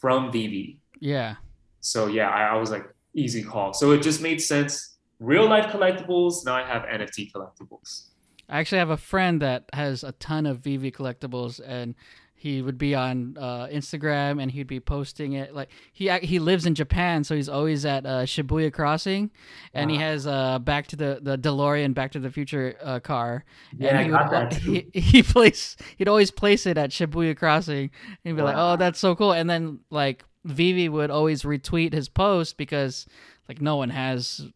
from 0.00 0.32
VeVe. 0.32 0.78
Yeah. 0.98 1.36
So 1.80 2.06
yeah, 2.06 2.30
I, 2.30 2.54
I 2.54 2.56
was 2.56 2.70
like, 2.70 2.84
easy 3.14 3.42
call. 3.42 3.72
So 3.72 3.92
it 3.92 4.02
just 4.02 4.20
made 4.20 4.40
sense 4.40 4.96
real 5.18 5.48
life 5.48 5.66
collectibles. 5.66 6.44
Now 6.44 6.54
I 6.54 6.62
have 6.62 6.82
NFT 6.82 7.32
collectibles. 7.32 8.08
I 8.48 8.60
actually 8.60 8.78
have 8.78 8.90
a 8.90 8.96
friend 8.96 9.42
that 9.42 9.64
has 9.72 10.04
a 10.04 10.12
ton 10.12 10.46
of 10.46 10.58
VeVe 10.58 10.92
collectibles, 10.92 11.60
and 11.64 11.96
he 12.38 12.60
would 12.60 12.76
be 12.76 12.94
on 12.94 13.36
uh, 13.40 13.66
Instagram 13.66 14.40
and 14.40 14.50
he'd 14.52 14.66
be 14.66 14.78
posting 14.78 15.32
it. 15.32 15.54
Like 15.54 15.70
he 15.92 16.10
he 16.18 16.38
lives 16.38 16.66
in 16.66 16.74
Japan, 16.74 17.24
so 17.24 17.34
he's 17.34 17.48
always 17.48 17.84
at 17.86 18.04
uh, 18.04 18.22
Shibuya 18.22 18.72
Crossing, 18.72 19.30
and 19.72 19.90
wow. 19.90 19.96
he 19.96 20.02
has 20.02 20.26
uh, 20.26 20.58
Back 20.58 20.86
to 20.88 20.96
the 20.96 21.18
the 21.20 21.38
DeLorean 21.38 21.94
Back 21.94 22.12
to 22.12 22.20
the 22.20 22.30
Future 22.30 22.76
uh, 22.82 23.00
car. 23.00 23.44
Yeah, 23.76 23.96
and 23.96 24.06
he 24.06 24.12
I 24.12 24.16
got 24.16 24.30
would, 24.30 24.32
that 24.32 24.52
too. 24.62 24.82
He, 24.92 25.00
he 25.00 25.22
place 25.22 25.76
he'd 25.96 26.08
always 26.08 26.30
place 26.30 26.66
it 26.66 26.76
at 26.76 26.90
Shibuya 26.90 27.36
Crossing. 27.36 27.90
And 28.06 28.18
he'd 28.22 28.32
be 28.32 28.42
wow. 28.42 28.44
like, 28.44 28.56
"Oh, 28.56 28.76
that's 28.76 28.98
so 28.98 29.16
cool!" 29.16 29.32
And 29.32 29.48
then 29.48 29.80
like 29.90 30.24
VeVe 30.46 30.88
would 30.88 31.10
always 31.10 31.42
retweet 31.42 31.92
his 31.92 32.08
post 32.08 32.56
because 32.56 33.06
like 33.48 33.60
no 33.60 33.76
one 33.76 33.90
has 33.90 34.46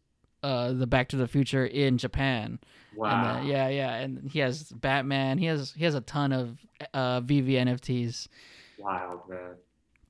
uh, 0.43 0.73
the 0.73 0.87
Back 0.87 1.09
to 1.09 1.17
the 1.17 1.27
Future 1.27 1.65
in 1.65 1.97
Japan. 1.97 2.59
Wow. 2.95 3.37
And, 3.37 3.47
uh, 3.47 3.51
yeah, 3.51 3.67
yeah, 3.69 3.93
and 3.95 4.29
he 4.29 4.39
has 4.39 4.63
Batman. 4.63 5.37
He 5.37 5.45
has 5.45 5.71
he 5.71 5.85
has 5.85 5.95
a 5.95 6.01
ton 6.01 6.31
of 6.31 6.57
uh, 6.93 7.21
VeVe 7.21 7.65
NFTs. 7.65 8.27
Wild 8.79 9.29
man, 9.29 9.55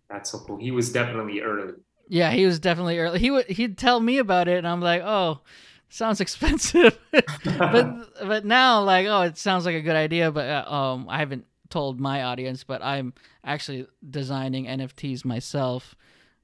that's 0.10 0.32
so 0.32 0.40
cool. 0.40 0.58
He 0.58 0.72
was 0.72 0.92
definitely 0.92 1.42
early. 1.42 1.74
Yeah, 2.08 2.32
he 2.32 2.46
was 2.46 2.60
definitely 2.60 3.00
early. 3.00 3.20
He 3.20 3.30
would 3.30 3.48
he'd 3.48 3.78
tell 3.78 4.00
me 4.00 4.18
about 4.18 4.48
it, 4.48 4.58
and 4.58 4.68
I'm 4.68 4.82
like, 4.82 5.02
oh, 5.04 5.42
sounds 5.90 6.22
expensive. 6.22 6.98
but 7.12 8.26
but 8.26 8.46
now 8.46 8.82
like, 8.82 9.06
oh, 9.08 9.22
it 9.22 9.38
sounds 9.38 9.66
like 9.66 9.76
a 9.76 9.82
good 9.82 9.96
idea. 9.96 10.32
But 10.32 10.50
uh, 10.50 10.72
um, 10.72 11.08
I 11.08 11.20
haven't 11.20 11.46
told 11.72 12.00
my 12.00 12.24
audience, 12.24 12.64
but 12.64 12.84
I'm 12.84 13.14
actually 13.44 13.88
designing 14.10 14.66
NFTs 14.66 15.26
myself. 15.26 15.96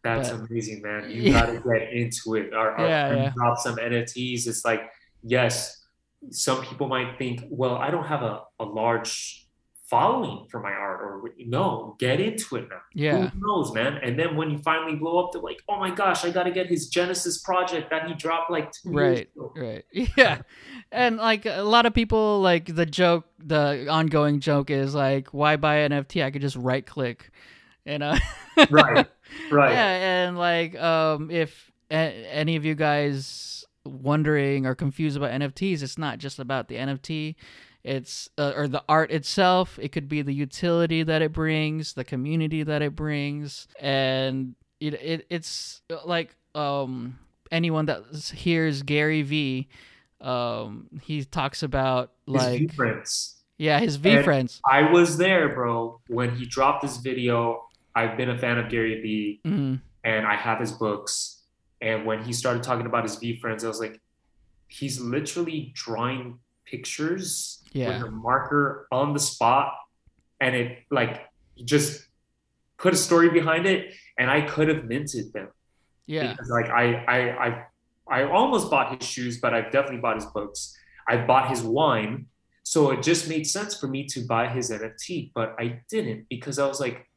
That's 0.03 0.29
but, 0.29 0.49
amazing, 0.49 0.81
man. 0.81 1.09
You 1.11 1.21
yeah. 1.23 1.31
gotta 1.45 1.59
get 1.59 1.91
into 1.93 2.35
it. 2.35 2.53
Or, 2.53 2.77
or 2.79 2.87
yeah, 2.87 3.15
yeah. 3.15 3.33
drop 3.35 3.57
some 3.57 3.75
NFTs. 3.75 4.47
It's 4.47 4.65
like, 4.65 4.89
yes, 5.21 5.85
some 6.31 6.63
people 6.63 6.87
might 6.87 7.17
think, 7.17 7.43
well, 7.49 7.75
I 7.75 7.91
don't 7.91 8.05
have 8.05 8.23
a, 8.23 8.41
a 8.59 8.65
large 8.65 9.46
following 9.89 10.45
for 10.51 10.59
my 10.59 10.71
art 10.71 10.99
or 11.01 11.23
no 11.45 11.95
get 11.97 12.19
into 12.19 12.57
it 12.57 12.67
now. 12.69 12.81
Yeah. 12.93 13.29
who 13.29 13.39
knows 13.39 13.73
man? 13.73 13.97
And 14.03 14.19
then 14.19 14.35
when 14.35 14.51
you 14.51 14.57
finally 14.57 14.95
blow 14.95 15.23
up 15.23 15.31
they're 15.31 15.41
like 15.41 15.61
oh 15.69 15.79
my 15.79 15.89
gosh 15.91 16.25
i 16.25 16.29
gotta 16.29 16.51
get 16.51 16.67
his 16.67 16.87
genesis 16.89 17.37
project 17.37 17.89
that 17.89 18.07
he 18.07 18.13
dropped 18.13 18.51
like 18.51 18.71
right 18.85 19.29
right. 19.55 19.85
Yeah. 20.17 20.41
And 20.91 21.17
like 21.17 21.45
a 21.45 21.61
lot 21.63 21.85
of 21.85 21.93
people 21.93 22.41
like 22.41 22.73
the 22.75 22.85
joke 22.85 23.25
the 23.39 23.87
ongoing 23.89 24.39
joke 24.41 24.69
is 24.69 24.93
like 24.93 25.29
why 25.33 25.55
buy 25.55 25.77
an 25.77 25.91
nft 25.91 26.23
i 26.23 26.31
could 26.31 26.41
just 26.41 26.57
right 26.57 26.85
click 26.85 27.31
you 27.85 27.97
know? 27.97 28.15
Right 28.69 29.07
right. 29.51 29.71
Yeah 29.71 30.25
and 30.25 30.37
like 30.37 30.75
um 30.75 31.31
if 31.31 31.71
a- 31.89 32.27
any 32.29 32.57
of 32.57 32.65
you 32.65 32.75
guys 32.75 33.63
wondering 33.85 34.65
or 34.65 34.75
confused 34.75 35.15
about 35.15 35.31
nfts 35.31 35.81
it's 35.81 35.97
not 35.97 36.17
just 36.17 36.39
about 36.39 36.67
the 36.67 36.75
nft 36.75 37.35
it's 37.87 38.29
uh, 38.37 38.53
or 38.55 38.67
the 38.67 38.83
art 38.89 39.11
itself. 39.11 39.79
It 39.81 39.91
could 39.91 40.09
be 40.09 40.21
the 40.21 40.33
utility 40.33 41.03
that 41.03 41.21
it 41.21 41.31
brings 41.31 41.93
the 41.93 42.03
community 42.03 42.63
that 42.63 42.81
it 42.81 42.95
brings. 42.95 43.67
And 43.79 44.55
it, 44.79 44.93
it 44.95 45.27
it's 45.29 45.81
uh, 45.89 45.97
like 46.05 46.35
um 46.55 47.17
anyone 47.51 47.85
that 47.85 48.03
hears 48.35 48.83
gary 48.83 49.21
vee 49.21 49.67
um 50.21 50.87
he 51.01 51.23
talks 51.23 51.63
about 51.63 52.11
like 52.25 52.59
his 52.59 52.71
friends 52.73 53.35
yeah 53.57 53.79
his 53.79 53.97
VeeFriends 53.97 54.59
i 54.69 54.91
was 54.91 55.17
there 55.17 55.49
bro 55.49 55.99
when 56.07 56.35
he 56.35 56.45
dropped 56.45 56.81
this 56.81 56.97
video. 56.97 57.63
I've 57.95 58.15
been 58.15 58.29
a 58.29 58.37
fan 58.37 58.59
of 58.59 58.69
Gary 58.69 59.01
Vee 59.01 59.41
mm-hmm. 59.43 59.75
and 60.03 60.27
I 60.27 60.35
have 60.35 60.59
his 60.59 60.71
books. 60.71 61.41
And 61.81 62.05
when 62.05 62.23
he 62.23 62.31
started 62.31 62.61
talking 62.61 62.85
about 62.85 63.01
his 63.01 63.17
VeeFriends 63.17 63.63
I 63.63 63.67
was 63.67 63.79
like, 63.79 63.99
he's 64.67 64.99
literally 64.99 65.71
drawing 65.73 66.37
pictures 66.65 67.63
yeah. 67.71 67.89
with 67.89 68.07
a 68.07 68.11
marker 68.11 68.87
on 68.91 69.13
the 69.13 69.19
spot. 69.19 69.73
And 70.39 70.55
it 70.55 70.79
like 70.91 71.27
just 71.63 72.07
put 72.77 72.93
a 72.93 72.97
story 72.97 73.29
behind 73.29 73.65
it. 73.65 73.93
And 74.17 74.29
I 74.29 74.41
could 74.41 74.67
have 74.67 74.85
minted 74.85 75.33
them. 75.33 75.49
Yeah. 76.05 76.31
Because 76.31 76.49
like 76.49 76.69
I 76.69 76.93
I 77.07 77.47
I 77.47 77.65
I 78.09 78.23
almost 78.23 78.71
bought 78.71 78.97
his 78.97 79.07
shoes, 79.07 79.39
but 79.39 79.53
I've 79.53 79.71
definitely 79.71 79.99
bought 79.99 80.15
his 80.15 80.25
books. 80.25 80.77
I 81.07 81.17
bought 81.17 81.49
his 81.49 81.61
wine. 81.61 82.27
So 82.63 82.91
it 82.91 83.01
just 83.01 83.29
made 83.29 83.47
sense 83.47 83.79
for 83.79 83.87
me 83.87 84.05
to 84.07 84.25
buy 84.25 84.49
his 84.49 84.71
NFT, 84.71 85.31
but 85.33 85.55
I 85.57 85.81
didn't 85.89 86.27
because 86.29 86.59
I 86.59 86.67
was 86.67 86.81
like, 86.81 87.07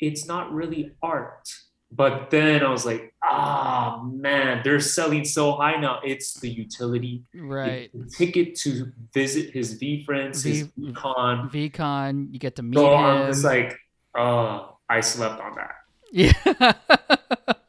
it's 0.00 0.26
not 0.26 0.52
really 0.52 0.92
art. 1.02 1.48
But 1.90 2.30
then 2.30 2.62
I 2.62 2.70
was 2.70 2.84
like, 2.84 3.14
ah, 3.24 4.02
man, 4.04 4.60
they're 4.62 4.78
selling 4.80 5.24
so 5.24 5.52
high 5.52 5.80
now. 5.80 6.00
It's 6.04 6.34
the 6.38 6.48
utility, 6.50 7.24
Right. 7.34 7.90
the 7.94 8.04
ticket 8.04 8.56
to 8.60 8.92
visit 9.14 9.50
his 9.50 9.80
VeeFriends, 9.80 10.42
v- 10.44 10.50
his 10.50 10.62
V- 10.76 10.92
VeeCon. 10.92 11.50
VeeCon, 11.50 12.32
you 12.32 12.38
get 12.38 12.56
to 12.56 12.62
meet 12.62 12.76
So 12.76 12.92
him. 12.92 13.04
I'm 13.04 13.26
just 13.32 13.42
like, 13.44 13.78
oh, 14.14 14.76
I 14.88 15.00
slept 15.00 15.40
on 15.40 15.56
that. 15.56 15.74
yeah. 16.12 16.72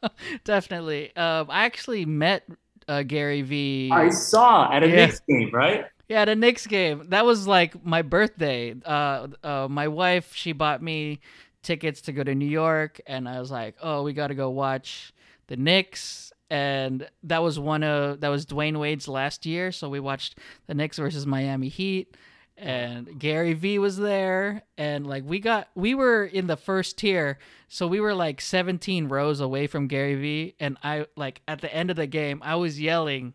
Definitely. 0.44 1.14
Um, 1.16 1.46
I 1.50 1.64
actually 1.64 2.04
met 2.06 2.44
uh, 2.88 3.02
Gary 3.02 3.42
Vee. 3.42 3.90
I 3.92 4.10
saw 4.10 4.70
at 4.72 4.82
a 4.82 4.88
Yeah. 4.88 5.06
Knicks 5.06 5.20
game, 5.28 5.50
right? 5.52 5.86
Yeah, 6.08 6.22
at 6.22 6.28
a 6.28 6.34
Knicks 6.36 6.66
game. 6.66 7.04
That 7.08 7.24
was 7.24 7.46
like 7.46 7.84
my 7.84 8.02
birthday. 8.02 8.74
Uh, 8.84 9.28
uh, 9.44 9.68
my 9.70 9.88
wife 9.88 10.34
she 10.34 10.52
bought 10.52 10.82
me 10.82 11.20
tickets 11.62 12.00
to 12.02 12.12
go 12.12 12.22
to 12.22 12.34
New 12.34 12.46
York, 12.48 13.00
and 13.06 13.28
I 13.28 13.40
was 13.40 13.50
like, 13.50 13.76
"Oh, 13.82 14.02
we 14.02 14.12
got 14.12 14.28
to 14.28 14.34
go 14.34 14.50
watch 14.50 15.12
the 15.46 15.56
Knicks." 15.56 16.32
And 16.50 17.08
that 17.22 17.42
was 17.42 17.58
one 17.58 17.82
of 17.82 18.20
that 18.20 18.28
was 18.28 18.46
Dwyane 18.46 18.78
Wade's 18.78 19.06
last 19.06 19.46
year, 19.46 19.70
so 19.70 19.88
we 19.88 20.00
watched 20.00 20.38
the 20.66 20.74
Knicks 20.74 20.98
versus 20.98 21.26
Miami 21.26 21.68
Heat, 21.68 22.16
and 22.56 23.18
Gary 23.18 23.54
Vee 23.54 23.78
was 23.78 23.96
there, 23.96 24.62
and 24.76 25.06
like 25.06 25.24
we 25.24 25.38
got 25.38 25.68
we 25.74 25.94
were 25.94 26.24
in 26.24 26.46
the 26.46 26.56
first 26.56 26.98
tier, 26.98 27.38
so 27.68 27.86
we 27.86 28.00
were 28.00 28.14
like 28.14 28.40
17 28.40 29.08
rows 29.08 29.40
away 29.40 29.66
from 29.66 29.86
Gary 29.86 30.16
Vee, 30.16 30.54
and 30.60 30.76
I 30.82 31.06
like 31.16 31.40
at 31.46 31.60
the 31.60 31.72
end 31.74 31.90
of 31.90 31.96
the 31.96 32.06
game, 32.06 32.40
I 32.44 32.56
was 32.56 32.80
yelling. 32.80 33.34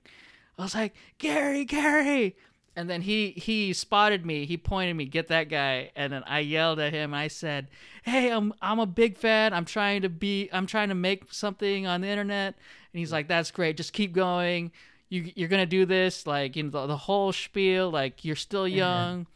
I 0.57 0.63
was 0.63 0.75
like, 0.75 0.95
Gary, 1.17 1.65
Gary. 1.65 2.35
And 2.75 2.89
then 2.89 3.01
he 3.01 3.31
he 3.31 3.71
spotted 3.73 4.25
me. 4.25 4.45
He 4.45 4.57
pointed 4.57 4.95
me, 4.95 5.05
get 5.05 5.29
that 5.29 5.47
guy. 5.49 5.91
And 5.95 6.11
then 6.11 6.23
I 6.25 6.39
yelled 6.39 6.79
at 6.79 6.91
him. 6.93 7.13
I 7.13 7.29
said, 7.29 7.69
"Hey, 8.03 8.29
I'm 8.31 8.53
I'm 8.61 8.79
a 8.79 8.85
big 8.85 9.17
fan. 9.17 9.53
I'm 9.53 9.65
trying 9.65 10.01
to 10.01 10.09
be. 10.09 10.49
I'm 10.51 10.65
trying 10.67 10.89
to 10.89 10.95
make 10.95 11.31
something 11.33 11.87
on 11.87 12.01
the 12.01 12.07
internet." 12.07 12.55
And 12.93 12.99
he's 12.99 13.11
like, 13.13 13.27
"That's 13.29 13.51
great. 13.51 13.77
Just 13.77 13.93
keep 13.93 14.11
going. 14.13 14.71
You 15.09 15.31
you're 15.35 15.47
gonna 15.49 15.65
do 15.65 15.85
this. 15.85 16.27
Like 16.27 16.55
you 16.57 16.63
know 16.63 16.69
the, 16.69 16.87
the 16.87 16.97
whole 16.97 17.31
spiel. 17.31 17.89
Like 17.91 18.25
you're 18.25 18.35
still 18.35 18.67
young." 18.67 19.27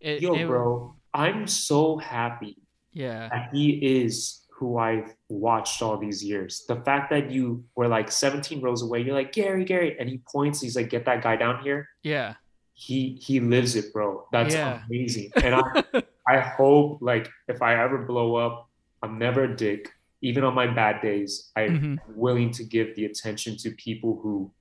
It- 0.00 0.22
Yo, 0.22 0.34
it- 0.34 0.46
bro, 0.46 0.94
I'm 1.14 1.46
so 1.48 1.96
happy 1.96 2.58
Yeah. 2.92 3.28
that 3.30 3.48
he 3.52 3.70
is 3.70 4.42
who 4.50 4.78
I've 4.78 5.12
watched 5.28 5.82
all 5.82 5.96
these 5.98 6.22
years. 6.22 6.64
The 6.68 6.76
fact 6.76 7.10
that 7.10 7.30
you 7.30 7.64
were 7.74 7.88
like 7.88 8.10
17 8.12 8.60
rows 8.60 8.82
away, 8.82 9.00
you're 9.00 9.14
like, 9.14 9.32
Gary, 9.32 9.64
Gary, 9.64 9.96
and 9.98 10.08
he 10.08 10.18
points, 10.30 10.60
he's 10.60 10.76
like, 10.76 10.88
get 10.90 11.04
that 11.06 11.22
guy 11.22 11.36
down 11.36 11.62
here. 11.62 11.88
Yeah. 12.02 12.34
He 12.78 13.18
he 13.26 13.40
lives 13.40 13.74
it, 13.74 13.92
bro. 13.92 14.28
That's 14.32 14.54
Yeah. 14.54 14.82
amazing. 14.86 15.32
And 15.42 15.54
I 15.54 15.62
I 16.28 16.38
hope 16.40 16.98
like 17.00 17.26
if 17.48 17.62
I 17.62 17.82
ever 17.82 17.98
blow 18.04 18.36
up, 18.36 18.68
I'm 19.02 19.18
never 19.18 19.44
a 19.44 19.56
dick. 19.56 19.90
Even 20.20 20.44
on 20.44 20.54
my 20.54 20.66
bad 20.66 21.00
days, 21.00 21.50
I'm 21.56 21.72
Mhm. 21.80 21.98
willing 22.24 22.50
to 22.58 22.64
give 22.64 22.94
the 22.96 23.04
attention 23.06 23.56
to 23.62 23.70
people 23.72 24.20
who 24.22 24.52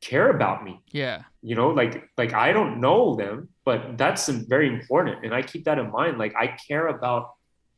care 0.00 0.28
about 0.36 0.62
me 0.62 0.72
Yeah. 0.92 1.22
you 1.40 1.54
know 1.54 1.68
like 1.70 1.94
like 2.20 2.34
i 2.34 2.52
don't 2.52 2.78
know 2.78 3.16
them 3.16 3.48
but 3.64 3.96
that's 3.96 4.28
very 4.54 4.68
important 4.68 5.24
and 5.24 5.32
i 5.34 5.40
keep 5.40 5.64
that 5.64 5.78
in 5.78 5.88
mind 5.90 6.18
like 6.18 6.34
i 6.36 6.46
care 6.68 6.88
about 6.88 7.22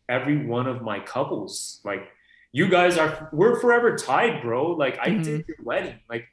every 0.09 0.39
one 0.57 0.67
of 0.67 0.83
my 0.83 0.99
couples 0.99 1.81
like 1.85 2.03
you 2.51 2.67
guys 2.69 2.99
are 2.99 3.29
we're 3.33 3.61
forever 3.61 3.95
tied 3.97 4.43
bro 4.43 4.73
like 4.85 4.99
i 4.99 5.09
Mhm. 5.11 5.23
did 5.23 5.45
your 5.47 5.59
wedding 5.63 5.99
like 6.13 6.25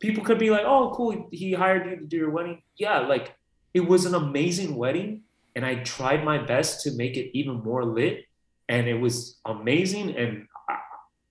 people 0.00 0.24
could 0.24 0.38
be 0.38 0.50
like 0.50 0.64
oh 0.64 0.92
cool 0.94 1.28
he 1.32 1.52
hired 1.52 1.86
you 1.86 1.96
to 1.96 2.06
do 2.06 2.16
your 2.16 2.30
wedding 2.30 2.62
yeah 2.76 3.00
like 3.00 3.34
it 3.74 3.80
was 3.80 4.04
an 4.06 4.14
amazing 4.14 4.74
wedding 4.76 5.22
and 5.54 5.64
i 5.64 5.76
tried 5.76 6.24
my 6.24 6.38
best 6.38 6.82
to 6.82 6.94
make 6.96 7.16
it 7.16 7.30
even 7.36 7.62
more 7.62 7.84
lit 7.84 8.24
and 8.68 8.86
it 8.86 8.94
was 8.94 9.38
amazing 9.44 10.16
and 10.16 10.46
I, 10.68 10.76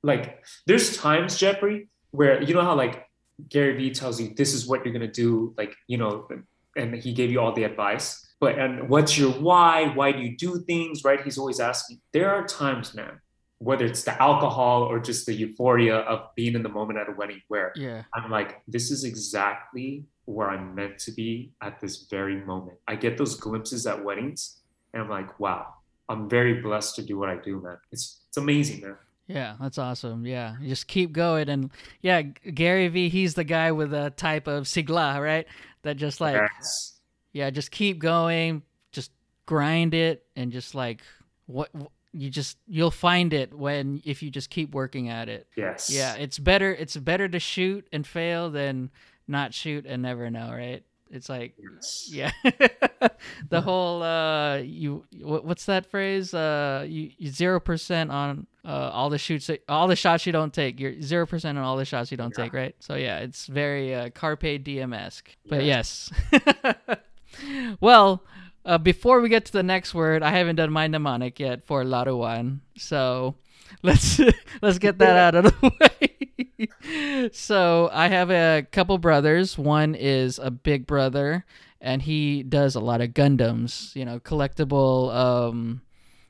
like 0.03 0.43
there's 0.65 0.97
times 0.97 1.38
jeffrey 1.38 1.89
where 2.11 2.41
you 2.41 2.53
know 2.53 2.61
how 2.61 2.76
like 2.76 3.07
Gary 3.49 3.78
Vee 3.78 3.91
tells 3.91 4.20
you 4.20 4.34
this 4.34 4.53
is 4.53 4.68
what 4.68 4.84
you're 4.84 4.93
gonna 4.93 5.11
do, 5.11 5.53
like 5.57 5.76
you 5.88 5.97
know, 5.97 6.28
and 6.76 6.95
he 6.95 7.13
gave 7.13 7.32
you 7.32 7.39
all 7.39 7.53
the 7.53 7.63
advice. 7.63 8.24
But 8.39 8.57
and 8.59 8.89
what's 8.89 9.18
your 9.18 9.32
why? 9.32 9.91
Why 9.93 10.11
do 10.11 10.20
you 10.20 10.36
do 10.36 10.59
things? 10.61 11.03
Right? 11.03 11.22
He's 11.22 11.38
always 11.38 11.59
asking. 11.59 12.01
There 12.13 12.34
are 12.34 12.45
times, 12.45 12.93
man, 12.93 13.20
whether 13.60 13.86
it's 13.86 14.03
the 14.03 14.22
alcohol 14.22 14.84
or 14.84 14.99
just 14.99 15.26
the 15.26 15.34
euphoria 15.34 15.97
of 15.97 16.34
being 16.36 16.53
in 16.53 16.62
the 16.64 16.70
moment 16.70 16.99
at 16.99 17.10
a 17.10 17.12
wedding, 17.12 17.41
where 17.47 17.72
Yeah. 17.76 18.03
I'm 18.14 18.30
like, 18.30 18.62
this 18.68 18.91
is 18.91 19.03
exactly 19.03 20.05
where 20.26 20.49
I'm 20.49 20.76
meant 20.76 20.99
to 20.99 21.12
be 21.12 21.51
at 21.62 21.80
this 21.80 22.03
very 22.10 22.36
moment. 22.45 22.78
I 22.88 22.95
get 22.95 23.18
those 23.18 23.36
glimpses 23.36 23.88
at 23.88 24.03
weddings, 24.03 24.60
and 24.93 25.01
I'm 25.01 25.10
like, 25.10 25.39
wow, 25.39 25.74
I'm 26.10 26.30
very 26.30 26.62
blessed 26.62 26.95
to 26.97 27.01
do 27.01 27.18
what 27.18 27.30
I 27.30 27.38
do, 27.38 27.60
man. 27.62 27.78
It's 27.91 28.22
it's 28.28 28.38
amazing, 28.38 28.82
man. 28.82 28.97
Yeah, 29.28 29.55
that's 29.60 29.78
awesome. 29.78 30.26
Yeah, 30.26 30.55
you 30.62 30.70
just 30.70 30.88
keep 30.88 31.12
going, 31.12 31.49
and 31.49 31.72
yeah, 32.01 32.22
Gary 32.22 32.88
Vee. 32.89 33.10
He's 33.10 33.34
the 33.34 33.43
guy 33.43 33.72
with 33.72 33.93
a 33.93 34.12
type 34.12 34.47
of 34.47 34.66
sigla, 34.66 35.20
right? 35.22 35.47
That 35.82 35.97
just 35.97 36.22
like 36.22 36.36
Yes. 36.36 36.99
yeah, 37.34 37.49
just 37.49 37.72
keep 37.72 37.99
going, 37.99 38.62
just 38.91 39.12
grind 39.45 39.93
it, 39.93 40.26
and 40.36 40.51
just 40.51 40.76
like 40.76 41.01
what 41.47 41.70
wh- 41.76 41.88
you 42.14 42.30
just 42.30 42.58
you'll 42.68 42.91
find 42.91 43.34
it 43.34 43.53
when 43.53 44.01
if 44.05 44.24
you 44.24 44.32
just 44.32 44.49
keep 44.49 44.74
working 44.74 45.10
at 45.10 45.30
it. 45.30 45.47
Yes. 45.55 45.89
Yeah, 45.89 46.16
it's 46.16 46.39
better. 46.39 46.74
It's 46.74 46.95
better 46.97 47.28
to 47.28 47.39
shoot 47.39 47.88
and 47.91 48.05
fail 48.08 48.49
than 48.49 48.89
not 49.28 49.53
shoot 49.53 49.86
and 49.86 50.01
never 50.01 50.30
know, 50.30 50.51
right? 50.51 50.84
It's 51.10 51.30
like 51.30 51.53
Yes. 51.58 52.10
yeah, 52.12 52.32
the 53.49 53.62
whole 53.62 54.03
uh, 54.03 54.58
you 54.58 55.05
what's 55.22 55.66
that 55.66 55.86
phrase? 55.86 56.34
Uh, 56.34 56.86
you 56.88 57.12
zero 57.28 57.60
percent 57.62 58.12
on 58.12 58.45
uh, 58.66 58.89
all 58.91 59.10
the 59.10 59.18
shoots, 59.18 59.49
all 59.70 59.88
the 59.88 59.95
shots 59.95 60.26
you 60.26 60.34
don't 60.34 60.53
take. 60.53 60.80
You're 60.82 61.01
zero 61.01 61.26
percent 61.26 61.58
on 61.58 61.64
all 61.64 61.78
the 61.78 61.86
shots 61.86 62.12
you 62.12 62.18
don't 62.18 62.34
Yeah. 62.38 62.43
take, 62.43 62.53
right? 62.53 62.76
So 62.80 62.95
yeah, 62.95 63.20
it's 63.20 63.45
very 63.47 63.95
uh, 63.95 64.10
carpe 64.10 64.62
diem 64.64 64.91
esque. 64.93 65.30
But 65.47 65.64
yes, 65.64 66.12
well, 67.80 68.24
uh, 68.68 68.78
before 68.78 69.22
we 69.22 69.30
get 69.30 69.45
to 69.45 69.53
the 69.53 69.63
next 69.63 69.95
word, 69.95 70.22
I 70.22 70.32
haven't 70.32 70.57
done 70.57 70.72
my 70.72 70.88
mnemonic 70.88 71.39
yet 71.39 71.65
for 71.65 71.84
Laruan, 71.86 72.59
so 72.76 73.36
let's 73.82 74.20
let's 74.61 74.78
get 74.78 74.97
that 74.97 75.15
out 75.15 75.36
of 75.36 75.45
the 75.45 76.70
way. 76.89 77.30
so 77.32 77.89
I 77.93 78.09
have 78.09 78.30
a 78.30 78.68
couple 78.70 78.97
brothers. 78.97 79.57
One 79.57 79.95
is 79.95 80.38
a 80.38 80.51
big 80.51 80.86
brother, 80.86 81.45
and 81.80 82.01
he 82.01 82.43
does 82.43 82.76
a 82.76 82.82
lot 82.82 82.99
of 82.99 83.11
Gundams. 83.11 83.95
You 83.95 84.03
know, 84.03 84.20
collectible 84.20 85.15
um, 85.15 85.82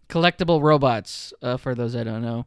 collectible 0.08 0.62
robots. 0.62 1.34
Uh, 1.42 1.58
for 1.58 1.74
those 1.74 1.94
that 1.94 2.04
don't 2.04 2.22
know. 2.22 2.46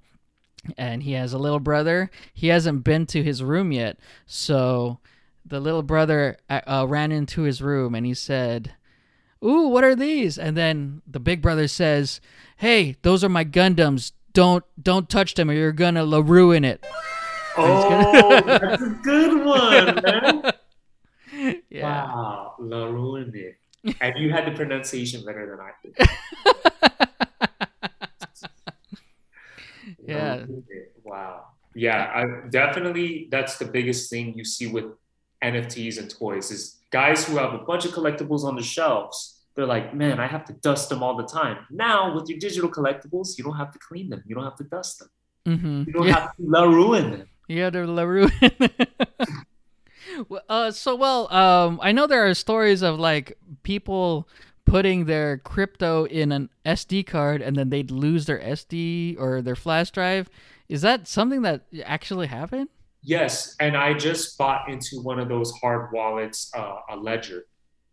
And 0.77 1.03
he 1.03 1.13
has 1.13 1.33
a 1.33 1.39
little 1.39 1.59
brother. 1.59 2.11
He 2.35 2.49
hasn't 2.49 2.85
been 2.85 3.07
to 3.07 3.25
his 3.25 3.43
room 3.43 3.73
yet, 3.73 3.99
so 4.25 5.01
the 5.45 5.59
little 5.59 5.83
brother 5.83 6.37
uh, 6.49 6.87
ran 6.89 7.11
into 7.11 7.43
his 7.43 7.63
room 7.63 7.95
and 7.95 8.05
he 8.05 8.13
said, 8.13 8.75
"Ooh, 9.45 9.69
what 9.69 9.85
are 9.85 9.95
these?" 9.95 10.39
And 10.39 10.57
then 10.57 11.03
the 11.07 11.21
big 11.21 11.43
brother 11.43 11.69
says, 11.69 12.21
"Hey, 12.57 12.97
those 13.03 13.23
are 13.25 13.29
my 13.29 13.45
Gundams. 13.45 14.13
Don't 14.33 14.65
don't 14.81 15.09
touch 15.09 15.35
them, 15.35 15.51
or 15.51 15.55
you're 15.55 15.73
gonna 15.73 16.05
la- 16.05 16.23
ruin 16.25 16.65
it." 16.65 16.85
Oh, 17.57 18.41
that's 18.47 18.83
a 18.83 18.89
good 19.03 19.45
one, 19.45 20.01
man. 20.03 20.53
Yeah. 21.71 22.05
Wow, 22.05 22.55
La 22.59 23.17
it. 23.17 23.57
And 24.01 24.19
you 24.19 24.31
had 24.31 24.47
the 24.47 24.51
pronunciation 24.51 25.25
better 25.25 25.49
than 25.49 25.61
I 25.61 25.71
did. 25.83 26.09
Yeah. 30.07 30.45
Wow. 31.05 31.47
Yeah, 31.75 32.11
I 32.15 32.49
definitely 32.49 33.29
that's 33.31 33.59
the 33.59 33.65
biggest 33.65 34.11
thing 34.11 34.35
you 34.37 34.45
see 34.45 34.67
with 34.67 34.87
NFTs 35.43 35.99
and 35.99 36.11
toys 36.11 36.51
is 36.51 36.81
guys 36.91 37.25
who 37.27 37.37
have 37.37 37.55
a 37.55 37.59
bunch 37.59 37.85
of 37.85 37.93
collectibles 37.93 38.45
on 38.45 38.57
the 38.57 38.63
shelves. 38.63 39.37
They're 39.57 39.67
like, 39.67 39.95
man, 39.95 40.21
I 40.21 40.27
have 40.27 40.45
to 40.47 40.53
dust 40.55 40.89
them 40.89 41.03
all 41.03 41.17
the 41.17 41.27
time. 41.27 41.59
Now 41.71 42.15
with 42.15 42.29
your 42.29 42.39
digital 42.39 42.71
collectibles, 42.71 43.37
you 43.37 43.45
don't 43.45 43.57
have 43.57 43.73
to 43.73 43.79
clean 43.79 44.09
them. 44.11 44.23
You 44.27 44.35
don't 44.35 44.45
have 44.45 44.57
to 44.57 44.65
dust 44.65 45.01
them. 45.01 45.09
Mm-hmm. 45.47 45.83
You 45.87 45.93
don't 45.93 46.07
Yeah. 46.07 46.21
have 46.21 46.37
to 46.37 46.43
La 46.43 46.63
Ruin 46.65 47.11
them. 47.11 47.29
Yeah, 47.49 47.71
the 47.71 47.87
La 47.87 48.03
Ruin. 48.03 48.31
Well, 50.29 50.43
uh, 50.49 50.71
so 50.71 50.97
well, 50.97 51.33
um, 51.33 51.79
I 51.83 51.93
know 51.93 52.07
there 52.07 52.27
are 52.29 52.35
stories 52.35 52.83
of 52.83 52.99
like 52.99 53.39
people 53.63 54.29
putting 54.67 55.05
their 55.07 55.39
crypto 55.39 56.05
in 56.05 56.33
an 56.33 56.51
SD 56.67 57.07
card 57.07 57.41
and 57.43 57.57
then 57.57 57.71
they'd 57.71 57.91
lose 57.91 58.27
their 58.27 58.39
SD 58.39 59.17
or 59.19 59.41
their 59.41 59.57
flash 59.57 59.91
drive. 59.91 60.29
Is 60.69 60.83
that 60.83 61.07
something 61.09 61.43
that 61.43 61.63
actually 61.85 62.27
happened? 62.27 62.69
Yes, 63.03 63.57
and 63.61 63.77
I 63.77 63.95
just 63.95 64.37
bought 64.37 64.69
into 64.69 65.01
one 65.03 65.19
of 65.19 65.29
those 65.29 65.53
hard 65.53 65.91
wallets, 65.93 66.51
uh, 66.55 66.77
a 66.91 66.97
Ledger. 66.97 67.47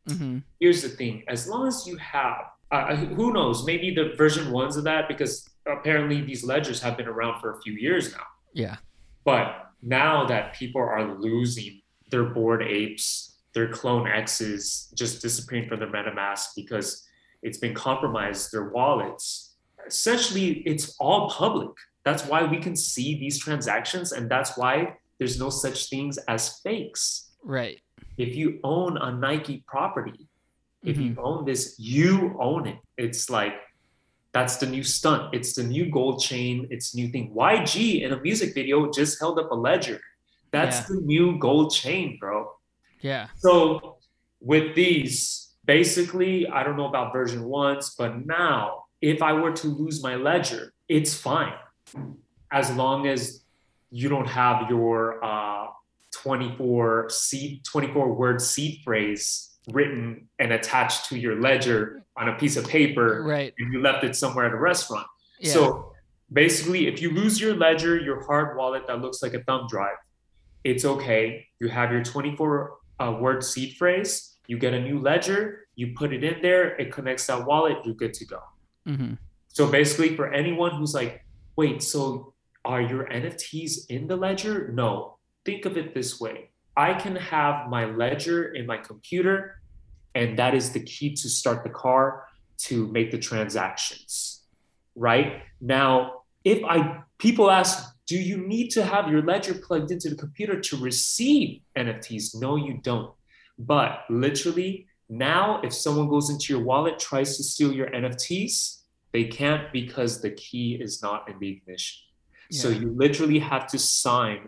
Mm-hmm. 0.10 0.40
Here's 0.60 0.82
the 0.82 0.90
thing: 0.90 1.24
as 1.28 1.48
long 1.48 1.68
as 1.68 1.88
you 1.88 1.96
have, 1.98 2.46
uh, 2.72 2.96
who 2.96 3.32
knows, 3.34 3.66
maybe 3.66 3.94
the 3.94 4.14
version 4.18 4.52
ones 4.52 4.76
of 4.78 4.84
that, 4.84 5.08
because 5.08 5.48
apparently 5.66 6.22
these 6.22 6.44
ledgers 6.44 6.82
have 6.82 6.98
been 6.98 7.08
around 7.08 7.40
for 7.40 7.58
a 7.58 7.62
few 7.62 7.74
years 7.74 8.12
now. 8.12 8.24
Yeah. 8.54 8.78
But 9.24 9.72
now 9.82 10.26
that 10.26 10.54
people 10.54 10.82
are 10.82 11.18
losing 11.20 11.82
their 12.10 12.26
Bored 12.26 12.64
Apes, 12.64 13.38
their 13.54 13.68
CloneX's, 13.68 14.94
just 14.96 15.22
disappearing 15.22 15.68
from 15.68 15.80
their 15.80 15.92
MetaMask 15.92 16.48
because 16.56 17.08
it's 17.44 17.58
been 17.58 17.74
compromised, 17.74 18.52
their 18.52 18.70
wallets. 18.70 19.56
Essentially, 19.86 20.64
it's 20.66 20.96
all 21.00 21.30
public. 21.30 21.70
That's 22.08 22.26
why 22.26 22.46
we 22.46 22.58
can 22.58 22.78
see 22.78 23.20
these 23.20 23.38
transactions, 23.38 24.14
and 24.14 24.32
that's 24.32 24.58
why 24.58 24.96
there's 25.20 25.38
no 25.38 25.50
such 25.50 25.90
things 25.90 26.18
as 26.30 26.62
fakes. 26.64 27.32
Right. 27.44 27.82
If 28.18 28.34
you 28.34 28.62
own 28.64 28.96
a 28.98 29.12
Nike 29.12 29.66
property, 29.68 30.30
if 30.84 30.96
you 30.98 31.12
Mhm. 31.12 31.18
own 31.28 31.44
this, 31.44 31.76
you 31.78 32.38
own 32.40 32.66
it. 32.66 32.80
It's 32.96 33.30
like 33.30 33.56
that's 34.32 34.56
the 34.56 34.68
new 34.68 34.84
stunt. 34.84 35.36
It's 35.36 35.54
the 35.54 35.64
new 35.76 35.86
gold 35.98 36.22
chain. 36.22 36.68
It's 36.70 36.96
new 36.96 37.10
thing. 37.10 37.34
YG 37.36 38.02
in 38.02 38.14
a 38.14 38.20
music 38.22 38.54
video 38.54 38.90
just 38.90 39.20
held 39.20 39.38
up 39.38 39.52
a 39.52 39.56
ledger. 39.56 40.00
That's 40.52 40.78
Yeah. 40.78 40.86
the 40.96 41.02
new 41.14 41.38
gold 41.40 41.74
chain, 41.74 42.18
bro. 42.22 42.36
Yeah. 43.02 43.28
So 43.36 43.98
with 44.40 44.76
these, 44.76 45.56
basically, 45.66 46.48
I 46.48 46.64
don't 46.64 46.78
know 46.78 46.88
about 46.88 47.12
version 47.12 47.44
ones, 47.44 47.96
but 48.00 48.26
now 48.26 48.86
if 49.02 49.22
I 49.22 49.34
were 49.34 49.52
to 49.64 49.68
lose 49.68 50.02
my 50.02 50.16
ledger, 50.16 50.74
it's 50.88 51.14
fine 51.14 51.58
as 52.52 52.74
long 52.76 53.08
as 53.08 53.44
you 53.90 54.10
don't 54.10 54.28
have 54.28 54.70
your 54.70 55.24
uh, 55.24 55.68
24 56.14 57.10
seed 57.10 57.64
24 57.64 58.14
word 58.14 58.42
seed 58.42 58.82
phrase 58.84 59.58
written 59.72 60.28
and 60.40 60.52
attached 60.54 61.06
to 61.10 61.18
your 61.18 61.40
ledger 61.42 62.04
on 62.16 62.30
a 62.30 62.36
piece 62.38 62.56
of 62.58 62.68
paper 62.68 63.24
Right. 63.24 63.54
and 63.60 63.72
you 63.74 63.82
left 63.82 64.04
it 64.04 64.16
somewhere 64.16 64.46
at 64.46 64.54
a 64.54 64.58
restaurant. 64.58 65.06
Yeah. 65.40 65.54
So 65.54 65.92
basically, 66.32 66.88
if 66.88 67.02
you 67.02 67.12
lose 67.12 67.40
your 67.40 67.54
ledger, 67.56 67.98
your 67.98 68.26
hard 68.26 68.58
wallet 68.58 68.88
that 68.88 69.02
looks 69.02 69.22
like 69.22 69.34
a 69.34 69.44
thumb 69.44 69.68
drive, 69.70 69.98
it's 70.64 70.86
okay. 70.86 71.46
You 71.60 71.68
have 71.68 71.92
your 71.92 72.04
24 72.04 72.74
uh, 73.00 73.18
word 73.20 73.44
seed 73.44 73.76
phrase, 73.78 74.38
you 74.48 74.58
get 74.58 74.74
a 74.74 74.82
new 74.82 75.00
ledger, 75.00 75.68
you 75.76 75.94
put 75.96 76.14
it 76.14 76.24
in 76.24 76.42
there, 76.42 76.76
it 76.78 76.92
connects 76.92 77.28
that 77.28 77.46
wallet, 77.46 77.78
you're 77.86 77.94
good 77.96 78.14
to 78.16 78.26
go. 78.26 78.40
hmm 78.86 79.14
So 79.50 79.68
basically, 79.70 80.16
for 80.16 80.32
anyone 80.34 80.72
who's 80.76 80.94
like, 80.94 81.24
wait, 81.58 81.84
so 81.84 82.34
are 82.64 82.82
your 82.82 83.06
NFTs 83.06 83.90
in 83.90 84.08
the 84.08 84.16
ledger? 84.16 84.70
No. 84.72 85.18
Think 85.44 85.66
of 85.66 85.78
it 85.78 85.94
this 85.94 86.20
way 86.20 86.52
I 86.78 86.94
can 86.94 87.16
have 87.16 87.68
my 87.70 87.86
ledger 87.86 88.54
in 88.54 88.66
my 88.66 88.78
computer, 88.78 89.62
and 90.14 90.38
that 90.38 90.54
is 90.54 90.72
the 90.72 90.84
key 90.84 91.16
to 91.16 91.30
start 91.30 91.64
the 91.64 91.70
car 91.70 92.28
to 92.66 92.88
make 92.88 93.12
the 93.12 93.18
transactions. 93.18 94.44
Right 94.96 95.42
now, 95.60 96.22
if 96.44 96.64
I 96.64 97.02
people 97.18 97.50
ask, 97.50 97.96
do 98.06 98.18
you 98.18 98.38
need 98.38 98.70
to 98.70 98.86
have 98.86 99.10
your 99.10 99.22
ledger 99.22 99.54
plugged 99.54 99.92
into 99.92 100.10
the 100.10 100.16
computer 100.16 100.60
to 100.62 100.78
receive 100.78 101.62
NFTs? 101.76 102.36
No, 102.36 102.56
you 102.56 102.80
don't. 102.82 103.14
But 103.58 104.04
literally, 104.10 104.88
now 105.10 105.62
if 105.62 105.74
someone 105.74 106.10
goes 106.10 106.30
into 106.30 106.54
your 106.54 106.64
wallet, 106.64 107.00
tries 107.00 107.38
to 107.38 107.44
steal 107.44 107.74
your 107.74 107.90
NFTs, 107.90 108.77
they 109.18 109.24
can't 109.42 109.66
because 109.82 110.12
the 110.26 110.30
key 110.46 110.68
is 110.86 110.94
not 111.08 111.20
in 111.30 111.36
the 111.40 111.50
ignition. 111.56 111.98
So 112.62 112.68
you 112.70 112.88
literally 113.04 113.40
have 113.40 113.66
to 113.74 113.78
sign 113.80 114.42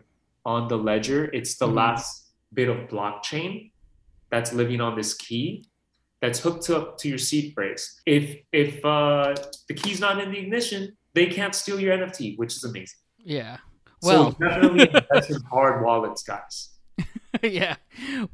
on 0.53 0.61
the 0.72 0.78
ledger. 0.89 1.22
It's 1.38 1.53
the 1.63 1.67
Mhm. 1.70 1.74
last 1.82 2.09
bit 2.57 2.67
of 2.74 2.78
blockchain 2.93 3.51
that's 4.32 4.51
living 4.61 4.80
on 4.88 4.93
this 4.99 5.11
key 5.26 5.45
that's 6.22 6.39
hooked 6.45 6.70
up 6.78 6.86
to 6.99 7.05
your 7.11 7.22
seed 7.30 7.45
phrase. 7.55 7.84
If 8.05 8.24
if 8.63 8.72
uh, 8.86 9.34
the 9.70 9.76
key's 9.82 9.99
not 10.05 10.15
in 10.24 10.28
the 10.34 10.39
ignition, 10.45 10.82
they 11.17 11.26
can't 11.38 11.55
steal 11.61 11.80
your 11.84 11.93
NFT, 12.01 12.24
which 12.39 12.53
is 12.57 12.63
amazing. 12.72 12.99
Yeah. 13.39 13.57
Well, 14.07 14.24
so 14.32 14.38
definitely 14.45 14.82
invest 14.93 15.30
in 15.36 15.41
hard 15.53 15.76
wallets, 15.86 16.22
guys. 16.34 16.55
yeah. 17.61 17.76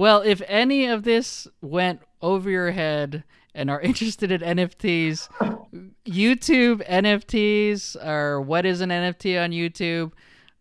Well, 0.04 0.20
if 0.34 0.40
any 0.64 0.82
of 0.96 1.00
this 1.12 1.48
went 1.62 2.00
over 2.22 2.48
your 2.60 2.72
head 2.84 3.24
and 3.56 3.70
are 3.72 3.82
interested 3.90 4.32
in 4.32 4.42
NFTs, 4.42 5.30
YouTube 6.06 6.88
NFTs 6.88 7.96
or 8.06 8.42
what 8.42 8.66
is 8.66 8.82
an 8.82 8.90
NFT 8.90 9.44
on 9.44 9.52
YouTube? 9.52 10.12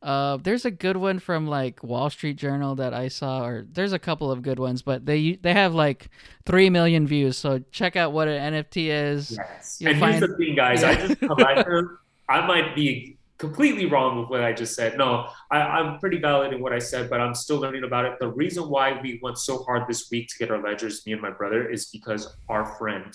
Uh, 0.02 0.36
there's 0.36 0.66
a 0.66 0.70
good 0.70 0.98
one 0.98 1.18
from 1.18 1.46
like 1.46 1.82
Wall 1.82 2.10
Street 2.10 2.36
Journal 2.36 2.74
that 2.74 2.92
I 2.92 3.08
saw, 3.08 3.42
or 3.42 3.66
there's 3.72 3.94
a 3.94 3.98
couple 3.98 4.30
of 4.30 4.42
good 4.42 4.58
ones, 4.58 4.82
but 4.82 5.06
they 5.06 5.36
they 5.36 5.54
have 5.54 5.74
like 5.74 6.10
three 6.44 6.68
million 6.68 7.06
views. 7.06 7.38
So 7.38 7.60
check 7.70 7.96
out 7.96 8.12
what 8.12 8.28
an 8.28 8.52
NFT 8.52 8.88
is. 8.88 9.30
Yes. 9.38 9.78
You'll 9.80 9.92
and 9.92 10.00
find- 10.00 10.14
here's 10.16 10.30
the 10.30 10.36
thing, 10.36 10.54
guys. 10.54 10.84
I 10.84 10.94
just 10.94 11.20
come 11.20 11.36
back 11.38 11.64
to 11.64 11.98
I 12.28 12.46
might 12.46 12.74
be 12.74 13.16
completely 13.38 13.86
wrong 13.86 14.18
with 14.20 14.28
what 14.30 14.42
I 14.44 14.52
just 14.52 14.74
said. 14.74 14.96
No, 14.96 15.28
I, 15.50 15.58
I'm 15.60 15.98
pretty 15.98 16.18
valid 16.18 16.52
in 16.52 16.60
what 16.60 16.72
I 16.72 16.78
said, 16.78 17.10
but 17.10 17.20
I'm 17.20 17.34
still 17.34 17.58
learning 17.58 17.84
about 17.84 18.04
it. 18.04 18.18
The 18.20 18.28
reason 18.28 18.68
why 18.68 18.98
we 19.02 19.18
went 19.22 19.38
so 19.38 19.62
hard 19.64 19.84
this 19.88 20.08
week 20.10 20.28
to 20.28 20.38
get 20.38 20.50
our 20.50 20.62
ledgers, 20.62 21.04
me 21.06 21.12
and 21.12 21.22
my 21.22 21.30
brother, 21.30 21.68
is 21.68 21.86
because 21.86 22.36
our 22.48 22.64
friend 22.76 23.12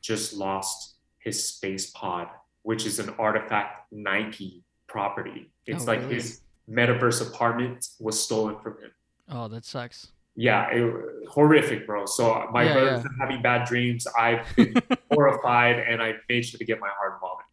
just 0.00 0.34
lost 0.34 0.96
his 1.18 1.42
space 1.44 1.90
pod, 1.90 2.28
which 2.62 2.86
is 2.86 2.98
an 2.98 3.10
artifact 3.18 3.92
Nike 3.92 4.64
property. 4.86 5.50
It's 5.66 5.84
Oh, 5.84 5.86
like 5.86 6.00
really? 6.00 6.14
his 6.16 6.40
metaverse 6.68 7.26
apartment 7.26 7.86
was 8.00 8.22
stolen 8.22 8.58
from 8.60 8.72
him. 8.82 8.90
Oh, 9.28 9.46
that 9.48 9.64
sucks. 9.64 10.08
Yeah, 10.36 10.68
it, 10.70 11.28
horrific, 11.28 11.86
bro. 11.86 12.06
So 12.06 12.48
my 12.52 12.64
Yeah, 12.64 12.72
brother's 12.72 12.98
yeah. 12.98 13.02
been 13.02 13.16
having 13.20 13.42
bad 13.42 13.66
dreams. 13.68 14.06
I've 14.18 14.46
been 14.56 14.74
horrified, 15.12 15.78
and 15.78 16.02
I 16.02 16.14
made 16.28 16.44
sure 16.44 16.58
to 16.58 16.64
get 16.64 16.80
my 16.80 16.88
hard 16.98 17.20
wallet. 17.22 17.44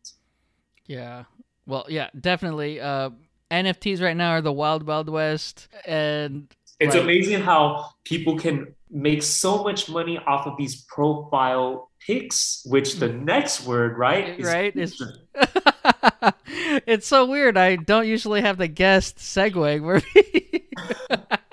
Yeah. 0.86 1.26
Well, 1.68 1.86
yeah, 1.89 2.09
definitely. 2.20 2.80
Uh, 2.80 3.11
NFTs 3.51 4.01
right 4.01 4.18
now 4.18 4.32
are 4.32 4.41
the 4.41 4.51
wild, 4.51 4.88
wild 4.88 5.09
west, 5.09 5.68
and 5.86 6.47
It's 6.80 6.95
amazing 6.95 7.41
how 7.41 7.91
people 8.05 8.38
can 8.39 8.74
make 8.89 9.22
so 9.22 9.63
much 9.63 9.89
money 9.89 10.18
off 10.18 10.47
of 10.47 10.57
these 10.57 10.82
profile 10.84 11.91
pics, 11.99 12.63
which 12.65 12.95
the 12.95 13.09
next 13.09 13.65
word, 13.65 13.97
right? 13.97 14.38
Mm. 14.39 14.45
Right, 14.45 14.76
is- 14.76 14.95
picture. 14.95 16.34
it's 16.88 17.07
so 17.07 17.26
weird. 17.26 17.57
I 17.57 17.76
don't 17.76 18.07
usually 18.07 18.41
have 18.41 18.57
the 18.57 18.68
guest 18.68 19.18
segue. 19.18 20.03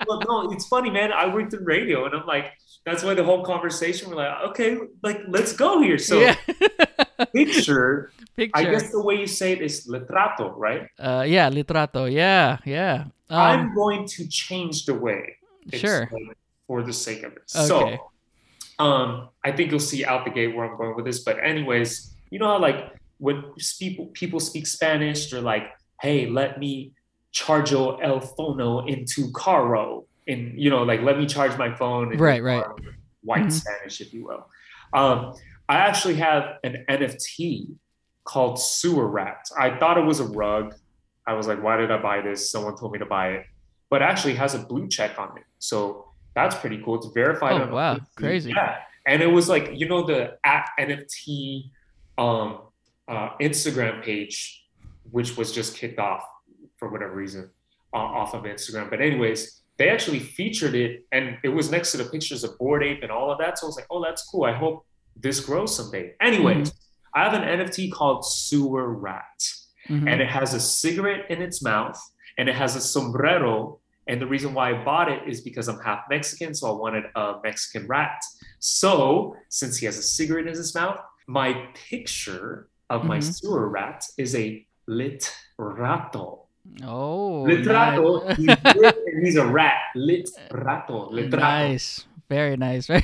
Well, 0.07 0.21
no, 0.27 0.51
it's 0.51 0.67
funny, 0.67 0.91
man. 0.91 1.11
I 1.11 1.33
worked 1.33 1.53
in 1.53 1.63
radio, 1.65 2.05
and 2.05 2.13
I'm 2.13 2.27
like, 2.27 2.53
that's 2.85 3.03
why 3.03 3.15
the 3.15 3.23
whole 3.23 3.43
conversation. 3.43 4.09
We're 4.09 4.17
like, 4.17 4.49
okay, 4.49 4.77
like 5.01 5.21
let's 5.27 5.53
go 5.53 5.81
here. 5.81 5.97
So 5.97 6.19
yeah, 6.19 6.35
picture, 7.33 8.11
picture. 8.35 8.51
I 8.57 8.63
guess 8.65 8.91
the 8.91 9.01
way 9.01 9.15
you 9.15 9.27
say 9.27 9.53
it 9.53 9.61
is 9.61 9.87
letrato, 9.87 10.51
right? 10.57 10.87
Uh, 10.99 11.23
yeah, 11.27 11.49
litrato. 11.49 12.11
Yeah, 12.11 12.57
yeah. 12.65 13.05
Um, 13.29 13.39
I'm 13.39 13.75
going 13.75 14.05
to 14.07 14.27
change 14.27 14.85
the 14.85 14.93
way 14.93 15.37
Sure. 15.73 16.09
for 16.67 16.83
the 16.83 16.93
sake 16.93 17.23
of 17.23 17.33
it. 17.33 17.43
Okay. 17.55 17.67
So, 17.67 18.83
um, 18.83 19.29
I 19.43 19.51
think 19.51 19.71
you'll 19.71 19.79
see 19.79 20.05
out 20.05 20.25
the 20.25 20.31
gate 20.31 20.55
where 20.55 20.69
I'm 20.69 20.77
going 20.77 20.95
with 20.95 21.05
this. 21.05 21.19
But 21.23 21.39
anyways, 21.41 22.13
you 22.29 22.39
know 22.39 22.47
how 22.47 22.59
like 22.59 22.91
when 23.17 23.43
people 23.79 24.07
people 24.13 24.39
speak 24.39 24.67
Spanish, 24.67 25.31
they're 25.31 25.41
like, 25.41 25.71
"Hey, 26.01 26.27
let 26.27 26.59
me 26.59 26.91
chargo 27.31 27.97
el 28.03 28.19
fono 28.19 28.85
into 28.85 29.31
carro," 29.31 30.05
and 30.27 30.53
you 30.59 30.69
know, 30.69 30.83
like 30.83 31.01
let 31.01 31.17
me 31.17 31.25
charge 31.25 31.57
my 31.57 31.73
phone. 31.73 32.17
Right, 32.17 32.43
right. 32.43 32.63
White 33.23 33.45
Mhm. 33.45 33.51
Spanish, 33.51 34.01
if 34.01 34.13
you 34.13 34.25
will. 34.25 34.45
Um, 34.93 35.33
I 35.67 35.77
actually 35.77 36.15
have 36.15 36.57
an 36.63 36.85
NFT 36.89 37.75
called 38.23 38.59
Sewer 38.59 39.07
Rat. 39.07 39.47
I 39.57 39.77
thought 39.77 39.97
it 39.97 40.05
was 40.05 40.19
a 40.19 40.25
rug. 40.25 40.75
I 41.25 41.33
was 41.33 41.47
like, 41.47 41.61
why 41.61 41.77
did 41.77 41.91
I 41.91 42.01
buy 42.01 42.21
this? 42.21 42.51
Someone 42.51 42.77
told 42.77 42.91
me 42.91 42.99
to 42.99 43.05
buy 43.05 43.29
it, 43.29 43.45
but 43.89 44.01
it 44.01 44.05
actually 44.05 44.35
has 44.35 44.53
a 44.53 44.59
blue 44.59 44.87
check 44.87 45.17
on 45.17 45.37
it. 45.37 45.43
So 45.59 46.05
that's 46.35 46.55
pretty 46.55 46.81
cool. 46.83 46.95
It's 46.95 47.07
verified. 47.07 47.61
Oh, 47.61 47.73
wow. 47.73 47.99
Crazy. 48.15 48.51
Yeah, 48.51 48.77
and 49.05 49.21
it 49.23 49.27
was 49.27 49.49
like 49.49 49.71
you 49.73 49.87
know 49.87 50.05
the 50.05 50.37
at 50.43 50.69
NFT 50.79 51.71
um, 52.17 52.59
uh, 53.07 53.29
Instagram 53.41 54.03
page, 54.03 54.67
which 55.11 55.37
was 55.37 55.51
just 55.51 55.77
kicked 55.77 55.99
off 55.99 56.23
for 56.77 56.89
whatever 56.89 57.15
reason 57.15 57.49
uh, 57.93 57.97
off 57.97 58.33
of 58.33 58.43
Instagram. 58.43 58.89
But 58.89 59.01
anyways, 59.01 59.61
they 59.77 59.89
actually 59.89 60.19
featured 60.19 60.75
it, 60.75 61.05
and 61.11 61.37
it 61.43 61.49
was 61.49 61.71
next 61.71 61.91
to 61.91 61.97
the 61.97 62.05
pictures 62.05 62.43
of 62.43 62.57
Bored 62.57 62.83
Ape 62.83 63.01
and 63.01 63.11
all 63.11 63.31
of 63.31 63.39
that. 63.39 63.57
So 63.57 63.65
I 63.65 63.69
was 63.69 63.75
like, 63.77 63.87
oh, 63.89 64.03
that's 64.03 64.23
cool. 64.29 64.43
I 64.43 64.53
hope 64.53 64.85
this 65.15 65.39
grows 65.39 65.75
someday. 65.75 66.13
Anyways, 66.21 66.73
I 67.13 67.23
have 67.23 67.33
an 67.33 67.41
NFT 67.59 67.91
called 67.91 68.25
Sewer 68.25 68.93
Rat 68.93 69.41
mhm. 69.89 70.09
and 70.09 70.21
it 70.21 70.27
has 70.27 70.53
a 70.53 70.59
cigarette 70.59 71.29
in 71.29 71.41
its 71.41 71.61
mouth 71.63 71.99
and 72.37 72.49
it 72.49 72.55
has 72.55 72.75
a 72.75 72.81
sombrero 72.81 73.79
and 74.07 74.21
the 74.21 74.27
reason 74.27 74.53
why 74.53 74.69
i 74.71 74.83
bought 74.83 75.11
it 75.11 75.21
is 75.27 75.41
because 75.41 75.67
i'm 75.67 75.79
half 75.79 76.01
mexican 76.09 76.53
so 76.53 76.67
i 76.69 76.77
wanted 76.77 77.03
a 77.15 77.35
mexican 77.43 77.87
rat 77.87 78.21
so 78.59 79.35
since 79.49 79.77
he 79.77 79.85
has 79.85 79.97
a 79.97 80.01
cigarette 80.01 80.47
in 80.47 80.53
his 80.53 80.75
mouth 80.75 80.99
my 81.27 81.67
picture 81.89 82.67
of 82.89 83.03
my 83.03 83.17
Mhm. 83.17 83.33
sewer 83.33 83.69
rat 83.69 84.05
is 84.17 84.35
a 84.35 84.65
lit 84.87 85.33
rato 85.59 86.39
oh, 86.83 87.45
litrato 87.47 88.25
nice. 88.25 88.37
he's, 88.37 88.75
lit 88.75 88.95
and 89.07 89.25
he's 89.25 89.37
a 89.37 89.45
rat 89.45 89.81
lit 89.95 90.29
rato 90.51 91.11
litrato 91.11 91.39
nice, 91.39 92.05
very 92.29 92.57
nice, 92.57 92.89
right? 92.93 93.03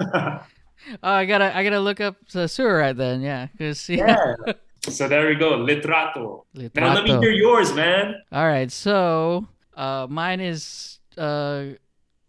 oh, 1.02 1.10
I 1.10 1.24
gotta, 1.26 1.56
I 1.56 1.64
gotta 1.64 1.80
look 1.80 2.00
up 2.00 2.16
the 2.32 2.48
sewer 2.48 2.78
right 2.78 2.96
then. 2.96 3.20
Yeah, 3.20 3.48
cause 3.58 3.88
yeah, 3.90 4.34
yeah 4.46 4.52
so 4.88 5.08
there 5.08 5.26
we 5.26 5.34
go 5.34 5.58
litrato 5.58 6.44
now 6.74 6.94
let 6.94 7.02
me 7.02 7.10
hear 7.18 7.30
yours 7.32 7.72
man 7.74 8.14
All 8.30 8.46
right, 8.46 8.70
so 8.70 9.48
uh, 9.74 10.06
mine 10.08 10.40
is 10.40 11.00
uh, 11.18 11.74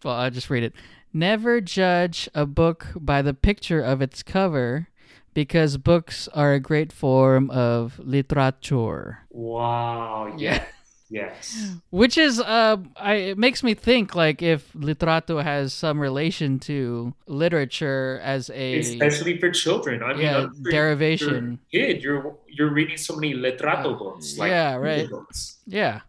well, 0.04 0.16
I'll 0.16 0.32
just 0.32 0.50
read 0.50 0.64
it. 0.64 0.74
Never 1.14 1.62
judge 1.62 2.30
a 2.34 2.46
book 2.46 2.88
by 2.96 3.22
the 3.22 3.34
picture 3.34 3.82
of 3.82 4.02
its 4.02 4.24
cover. 4.24 4.88
because 5.34 5.78
books 5.78 6.28
are 6.34 6.54
a 6.54 6.60
great 6.60 6.92
form 6.92 7.50
of 7.52 8.00
literature. 8.00 9.20
Wow. 9.30 10.34
Yeah. 10.38 10.64
Yes. 11.10 11.76
Which 11.90 12.18
is, 12.18 12.40
uh, 12.40 12.78
I, 12.98 13.14
it 13.14 13.38
makes 13.38 13.64
me 13.64 13.74
think 13.74 14.14
like 14.16 14.42
if 14.42 14.72
literato 14.74 15.42
has 15.42 15.74
some 15.74 16.00
relation 16.00 16.60
to 16.60 17.14
literature 17.28 18.20
as 18.24 18.50
a 18.50 18.80
Especially 18.80 19.40
for 19.40 19.52
children. 19.52 20.04
I 20.04 20.14
mean, 20.14 20.22
yeah 20.22 20.38
I'm 20.46 20.64
derivation. 20.64 21.60
You're, 21.72 21.86
kid, 21.88 22.04
you're 22.04 22.38
you're 22.48 22.74
reading 22.74 22.98
so 22.98 23.16
many 23.16 23.34
literato 23.34 23.96
Uh, 23.96 23.98
books. 23.98 24.38
Like 24.38 24.50
yeah, 24.50 24.76
right. 24.76 25.10
books. 25.10 25.58
Yeah. 25.66 26.02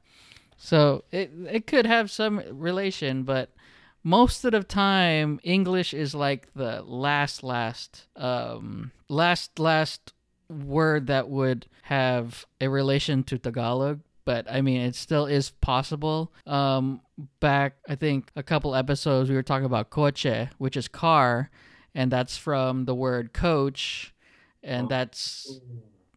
So 0.57 1.05
it 1.13 1.31
it 1.49 1.67
could 1.67 1.87
have 1.87 2.11
some 2.11 2.43
relation, 2.51 3.23
but 3.23 3.51
most 4.03 4.45
of 4.45 4.53
the 4.53 4.65
time 4.65 5.39
English 5.43 5.95
is 5.95 6.15
like 6.15 6.53
the 6.55 6.83
last 6.83 7.43
last 7.43 8.07
um 8.17 8.91
last 9.09 9.59
last 9.59 10.13
word 10.49 11.07
that 11.07 11.29
would 11.29 11.67
have 11.83 12.47
a 12.61 12.69
relation 12.69 13.23
to 13.25 13.39
Tagalog. 13.39 14.01
But 14.29 14.45
I 14.51 14.61
mean, 14.61 14.83
it 14.83 14.95
still 14.95 15.25
is 15.25 15.49
possible. 15.65 16.31
Um, 16.47 17.01
back, 17.41 17.77
I 17.89 17.95
think 17.95 18.31
a 18.37 18.43
couple 18.43 18.75
episodes, 18.75 19.31
we 19.31 19.35
were 19.37 19.43
talking 19.43 19.65
about 19.65 19.89
coche, 19.89 20.49
which 20.59 20.77
is 20.77 20.87
car, 20.87 21.49
and 21.95 22.13
that's 22.13 22.37
from 22.37 22.85
the 22.85 22.95
word 22.95 23.33
coach, 23.33 24.13
and 24.63 24.85
Oh. 24.85 24.89
that's 24.89 25.59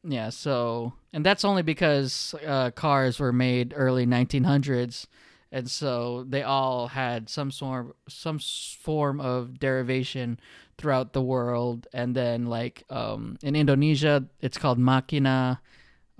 yeah, 0.04 0.30
so 0.30 0.92
and 1.14 1.26
that's 1.26 1.46
only 1.46 1.62
because 1.62 2.36
uh, 2.46 2.72
cars 2.72 3.18
were 3.18 3.32
made 3.32 3.74
early 3.78 4.06
1900s, 4.06 5.08
and 5.50 5.72
so 5.72 6.26
they 6.28 6.44
all 6.44 6.88
had 6.88 7.30
some 7.30 7.50
sort 7.50 7.96
some 8.10 8.40
form 8.40 9.22
of 9.22 9.58
derivation 9.58 10.38
throughout 10.78 11.14
the 11.14 11.22
world. 11.22 11.88
And 11.94 12.14
then 12.14 12.48
like 12.48 12.84
um, 12.90 13.38
in 13.42 13.56
Indonesia, 13.56 14.26
it's 14.42 14.58
called 14.58 14.80
makina 14.80 15.60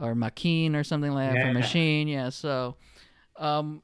or 0.02 0.16
makin 0.16 0.76
or 0.76 0.84
something 0.84 1.12
like 1.14 1.30
that 1.30 1.38
Yeah. 1.38 1.48
for 1.48 1.54
machine. 1.54 2.08
Yeah, 2.08 2.30
so 2.30 2.76
um, 3.38 3.82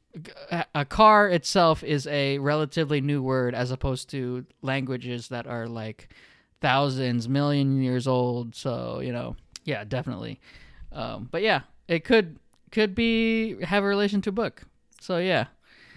a 0.75 0.83
car 0.85 1.29
itself 1.29 1.83
is 1.83 2.05
a 2.07 2.37
relatively 2.39 2.99
new 3.01 3.21
word 3.23 3.55
as 3.55 3.71
opposed 3.71 4.09
to 4.09 4.45
languages 4.61 5.29
that 5.29 5.47
are 5.47 5.67
like 5.67 6.09
thousands, 6.59 7.29
million 7.29 7.81
years 7.81 8.07
old. 8.07 8.55
So 8.55 8.99
you 8.99 9.11
know, 9.13 9.35
yeah, 9.63 9.83
definitely. 9.83 10.39
Um, 10.91 11.29
but 11.31 11.41
yeah, 11.43 11.61
it 11.87 12.03
could 12.03 12.37
could 12.71 12.93
be 12.95 13.61
have 13.63 13.83
a 13.83 13.87
relation 13.87 14.21
to 14.23 14.31
book. 14.31 14.63
So 14.99 15.19
yeah, 15.19 15.45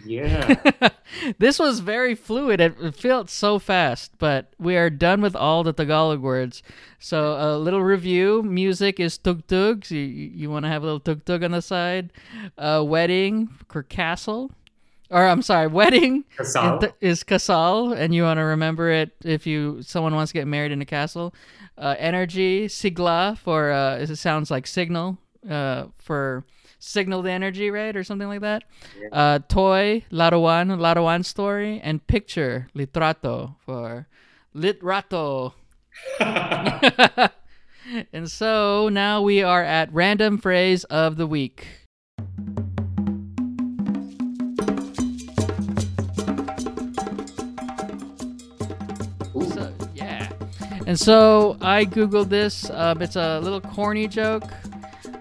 Yeah. 0.04 0.90
this 1.38 1.58
was 1.58 1.80
very 1.80 2.14
fluid. 2.14 2.60
It, 2.60 2.94
felt 2.94 3.30
so 3.30 3.58
fast, 3.58 4.12
but 4.18 4.52
we 4.58 4.76
are 4.76 4.90
done 4.90 5.20
with 5.20 5.34
all 5.36 5.62
the 5.62 5.72
Tagalog 5.72 6.20
words. 6.20 6.62
So 6.98 7.36
a 7.38 7.58
little 7.58 7.82
review: 7.82 8.42
music 8.42 9.00
is 9.00 9.18
tugtug. 9.18 9.86
So 9.86 9.94
you, 9.94 10.00
you 10.02 10.50
want 10.50 10.64
to 10.64 10.68
have 10.68 10.82
a 10.82 10.86
little 10.86 11.00
tugtug 11.00 11.44
on 11.44 11.52
the 11.52 11.62
side. 11.62 12.12
Uh, 12.56 12.82
wedding 12.86 13.48
for 13.68 13.82
castle, 13.82 14.50
or 15.10 15.26
I'm 15.26 15.42
sorry, 15.42 15.66
wedding 15.66 16.24
is 17.00 17.22
casal, 17.22 17.92
and 17.92 18.14
you 18.14 18.22
want 18.22 18.38
to 18.38 18.44
remember 18.44 18.90
it 18.90 19.12
if 19.24 19.46
you 19.46 19.82
someone 19.82 20.14
wants 20.14 20.32
to 20.32 20.38
get 20.38 20.46
married 20.46 20.72
in 20.72 20.80
a 20.80 20.86
castle. 20.86 21.34
Uh, 21.76 21.94
energy 21.98 22.68
sigla 22.68 23.38
for 23.38 23.72
uh, 23.72 23.96
it 23.96 24.14
sounds 24.16 24.50
like 24.50 24.66
signal 24.66 25.18
uh, 25.48 25.86
for 25.96 26.44
signal 26.80 27.22
the 27.22 27.30
energy, 27.30 27.70
right, 27.70 27.94
or 27.94 28.02
something 28.02 28.26
like 28.26 28.40
that. 28.40 28.64
Yeah. 29.00 29.08
Uh, 29.12 29.38
toy 29.46 30.04
larawan 30.10 30.80
larawan 30.80 31.24
story 31.24 31.80
and 31.84 32.04
picture 32.06 32.66
litrato 32.74 33.54
for 33.64 34.08
litrato. 34.56 35.52
and 38.12 38.30
so 38.30 38.88
now 38.88 39.22
we 39.22 39.42
are 39.42 39.62
at 39.62 39.92
random 39.92 40.38
phrase 40.38 40.84
of 40.84 41.16
the 41.16 41.26
week. 41.26 41.66
Ooh. 49.36 49.50
So, 49.50 49.72
yeah. 49.94 50.28
And 50.86 50.98
so 50.98 51.56
I 51.60 51.84
googled 51.84 52.30
this. 52.30 52.70
Um, 52.70 53.02
it's 53.02 53.16
a 53.16 53.38
little 53.40 53.60
corny 53.60 54.08
joke. 54.08 54.44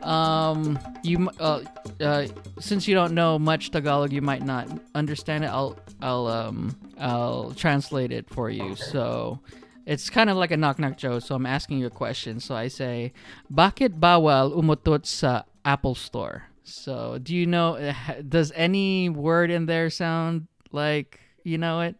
Um, 0.03 0.79
you 1.03 1.29
uh, 1.39 1.61
uh, 1.99 2.27
since 2.59 2.87
you 2.87 2.95
don't 2.95 3.13
know 3.13 3.37
much 3.37 3.71
Tagalog, 3.71 4.11
you 4.13 4.21
might 4.21 4.43
not 4.43 4.67
understand 4.95 5.43
it. 5.43 5.47
I'll 5.47 5.77
I'll 6.01 6.27
um 6.27 6.75
I'll 6.99 7.51
translate 7.53 8.11
it 8.11 8.29
for 8.29 8.49
you. 8.49 8.75
So 8.75 9.39
it's 9.85 10.09
kind 10.09 10.29
of 10.29 10.37
like 10.37 10.51
a 10.51 10.57
knock 10.57 10.79
knock 10.79 10.97
joke. 10.97 11.23
So 11.23 11.35
I'm 11.35 11.45
asking 11.45 11.79
you 11.79 11.87
a 11.87 11.93
question. 11.93 12.39
So 12.39 12.55
I 12.55 12.67
say, 12.67 13.11
"Bakit 13.51 13.99
bawal 13.99 14.55
umutot 14.55 15.05
sa 15.05 15.43
Apple 15.65 15.95
Store?" 15.95 16.47
So 16.63 17.17
do 17.21 17.35
you 17.35 17.45
know? 17.45 17.75
uh, 17.75 17.93
Does 18.27 18.51
any 18.55 19.09
word 19.09 19.51
in 19.51 19.65
there 19.65 19.89
sound 19.89 20.47
like 20.71 21.19
you 21.43 21.57
know 21.57 21.81
it? 21.81 21.95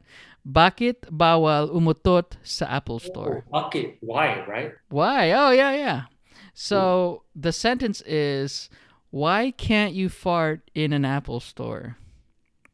Bakit 0.47 1.12
bawal 1.12 1.70
umutot 1.70 2.39
sa 2.47 2.66
Apple 2.66 3.00
Store? 3.00 3.43
Oh, 3.45 3.52
bucket. 3.52 3.97
Why, 4.00 4.39
right? 4.47 4.72
Why? 4.89 5.32
Oh, 5.36 5.52
yeah, 5.52 5.74
yeah. 5.76 6.02
So 6.60 7.24
the 7.34 7.53
sentence 7.53 8.01
is, 8.01 8.70
why 9.12 9.51
can't 9.51 9.93
you 9.93 10.10
fart 10.10 10.70
in 10.76 10.91
an 10.91 11.05
Apple 11.05 11.39
store? 11.39 11.95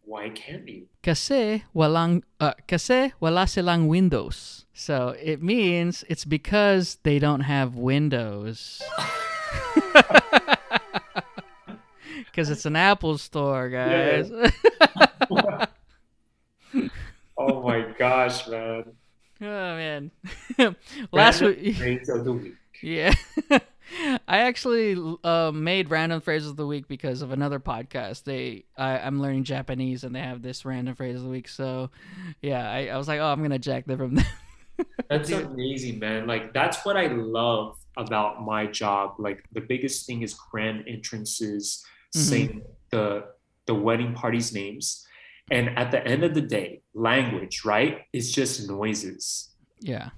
Why 0.06 0.30
can't 0.30 0.68
you? 0.68 0.88
Kasi 1.04 1.64
walang, 1.70 2.24
uh, 2.42 2.58
kasi 2.68 3.14
wala 3.22 3.46
silang 3.46 3.88
windows. 3.88 4.66
So 4.74 5.14
it 5.22 5.44
means 5.44 6.04
it's 6.10 6.26
because 6.26 6.98
they 7.04 7.20
don't 7.20 7.46
have 7.46 7.76
windows. 7.78 8.82
Because 12.36 12.50
it's 12.50 12.66
an 12.66 12.76
Apple 12.76 13.18
store, 13.18 13.70
guys. 13.70 14.28
Oh 17.38 17.62
my 17.64 17.86
gosh, 18.00 18.48
man. 18.48 18.84
oh, 19.42 19.76
man. 19.76 20.12
Last 21.12 21.42
Random 21.42 21.64
week. 21.64 21.76
phrase 21.76 22.10
of 22.10 22.26
the 22.26 22.34
week. 22.34 22.56
Yeah. 22.82 23.14
I 24.28 24.40
actually 24.40 25.18
uh, 25.24 25.52
made 25.54 25.90
random 25.90 26.22
phrases 26.22 26.50
of 26.50 26.56
the 26.58 26.66
week 26.68 26.88
because 26.88 27.22
of 27.22 27.32
another 27.32 27.60
podcast. 27.60 28.24
They, 28.24 28.66
I, 28.78 28.98
I'm 29.00 29.22
learning 29.22 29.44
Japanese, 29.44 30.04
and 30.04 30.16
they 30.16 30.20
have 30.22 30.42
this 30.42 30.66
random 30.66 30.96
phrase 30.96 31.18
of 31.18 31.24
the 31.24 31.30
week. 31.30 31.48
So, 31.48 31.92
yeah, 32.42 32.70
I, 32.70 32.88
I 32.88 32.98
was 32.98 33.08
like, 33.08 33.20
oh, 33.20 33.28
I'm 33.32 33.42
gonna 33.42 33.60
jack 33.60 33.86
them 33.86 33.98
from 33.98 34.16
them. 34.16 34.26
That's 35.10 35.30
amazing, 35.32 36.00
man. 36.00 36.28
Like 36.28 36.54
that's 36.54 36.84
what 36.86 36.98
I 36.98 37.08
love 37.08 37.78
about 37.96 38.44
my 38.44 38.66
job. 38.66 39.16
Like 39.20 39.44
the 39.54 39.62
biggest 39.62 40.06
thing 40.06 40.22
is 40.22 40.34
grand 40.34 40.84
entrances, 40.88 41.82
Mhm. 42.14 42.20
saying 42.20 42.62
the 42.92 43.26
the 43.68 43.74
wedding 43.76 44.14
parties' 44.14 44.54
names. 44.54 45.06
And 45.50 45.70
at 45.78 45.92
the 45.92 46.06
end 46.06 46.24
of 46.26 46.34
the 46.34 46.42
day, 46.42 46.82
language, 46.94 47.64
right? 47.64 48.02
Is 48.12 48.32
just 48.34 48.68
noises. 48.68 49.52
yeah, 49.80 50.10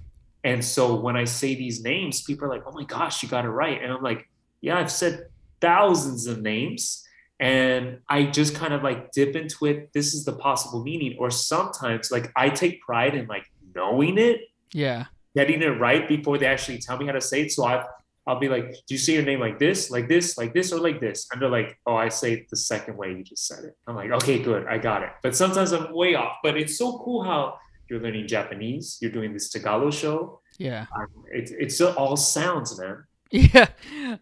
And 0.43 0.63
so 0.63 0.95
when 0.95 1.17
I 1.17 1.25
say 1.25 1.55
these 1.55 1.83
names, 1.83 2.21
people 2.21 2.45
are 2.45 2.49
like, 2.49 2.63
oh 2.65 2.71
my 2.71 2.83
gosh, 2.83 3.23
you 3.23 3.29
got 3.29 3.45
it 3.45 3.49
right. 3.49 3.81
And 3.81 3.91
I'm 3.91 4.03
like, 4.03 4.29
yeah, 4.61 4.77
I've 4.77 4.91
said 4.91 5.27
thousands 5.59 6.27
of 6.27 6.41
names. 6.41 7.03
And 7.39 7.99
I 8.09 8.23
just 8.23 8.55
kind 8.55 8.73
of 8.73 8.83
like 8.83 9.11
dip 9.11 9.35
into 9.35 9.65
it. 9.65 9.91
This 9.93 10.13
is 10.13 10.25
the 10.25 10.33
possible 10.33 10.83
meaning. 10.83 11.17
Or 11.19 11.29
sometimes 11.29 12.11
like 12.11 12.31
I 12.35 12.49
take 12.49 12.81
pride 12.81 13.13
in 13.13 13.27
like 13.27 13.45
knowing 13.75 14.17
it, 14.17 14.41
yeah, 14.73 15.05
getting 15.35 15.61
it 15.61 15.79
right 15.79 16.07
before 16.07 16.37
they 16.37 16.47
actually 16.47 16.79
tell 16.79 16.97
me 16.97 17.05
how 17.05 17.11
to 17.11 17.21
say 17.21 17.43
it. 17.43 17.51
So 17.51 17.65
I 17.65 17.85
I'll 18.27 18.39
be 18.39 18.49
like, 18.49 18.71
do 18.71 18.93
you 18.93 18.97
say 18.97 19.13
your 19.13 19.23
name 19.23 19.39
like 19.39 19.57
this, 19.57 19.89
like 19.89 20.09
this, 20.09 20.37
like 20.37 20.53
this, 20.53 20.73
or 20.73 20.81
like 20.81 20.99
this? 20.99 21.27
And 21.31 21.41
they're 21.41 21.49
like, 21.49 21.79
oh, 21.85 21.95
I 21.95 22.09
say 22.09 22.33
it 22.33 22.49
the 22.49 22.57
second 22.57 22.97
way 22.97 23.11
you 23.11 23.23
just 23.23 23.47
said 23.47 23.63
it. 23.63 23.77
I'm 23.87 23.95
like, 23.95 24.11
okay, 24.11 24.39
good, 24.39 24.67
I 24.67 24.77
got 24.77 25.01
it. 25.01 25.09
But 25.23 25.33
sometimes 25.33 25.71
I'm 25.71 25.93
way 25.93 26.15
off. 26.15 26.39
But 26.43 26.57
it's 26.57 26.77
so 26.77 26.99
cool 26.99 27.23
how 27.23 27.57
you're 27.89 28.01
learning 28.01 28.27
Japanese, 28.27 28.97
you're 29.01 29.11
doing 29.11 29.33
this 29.33 29.49
Tagalog 29.49 29.93
show, 29.93 30.41
yeah, 30.57 30.85
um, 30.95 31.07
it's 31.31 31.51
it's 31.51 31.81
all 31.81 32.15
sounds, 32.17 32.79
man. 32.79 33.03
yeah. 33.31 33.67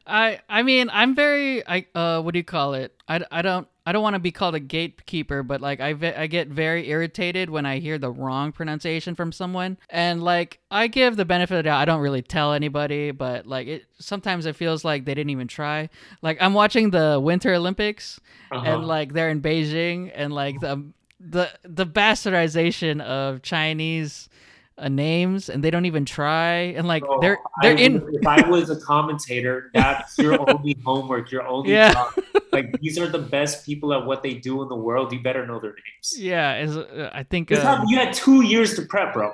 I, 0.07 0.41
I 0.49 0.63
mean, 0.63 0.89
I'm 0.91 1.13
very, 1.13 1.61
I, 1.67 1.85
uh, 1.93 2.21
what 2.23 2.33
do 2.33 2.39
you 2.39 2.43
call 2.43 2.73
it? 2.73 2.91
I, 3.07 3.23
I 3.31 3.43
don't, 3.43 3.67
I 3.85 3.91
don't 3.91 4.01
want 4.01 4.15
to 4.15 4.19
be 4.19 4.31
called 4.31 4.55
a 4.55 4.59
gatekeeper, 4.59 5.43
but 5.43 5.61
like 5.61 5.79
I, 5.79 5.93
ve- 5.93 6.15
I 6.15 6.25
get 6.25 6.47
very 6.47 6.89
irritated 6.89 7.51
when 7.51 7.67
I 7.67 7.77
hear 7.77 7.99
the 7.99 8.09
wrong 8.09 8.51
pronunciation 8.51 9.13
from 9.13 9.31
someone, 9.31 9.77
and 9.91 10.23
like 10.23 10.57
I 10.71 10.87
give 10.87 11.17
the 11.17 11.25
benefit 11.25 11.53
of 11.53 11.59
the 11.59 11.63
doubt. 11.69 11.81
I 11.81 11.85
don't 11.85 12.01
really 12.01 12.23
tell 12.23 12.51
anybody, 12.53 13.11
but 13.11 13.45
like 13.45 13.67
it 13.67 13.85
sometimes 13.99 14.47
it 14.47 14.55
feels 14.55 14.83
like 14.83 15.05
they 15.05 15.13
didn't 15.13 15.29
even 15.29 15.47
try. 15.47 15.89
Like 16.23 16.39
I'm 16.41 16.55
watching 16.55 16.89
the 16.89 17.19
Winter 17.21 17.53
Olympics, 17.53 18.19
Uh-huh. 18.51 18.65
and 18.65 18.87
like 18.87 19.13
they're 19.13 19.29
in 19.29 19.39
Beijing, 19.39 20.11
and 20.15 20.33
like 20.33 20.59
the 20.61 20.83
the 21.29 21.49
the 21.63 21.85
bastardization 21.85 23.01
of 23.01 23.41
Chinese 23.41 24.29
uh, 24.77 24.89
names, 24.89 25.49
and 25.49 25.63
they 25.63 25.71
don't 25.71 25.85
even 25.85 26.05
try, 26.05 26.73
and 26.77 26.87
like 26.87 27.03
Oh, 27.03 27.19
they're 27.21 27.37
they're 27.61 27.77
in. 27.77 27.95
if 28.13 28.27
I 28.27 28.47
was 28.47 28.69
a 28.69 28.79
commentator, 28.81 29.71
that's 29.73 30.19
your 30.19 30.39
only 30.49 30.75
homework, 30.85 31.31
your 31.31 31.47
only 31.47 31.71
Yeah. 31.73 31.93
job. 31.93 32.07
Like 32.51 32.79
these 32.79 32.97
are 32.97 33.07
the 33.07 33.19
best 33.19 33.65
people 33.65 33.93
at 33.93 34.05
what 34.05 34.23
they 34.23 34.35
do 34.35 34.61
in 34.61 34.69
the 34.69 34.75
world. 34.77 35.11
You 35.11 35.21
better 35.21 35.45
know 35.45 35.59
their 35.59 35.71
names. 35.73 36.13
Yeah, 36.17 36.65
uh, 36.69 37.09
I 37.13 37.23
think 37.23 37.49
This 37.49 37.63
um, 37.65 37.83
you 37.87 37.97
had 37.97 38.13
two 38.13 38.41
years 38.43 38.75
to 38.75 38.83
prep, 38.83 39.13
bro. 39.13 39.33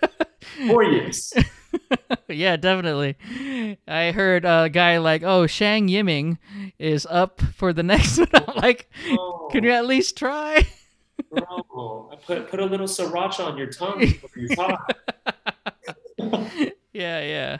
Four 0.68 0.82
years. 0.84 1.32
yeah, 2.28 2.56
definitely. 2.56 3.16
I 3.86 4.10
heard 4.12 4.44
a 4.44 4.68
guy 4.68 4.98
like, 4.98 5.22
"Oh, 5.22 5.46
Shang 5.46 5.88
Yiming 5.88 6.38
is 6.78 7.06
up 7.10 7.40
for 7.54 7.72
the 7.72 7.82
next 7.82 8.18
one." 8.18 8.28
I'm 8.34 8.56
like, 8.56 8.88
Oh, 9.10 9.48
can 9.52 9.64
you 9.64 9.70
at 9.70 9.86
least 9.86 10.16
try? 10.16 10.66
Bro, 11.30 12.10
put 12.26 12.50
put 12.50 12.60
a 12.60 12.64
little 12.64 12.86
sriracha 12.86 13.40
on 13.40 13.56
your 13.56 13.68
tongue 13.68 13.98
before 13.98 14.30
you 14.36 14.48
talk. 14.48 14.92
yeah, 16.92 17.20
yeah. 17.20 17.58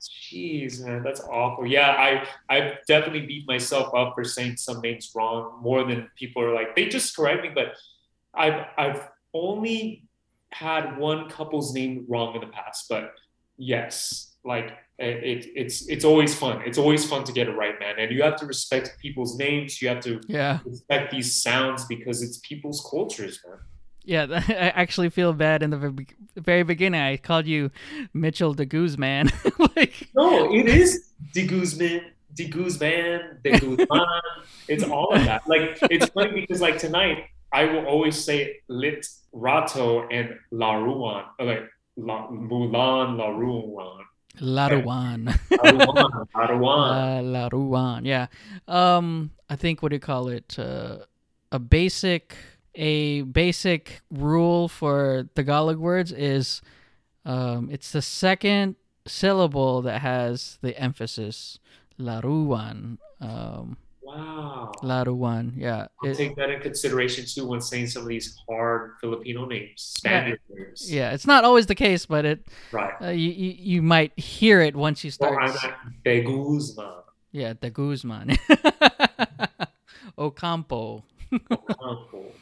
Jeez, 0.00 0.84
man, 0.84 1.02
that's 1.02 1.20
awful. 1.20 1.66
Yeah, 1.66 1.90
I 1.90 2.26
I 2.48 2.78
definitely 2.86 3.26
beat 3.26 3.46
myself 3.46 3.94
up 3.94 4.14
for 4.14 4.24
saying 4.24 4.56
some 4.56 4.80
names 4.80 5.12
wrong 5.14 5.60
more 5.62 5.84
than 5.84 6.10
people 6.16 6.42
are 6.42 6.54
like 6.54 6.76
they 6.76 6.88
just 6.88 7.16
correct 7.16 7.42
me, 7.42 7.50
but 7.54 7.74
I've 8.34 8.66
I've 8.76 9.08
only 9.32 10.04
had 10.50 10.98
one 10.98 11.28
couple's 11.28 11.74
name 11.74 12.04
wrong 12.08 12.34
in 12.34 12.40
the 12.40 12.46
past, 12.48 12.86
but 12.88 13.12
yes, 13.56 14.33
like 14.44 14.70
eh, 14.98 15.06
it, 15.32 15.46
it's 15.56 15.86
it's 15.88 16.04
always 16.04 16.34
fun. 16.34 16.62
It's 16.66 16.78
always 16.78 17.04
fun 17.08 17.24
to 17.24 17.32
get 17.32 17.48
it 17.48 17.52
right, 17.56 17.78
man. 17.80 17.94
And 17.98 18.10
you 18.12 18.22
have 18.22 18.36
to 18.36 18.46
respect 18.46 18.96
people's 19.00 19.36
names. 19.38 19.80
You 19.82 19.88
have 19.88 20.00
to 20.04 20.20
Yeah. 20.28 20.58
respect 20.64 21.10
these 21.12 21.34
sounds 21.34 21.84
because 21.86 22.22
it's 22.22 22.38
people's 22.38 22.80
cultures, 22.90 23.40
man. 23.46 23.58
Yeah, 24.04 24.26
I 24.48 24.68
actually 24.82 25.08
feel 25.10 25.32
bad 25.32 25.62
in 25.62 25.70
the 25.70 26.06
very 26.36 26.62
beginning. 26.62 27.00
I 27.00 27.16
called 27.16 27.46
you 27.46 27.70
Mitchell 28.12 28.52
de 28.52 28.66
Guzman. 28.66 29.30
like, 29.76 30.08
No, 30.14 30.52
it 30.54 30.68
is 30.68 31.10
De 31.32 31.46
Guzman, 31.46 32.02
De 32.34 32.46
Guzman, 32.48 33.38
De 33.42 33.58
Guzman. 33.58 34.06
it's 34.68 34.84
all 34.84 35.14
of 35.14 35.24
that. 35.24 35.42
Like 35.46 35.78
it's 35.90 36.06
funny 36.10 36.40
because 36.42 36.60
like 36.60 36.78
tonight 36.78 37.24
I 37.50 37.64
will 37.64 37.86
always 37.86 38.22
say 38.22 38.56
Lit 38.68 39.06
Rato 39.32 40.06
and 40.12 40.36
La 40.50 40.74
Ruan, 40.74 41.24
like 41.40 41.62
La, 41.96 42.28
Mulan 42.28 43.16
La 43.16 43.28
Ruan. 43.28 44.04
Laruan. 44.40 45.26
La 45.50 45.70
Ruan, 45.70 46.26
La 46.34 46.46
Ruan. 46.46 46.90
Uh, 46.90 47.22
Laruan. 47.22 48.04
Yeah. 48.04 48.26
Um, 48.66 49.30
I 49.48 49.56
think 49.56 49.82
what 49.82 49.90
do 49.90 49.96
you 49.96 50.00
call 50.00 50.28
it? 50.28 50.58
Uh, 50.58 50.98
a 51.52 51.58
basic 51.58 52.36
a 52.74 53.22
basic 53.22 54.00
rule 54.10 54.68
for 54.68 55.28
Tagalog 55.36 55.78
words 55.78 56.10
is 56.10 56.62
um, 57.24 57.68
it's 57.70 57.92
the 57.92 58.02
second 58.02 58.76
syllable 59.06 59.82
that 59.82 60.00
has 60.00 60.58
the 60.62 60.78
emphasis. 60.78 61.58
Laruan. 61.98 62.98
Um, 63.20 63.76
Wow. 64.14 64.72
Laruan. 64.82 65.52
Yeah. 65.56 65.86
I'll 66.02 66.10
It- 66.10 66.16
take 66.16 66.36
that 66.36 66.50
in 66.50 66.60
consideration 66.60 67.24
too 67.26 67.46
when 67.46 67.60
saying 67.60 67.88
some 67.88 68.02
of 68.02 68.08
these 68.08 68.36
hard 68.48 68.92
Filipino 69.00 69.44
names, 69.46 69.80
Spanish 69.98 70.38
names. 70.48 70.92
yeah. 70.92 71.12
It's 71.12 71.26
not 71.26 71.44
always 71.44 71.66
the 71.66 71.74
case, 71.74 72.06
but 72.06 72.24
it 72.24 72.46
Right. 72.72 72.94
uh, 73.02 73.08
you, 73.08 73.30
you 73.30 73.54
you 73.58 73.82
might 73.82 74.16
hear 74.18 74.60
it 74.60 74.76
once 74.76 75.02
you 75.04 75.10
start. 75.10 75.36
I'm 75.40 75.50
at 75.50 75.76
De 76.04 76.22
Guzman. 76.22 77.02
Yeah, 77.32 77.54
the 77.60 77.70
Guzman. 77.70 78.36
Ocampo. 80.18 81.02
Ocampo. 81.50 82.24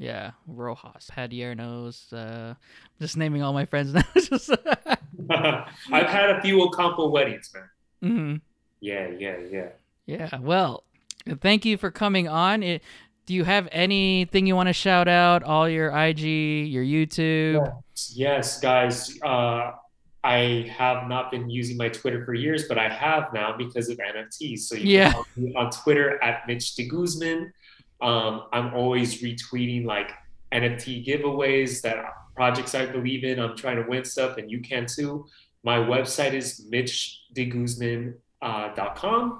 Yeah, 0.00 0.30
Rojas, 0.46 1.10
Padiernos. 1.10 2.12
Uh, 2.12 2.54
just 3.00 3.16
naming 3.16 3.42
all 3.42 3.52
my 3.52 3.64
friends 3.64 3.92
now. 3.92 4.04
Just- 4.14 4.48
I've 5.28 6.06
had 6.06 6.30
a 6.30 6.40
few 6.40 6.62
Ocampo 6.62 7.08
weddings, 7.08 7.50
man. 7.52 7.68
Mhm. 8.12 8.40
Yeah, 8.78 9.08
yeah, 9.18 9.36
yeah. 9.50 9.68
Yeah. 10.06 10.38
Well, 10.40 10.84
thank 11.36 11.64
you 11.64 11.76
for 11.76 11.90
coming 11.90 12.28
on. 12.28 12.62
It, 12.62 12.82
do 13.26 13.34
you 13.34 13.44
have 13.44 13.68
anything 13.72 14.46
you 14.46 14.56
want 14.56 14.68
to 14.68 14.72
shout 14.72 15.08
out? 15.08 15.42
All 15.42 15.68
your 15.68 15.88
IG, 15.96 16.20
your 16.68 16.84
YouTube. 16.84 17.72
Yes, 18.14 18.60
guys. 18.60 19.18
Uh, 19.22 19.72
I 20.24 20.72
have 20.76 21.08
not 21.08 21.30
been 21.30 21.48
using 21.50 21.76
my 21.76 21.88
Twitter 21.88 22.24
for 22.24 22.34
years, 22.34 22.66
but 22.68 22.78
I 22.78 22.88
have 22.88 23.32
now 23.32 23.56
because 23.56 23.88
of 23.88 23.98
NFTs. 23.98 24.60
So 24.60 24.74
you 24.76 24.98
Yeah. 24.98 25.12
follow 25.12 25.24
me 25.36 25.54
on 25.54 25.70
Twitter 25.70 26.22
at 26.22 26.46
Mitch 26.48 26.74
de 26.74 26.88
Guzman. 26.88 27.52
Um, 28.00 28.44
I'm 28.52 28.74
always 28.74 29.22
retweeting 29.22 29.84
like 29.84 30.10
NFT 30.52 31.04
giveaways 31.06 31.82
that 31.82 32.04
projects 32.34 32.74
I 32.74 32.86
believe 32.86 33.24
in. 33.24 33.38
I'm 33.38 33.56
trying 33.56 33.76
to 33.82 33.88
win 33.88 34.04
stuff, 34.04 34.38
and 34.38 34.50
you 34.50 34.60
can 34.60 34.86
too. 34.86 35.26
My 35.64 35.76
website 35.78 36.32
is 36.32 36.66
mitchdeguzman.com. 36.70 38.14
Uh, 38.40 39.38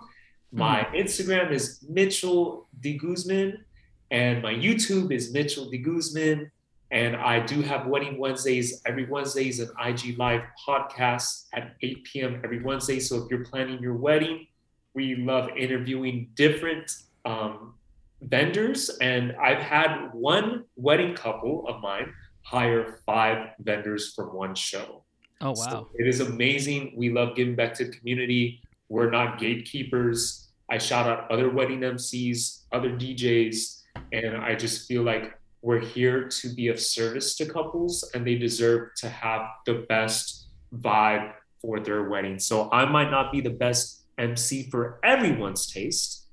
my 0.53 0.87
Instagram 0.95 1.53
is 1.53 1.85
Mitchell 1.89 2.67
de 2.81 2.97
Guzman, 2.97 3.65
and 4.11 4.43
my 4.43 4.53
YouTube 4.53 5.13
is 5.13 5.33
Mitchell 5.33 5.69
de 5.71 5.79
Guzman. 5.79 6.51
And 6.91 7.17
I 7.17 7.41
do 7.41 7.61
have 7.61 7.87
Wedding 7.87 8.17
Wednesdays 8.19 8.81
every 8.87 9.05
Wednesday 9.05 9.49
is 9.51 9.61
an 9.61 9.69
IG 9.85 10.19
Live 10.19 10.43
podcast 10.67 11.45
at 11.53 11.75
8 11.83 12.05
p.m. 12.05 12.41
every 12.43 12.63
Wednesday. 12.63 12.99
So 12.99 13.17
if 13.17 13.31
you're 13.31 13.45
planning 13.45 13.79
your 13.83 13.95
wedding, 13.95 14.47
we 14.95 15.17
love 15.17 15.51
interviewing 15.55 16.31
different 16.35 16.91
um, 17.27 17.75
vendors. 18.23 18.89
And 19.03 19.37
I've 19.37 19.59
had 19.59 20.09
one 20.15 20.65
wedding 20.77 21.15
couple 21.15 21.69
of 21.69 21.83
mine 21.83 22.11
hire 22.41 23.01
five 23.05 23.51
vendors 23.59 24.15
for 24.15 24.31
one 24.31 24.55
show. 24.55 25.05
Oh 25.43 25.53
So 25.53 25.71
wow. 25.71 25.87
it 25.95 26.09
is 26.09 26.21
amazing. 26.21 26.95
We 26.97 27.11
love 27.11 27.37
giving 27.37 27.55
back 27.55 27.75
to 27.75 27.85
the 27.85 27.91
community. 27.91 28.63
We're 28.89 29.11
not 29.11 29.39
gatekeepers. 29.39 30.49
I 30.71 30.79
shout 30.79 31.07
out 31.07 31.31
other 31.31 31.51
wedding 31.51 31.81
MCs, 31.81 32.63
other 32.73 32.91
DJs, 32.91 33.83
and 34.13 34.37
I 34.37 34.55
just 34.55 34.87
feel 34.87 35.03
like 35.03 35.39
we're 35.63 35.81
here 35.81 36.29
to 36.29 36.49
be 36.55 36.69
of 36.69 36.79
service 36.81 37.35
to 37.37 37.47
couples 37.47 38.09
and 38.15 38.27
they 38.27 38.37
deserve 38.37 38.91
to 38.99 39.09
have 39.09 39.43
the 39.67 39.85
best 39.89 40.47
vibe 40.77 41.33
for 41.61 41.81
their 41.81 42.09
wedding. 42.09 42.39
So 42.39 42.71
I 42.71 42.85
might 42.85 43.11
not 43.11 43.33
be 43.33 43.41
the 43.41 43.51
best 43.51 44.03
MC 44.19 44.69
for 44.71 45.01
everyone's 45.03 45.67
taste, 45.67 46.27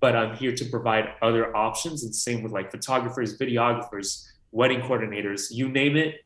but 0.00 0.16
I'm 0.16 0.34
here 0.36 0.54
to 0.54 0.64
provide 0.64 1.10
other 1.22 1.56
options. 1.56 2.02
And 2.04 2.14
same 2.14 2.42
with 2.42 2.52
like 2.52 2.70
photographers, 2.70 3.38
videographers, 3.38 4.26
wedding 4.50 4.80
coordinators, 4.80 5.48
you 5.50 5.68
name 5.68 5.96
it, 5.96 6.24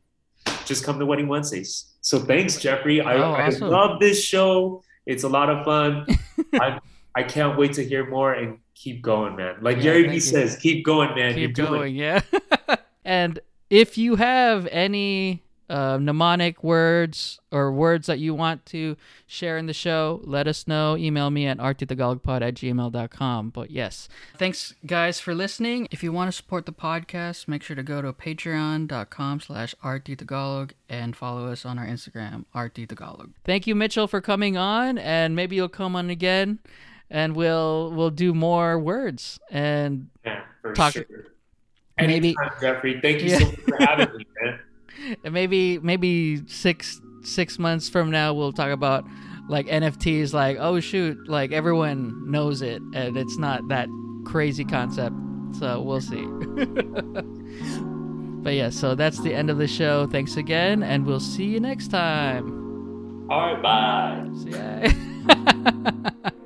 just 0.65 0.85
come 0.85 0.99
to 0.99 1.07
Wedding 1.07 1.29
Wednesdays. 1.29 1.95
So 2.01 2.19
thanks, 2.19 2.57
Jeffrey. 2.59 3.01
I, 3.01 3.15
Oh, 3.15 3.33
I 3.33 3.47
awesome. 3.49 3.69
love 3.69 4.01
this 4.01 4.23
show. 4.23 4.83
It's 5.09 5.25
a 5.25 5.29
lot 5.29 5.49
of 5.49 5.65
fun. 5.65 6.07
I, 6.61 6.79
I 7.15 7.23
can't 7.23 7.59
wait 7.59 7.73
to 7.73 7.85
hear 7.85 8.07
more 8.09 8.35
and 8.35 8.59
keep 8.75 9.01
going, 9.01 9.37
man. 9.37 9.57
Like 9.63 9.79
Yeah, 9.79 9.83
Gary 9.85 10.03
Vee 10.09 10.15
you. 10.15 10.21
says, 10.21 10.55
keep 10.57 10.85
going, 10.85 11.15
man. 11.17 11.33
Keep 11.33 11.57
You're 11.57 11.67
doing 11.67 11.81
going, 11.81 11.97
yeah. 11.97 12.21
and 13.07 13.41
if 13.71 13.97
you 13.97 14.17
have 14.17 14.69
any 14.71 15.43
uh, 15.69 15.99
mnemonic 15.99 16.63
words 16.65 17.41
or 17.53 17.71
words 17.73 18.07
that 18.07 18.19
you 18.19 18.35
want 18.35 18.65
to 18.67 18.97
share 19.27 19.59
in 19.59 19.67
the 19.67 19.73
show, 19.73 20.21
let 20.25 20.47
us 20.49 20.67
know. 20.67 20.97
Email 20.97 21.31
me 21.31 21.47
at 21.47 21.59
rttagalogpod 21.59 22.43
at 22.43 22.55
gmail.com. 22.55 23.51
But 23.51 23.71
yes, 23.71 24.09
thanks 24.37 24.75
guys 24.87 25.21
for 25.21 25.35
listening. 25.35 25.89
If 25.91 26.03
you 26.03 26.13
want 26.13 26.29
to 26.29 26.33
support 26.37 26.67
the 26.67 26.73
podcast, 26.73 27.49
make 27.49 27.63
sure 27.63 27.77
to 27.77 27.83
go 27.83 28.01
to 28.03 28.13
patreon.com 28.13 29.41
slash 29.41 29.75
rttagalog 29.85 30.71
and 30.89 31.15
follow 31.17 31.51
us 31.53 31.65
on 31.65 31.79
our 31.79 31.87
Instagram, 31.87 32.45
rttagalog. 32.55 33.31
Thank 33.45 33.67
you, 33.67 33.75
Mitchell, 33.75 34.07
for 34.09 34.21
coming 34.21 34.57
on, 34.57 34.99
and 34.99 35.35
maybe 35.37 35.57
you'll 35.57 35.69
come 35.69 35.97
on 35.97 36.11
again. 36.11 36.59
And 37.11 37.35
we'll 37.35 37.91
we'll 37.95 38.11
do 38.11 38.35
more 38.35 38.79
words 38.79 39.39
and 39.51 40.09
Yeah, 40.27 40.43
for 40.61 40.75
Talk- 40.75 40.93
sure. 40.93 41.07
maybe- 41.99 42.35
Anytime, 42.37 42.51
Jeffrey. 42.61 43.01
Thank 43.01 43.23
you 43.23 43.31
Yeah. 43.31 43.39
so 43.39 43.47
much 43.47 43.55
for 43.67 43.77
having 43.79 44.17
me, 44.19 44.27
man. 44.43 44.59
And 45.25 45.35
maybe 45.35 45.79
maybe 45.79 46.43
six 46.47 47.01
six 47.23 47.59
months 47.59 47.89
from 47.89 48.11
now 48.11 48.33
we'll 48.33 48.53
talk 48.53 48.71
about 48.71 49.05
like 49.49 49.67
NFTs 49.67 50.33
like 50.33 50.57
oh 50.61 50.81
shoot 50.81 51.29
like 51.29 51.53
everyone 51.53 52.31
knows 52.31 52.63
it 52.63 52.81
and 52.95 53.17
it's 53.17 53.39
not 53.39 53.67
that 53.69 53.89
crazy 54.25 54.65
concept 54.65 55.15
so 55.59 55.81
we'll 55.81 56.01
see 56.01 56.25
but 58.43 58.55
yeah 58.55 58.71
so 58.71 58.95
that's 58.95 59.21
the 59.21 59.35
end 59.35 59.51
of 59.51 59.59
the 59.59 59.67
show 59.67 60.07
thanks 60.07 60.37
again 60.37 60.83
and 60.83 61.07
we'll 61.07 61.21
see 61.21 61.45
you 61.45 61.61
next 61.61 61.89
time 61.89 63.27
All 63.31 63.55
right, 63.55 63.63
bye. 63.63 64.29
see 64.43 64.51
ya. 64.51 64.91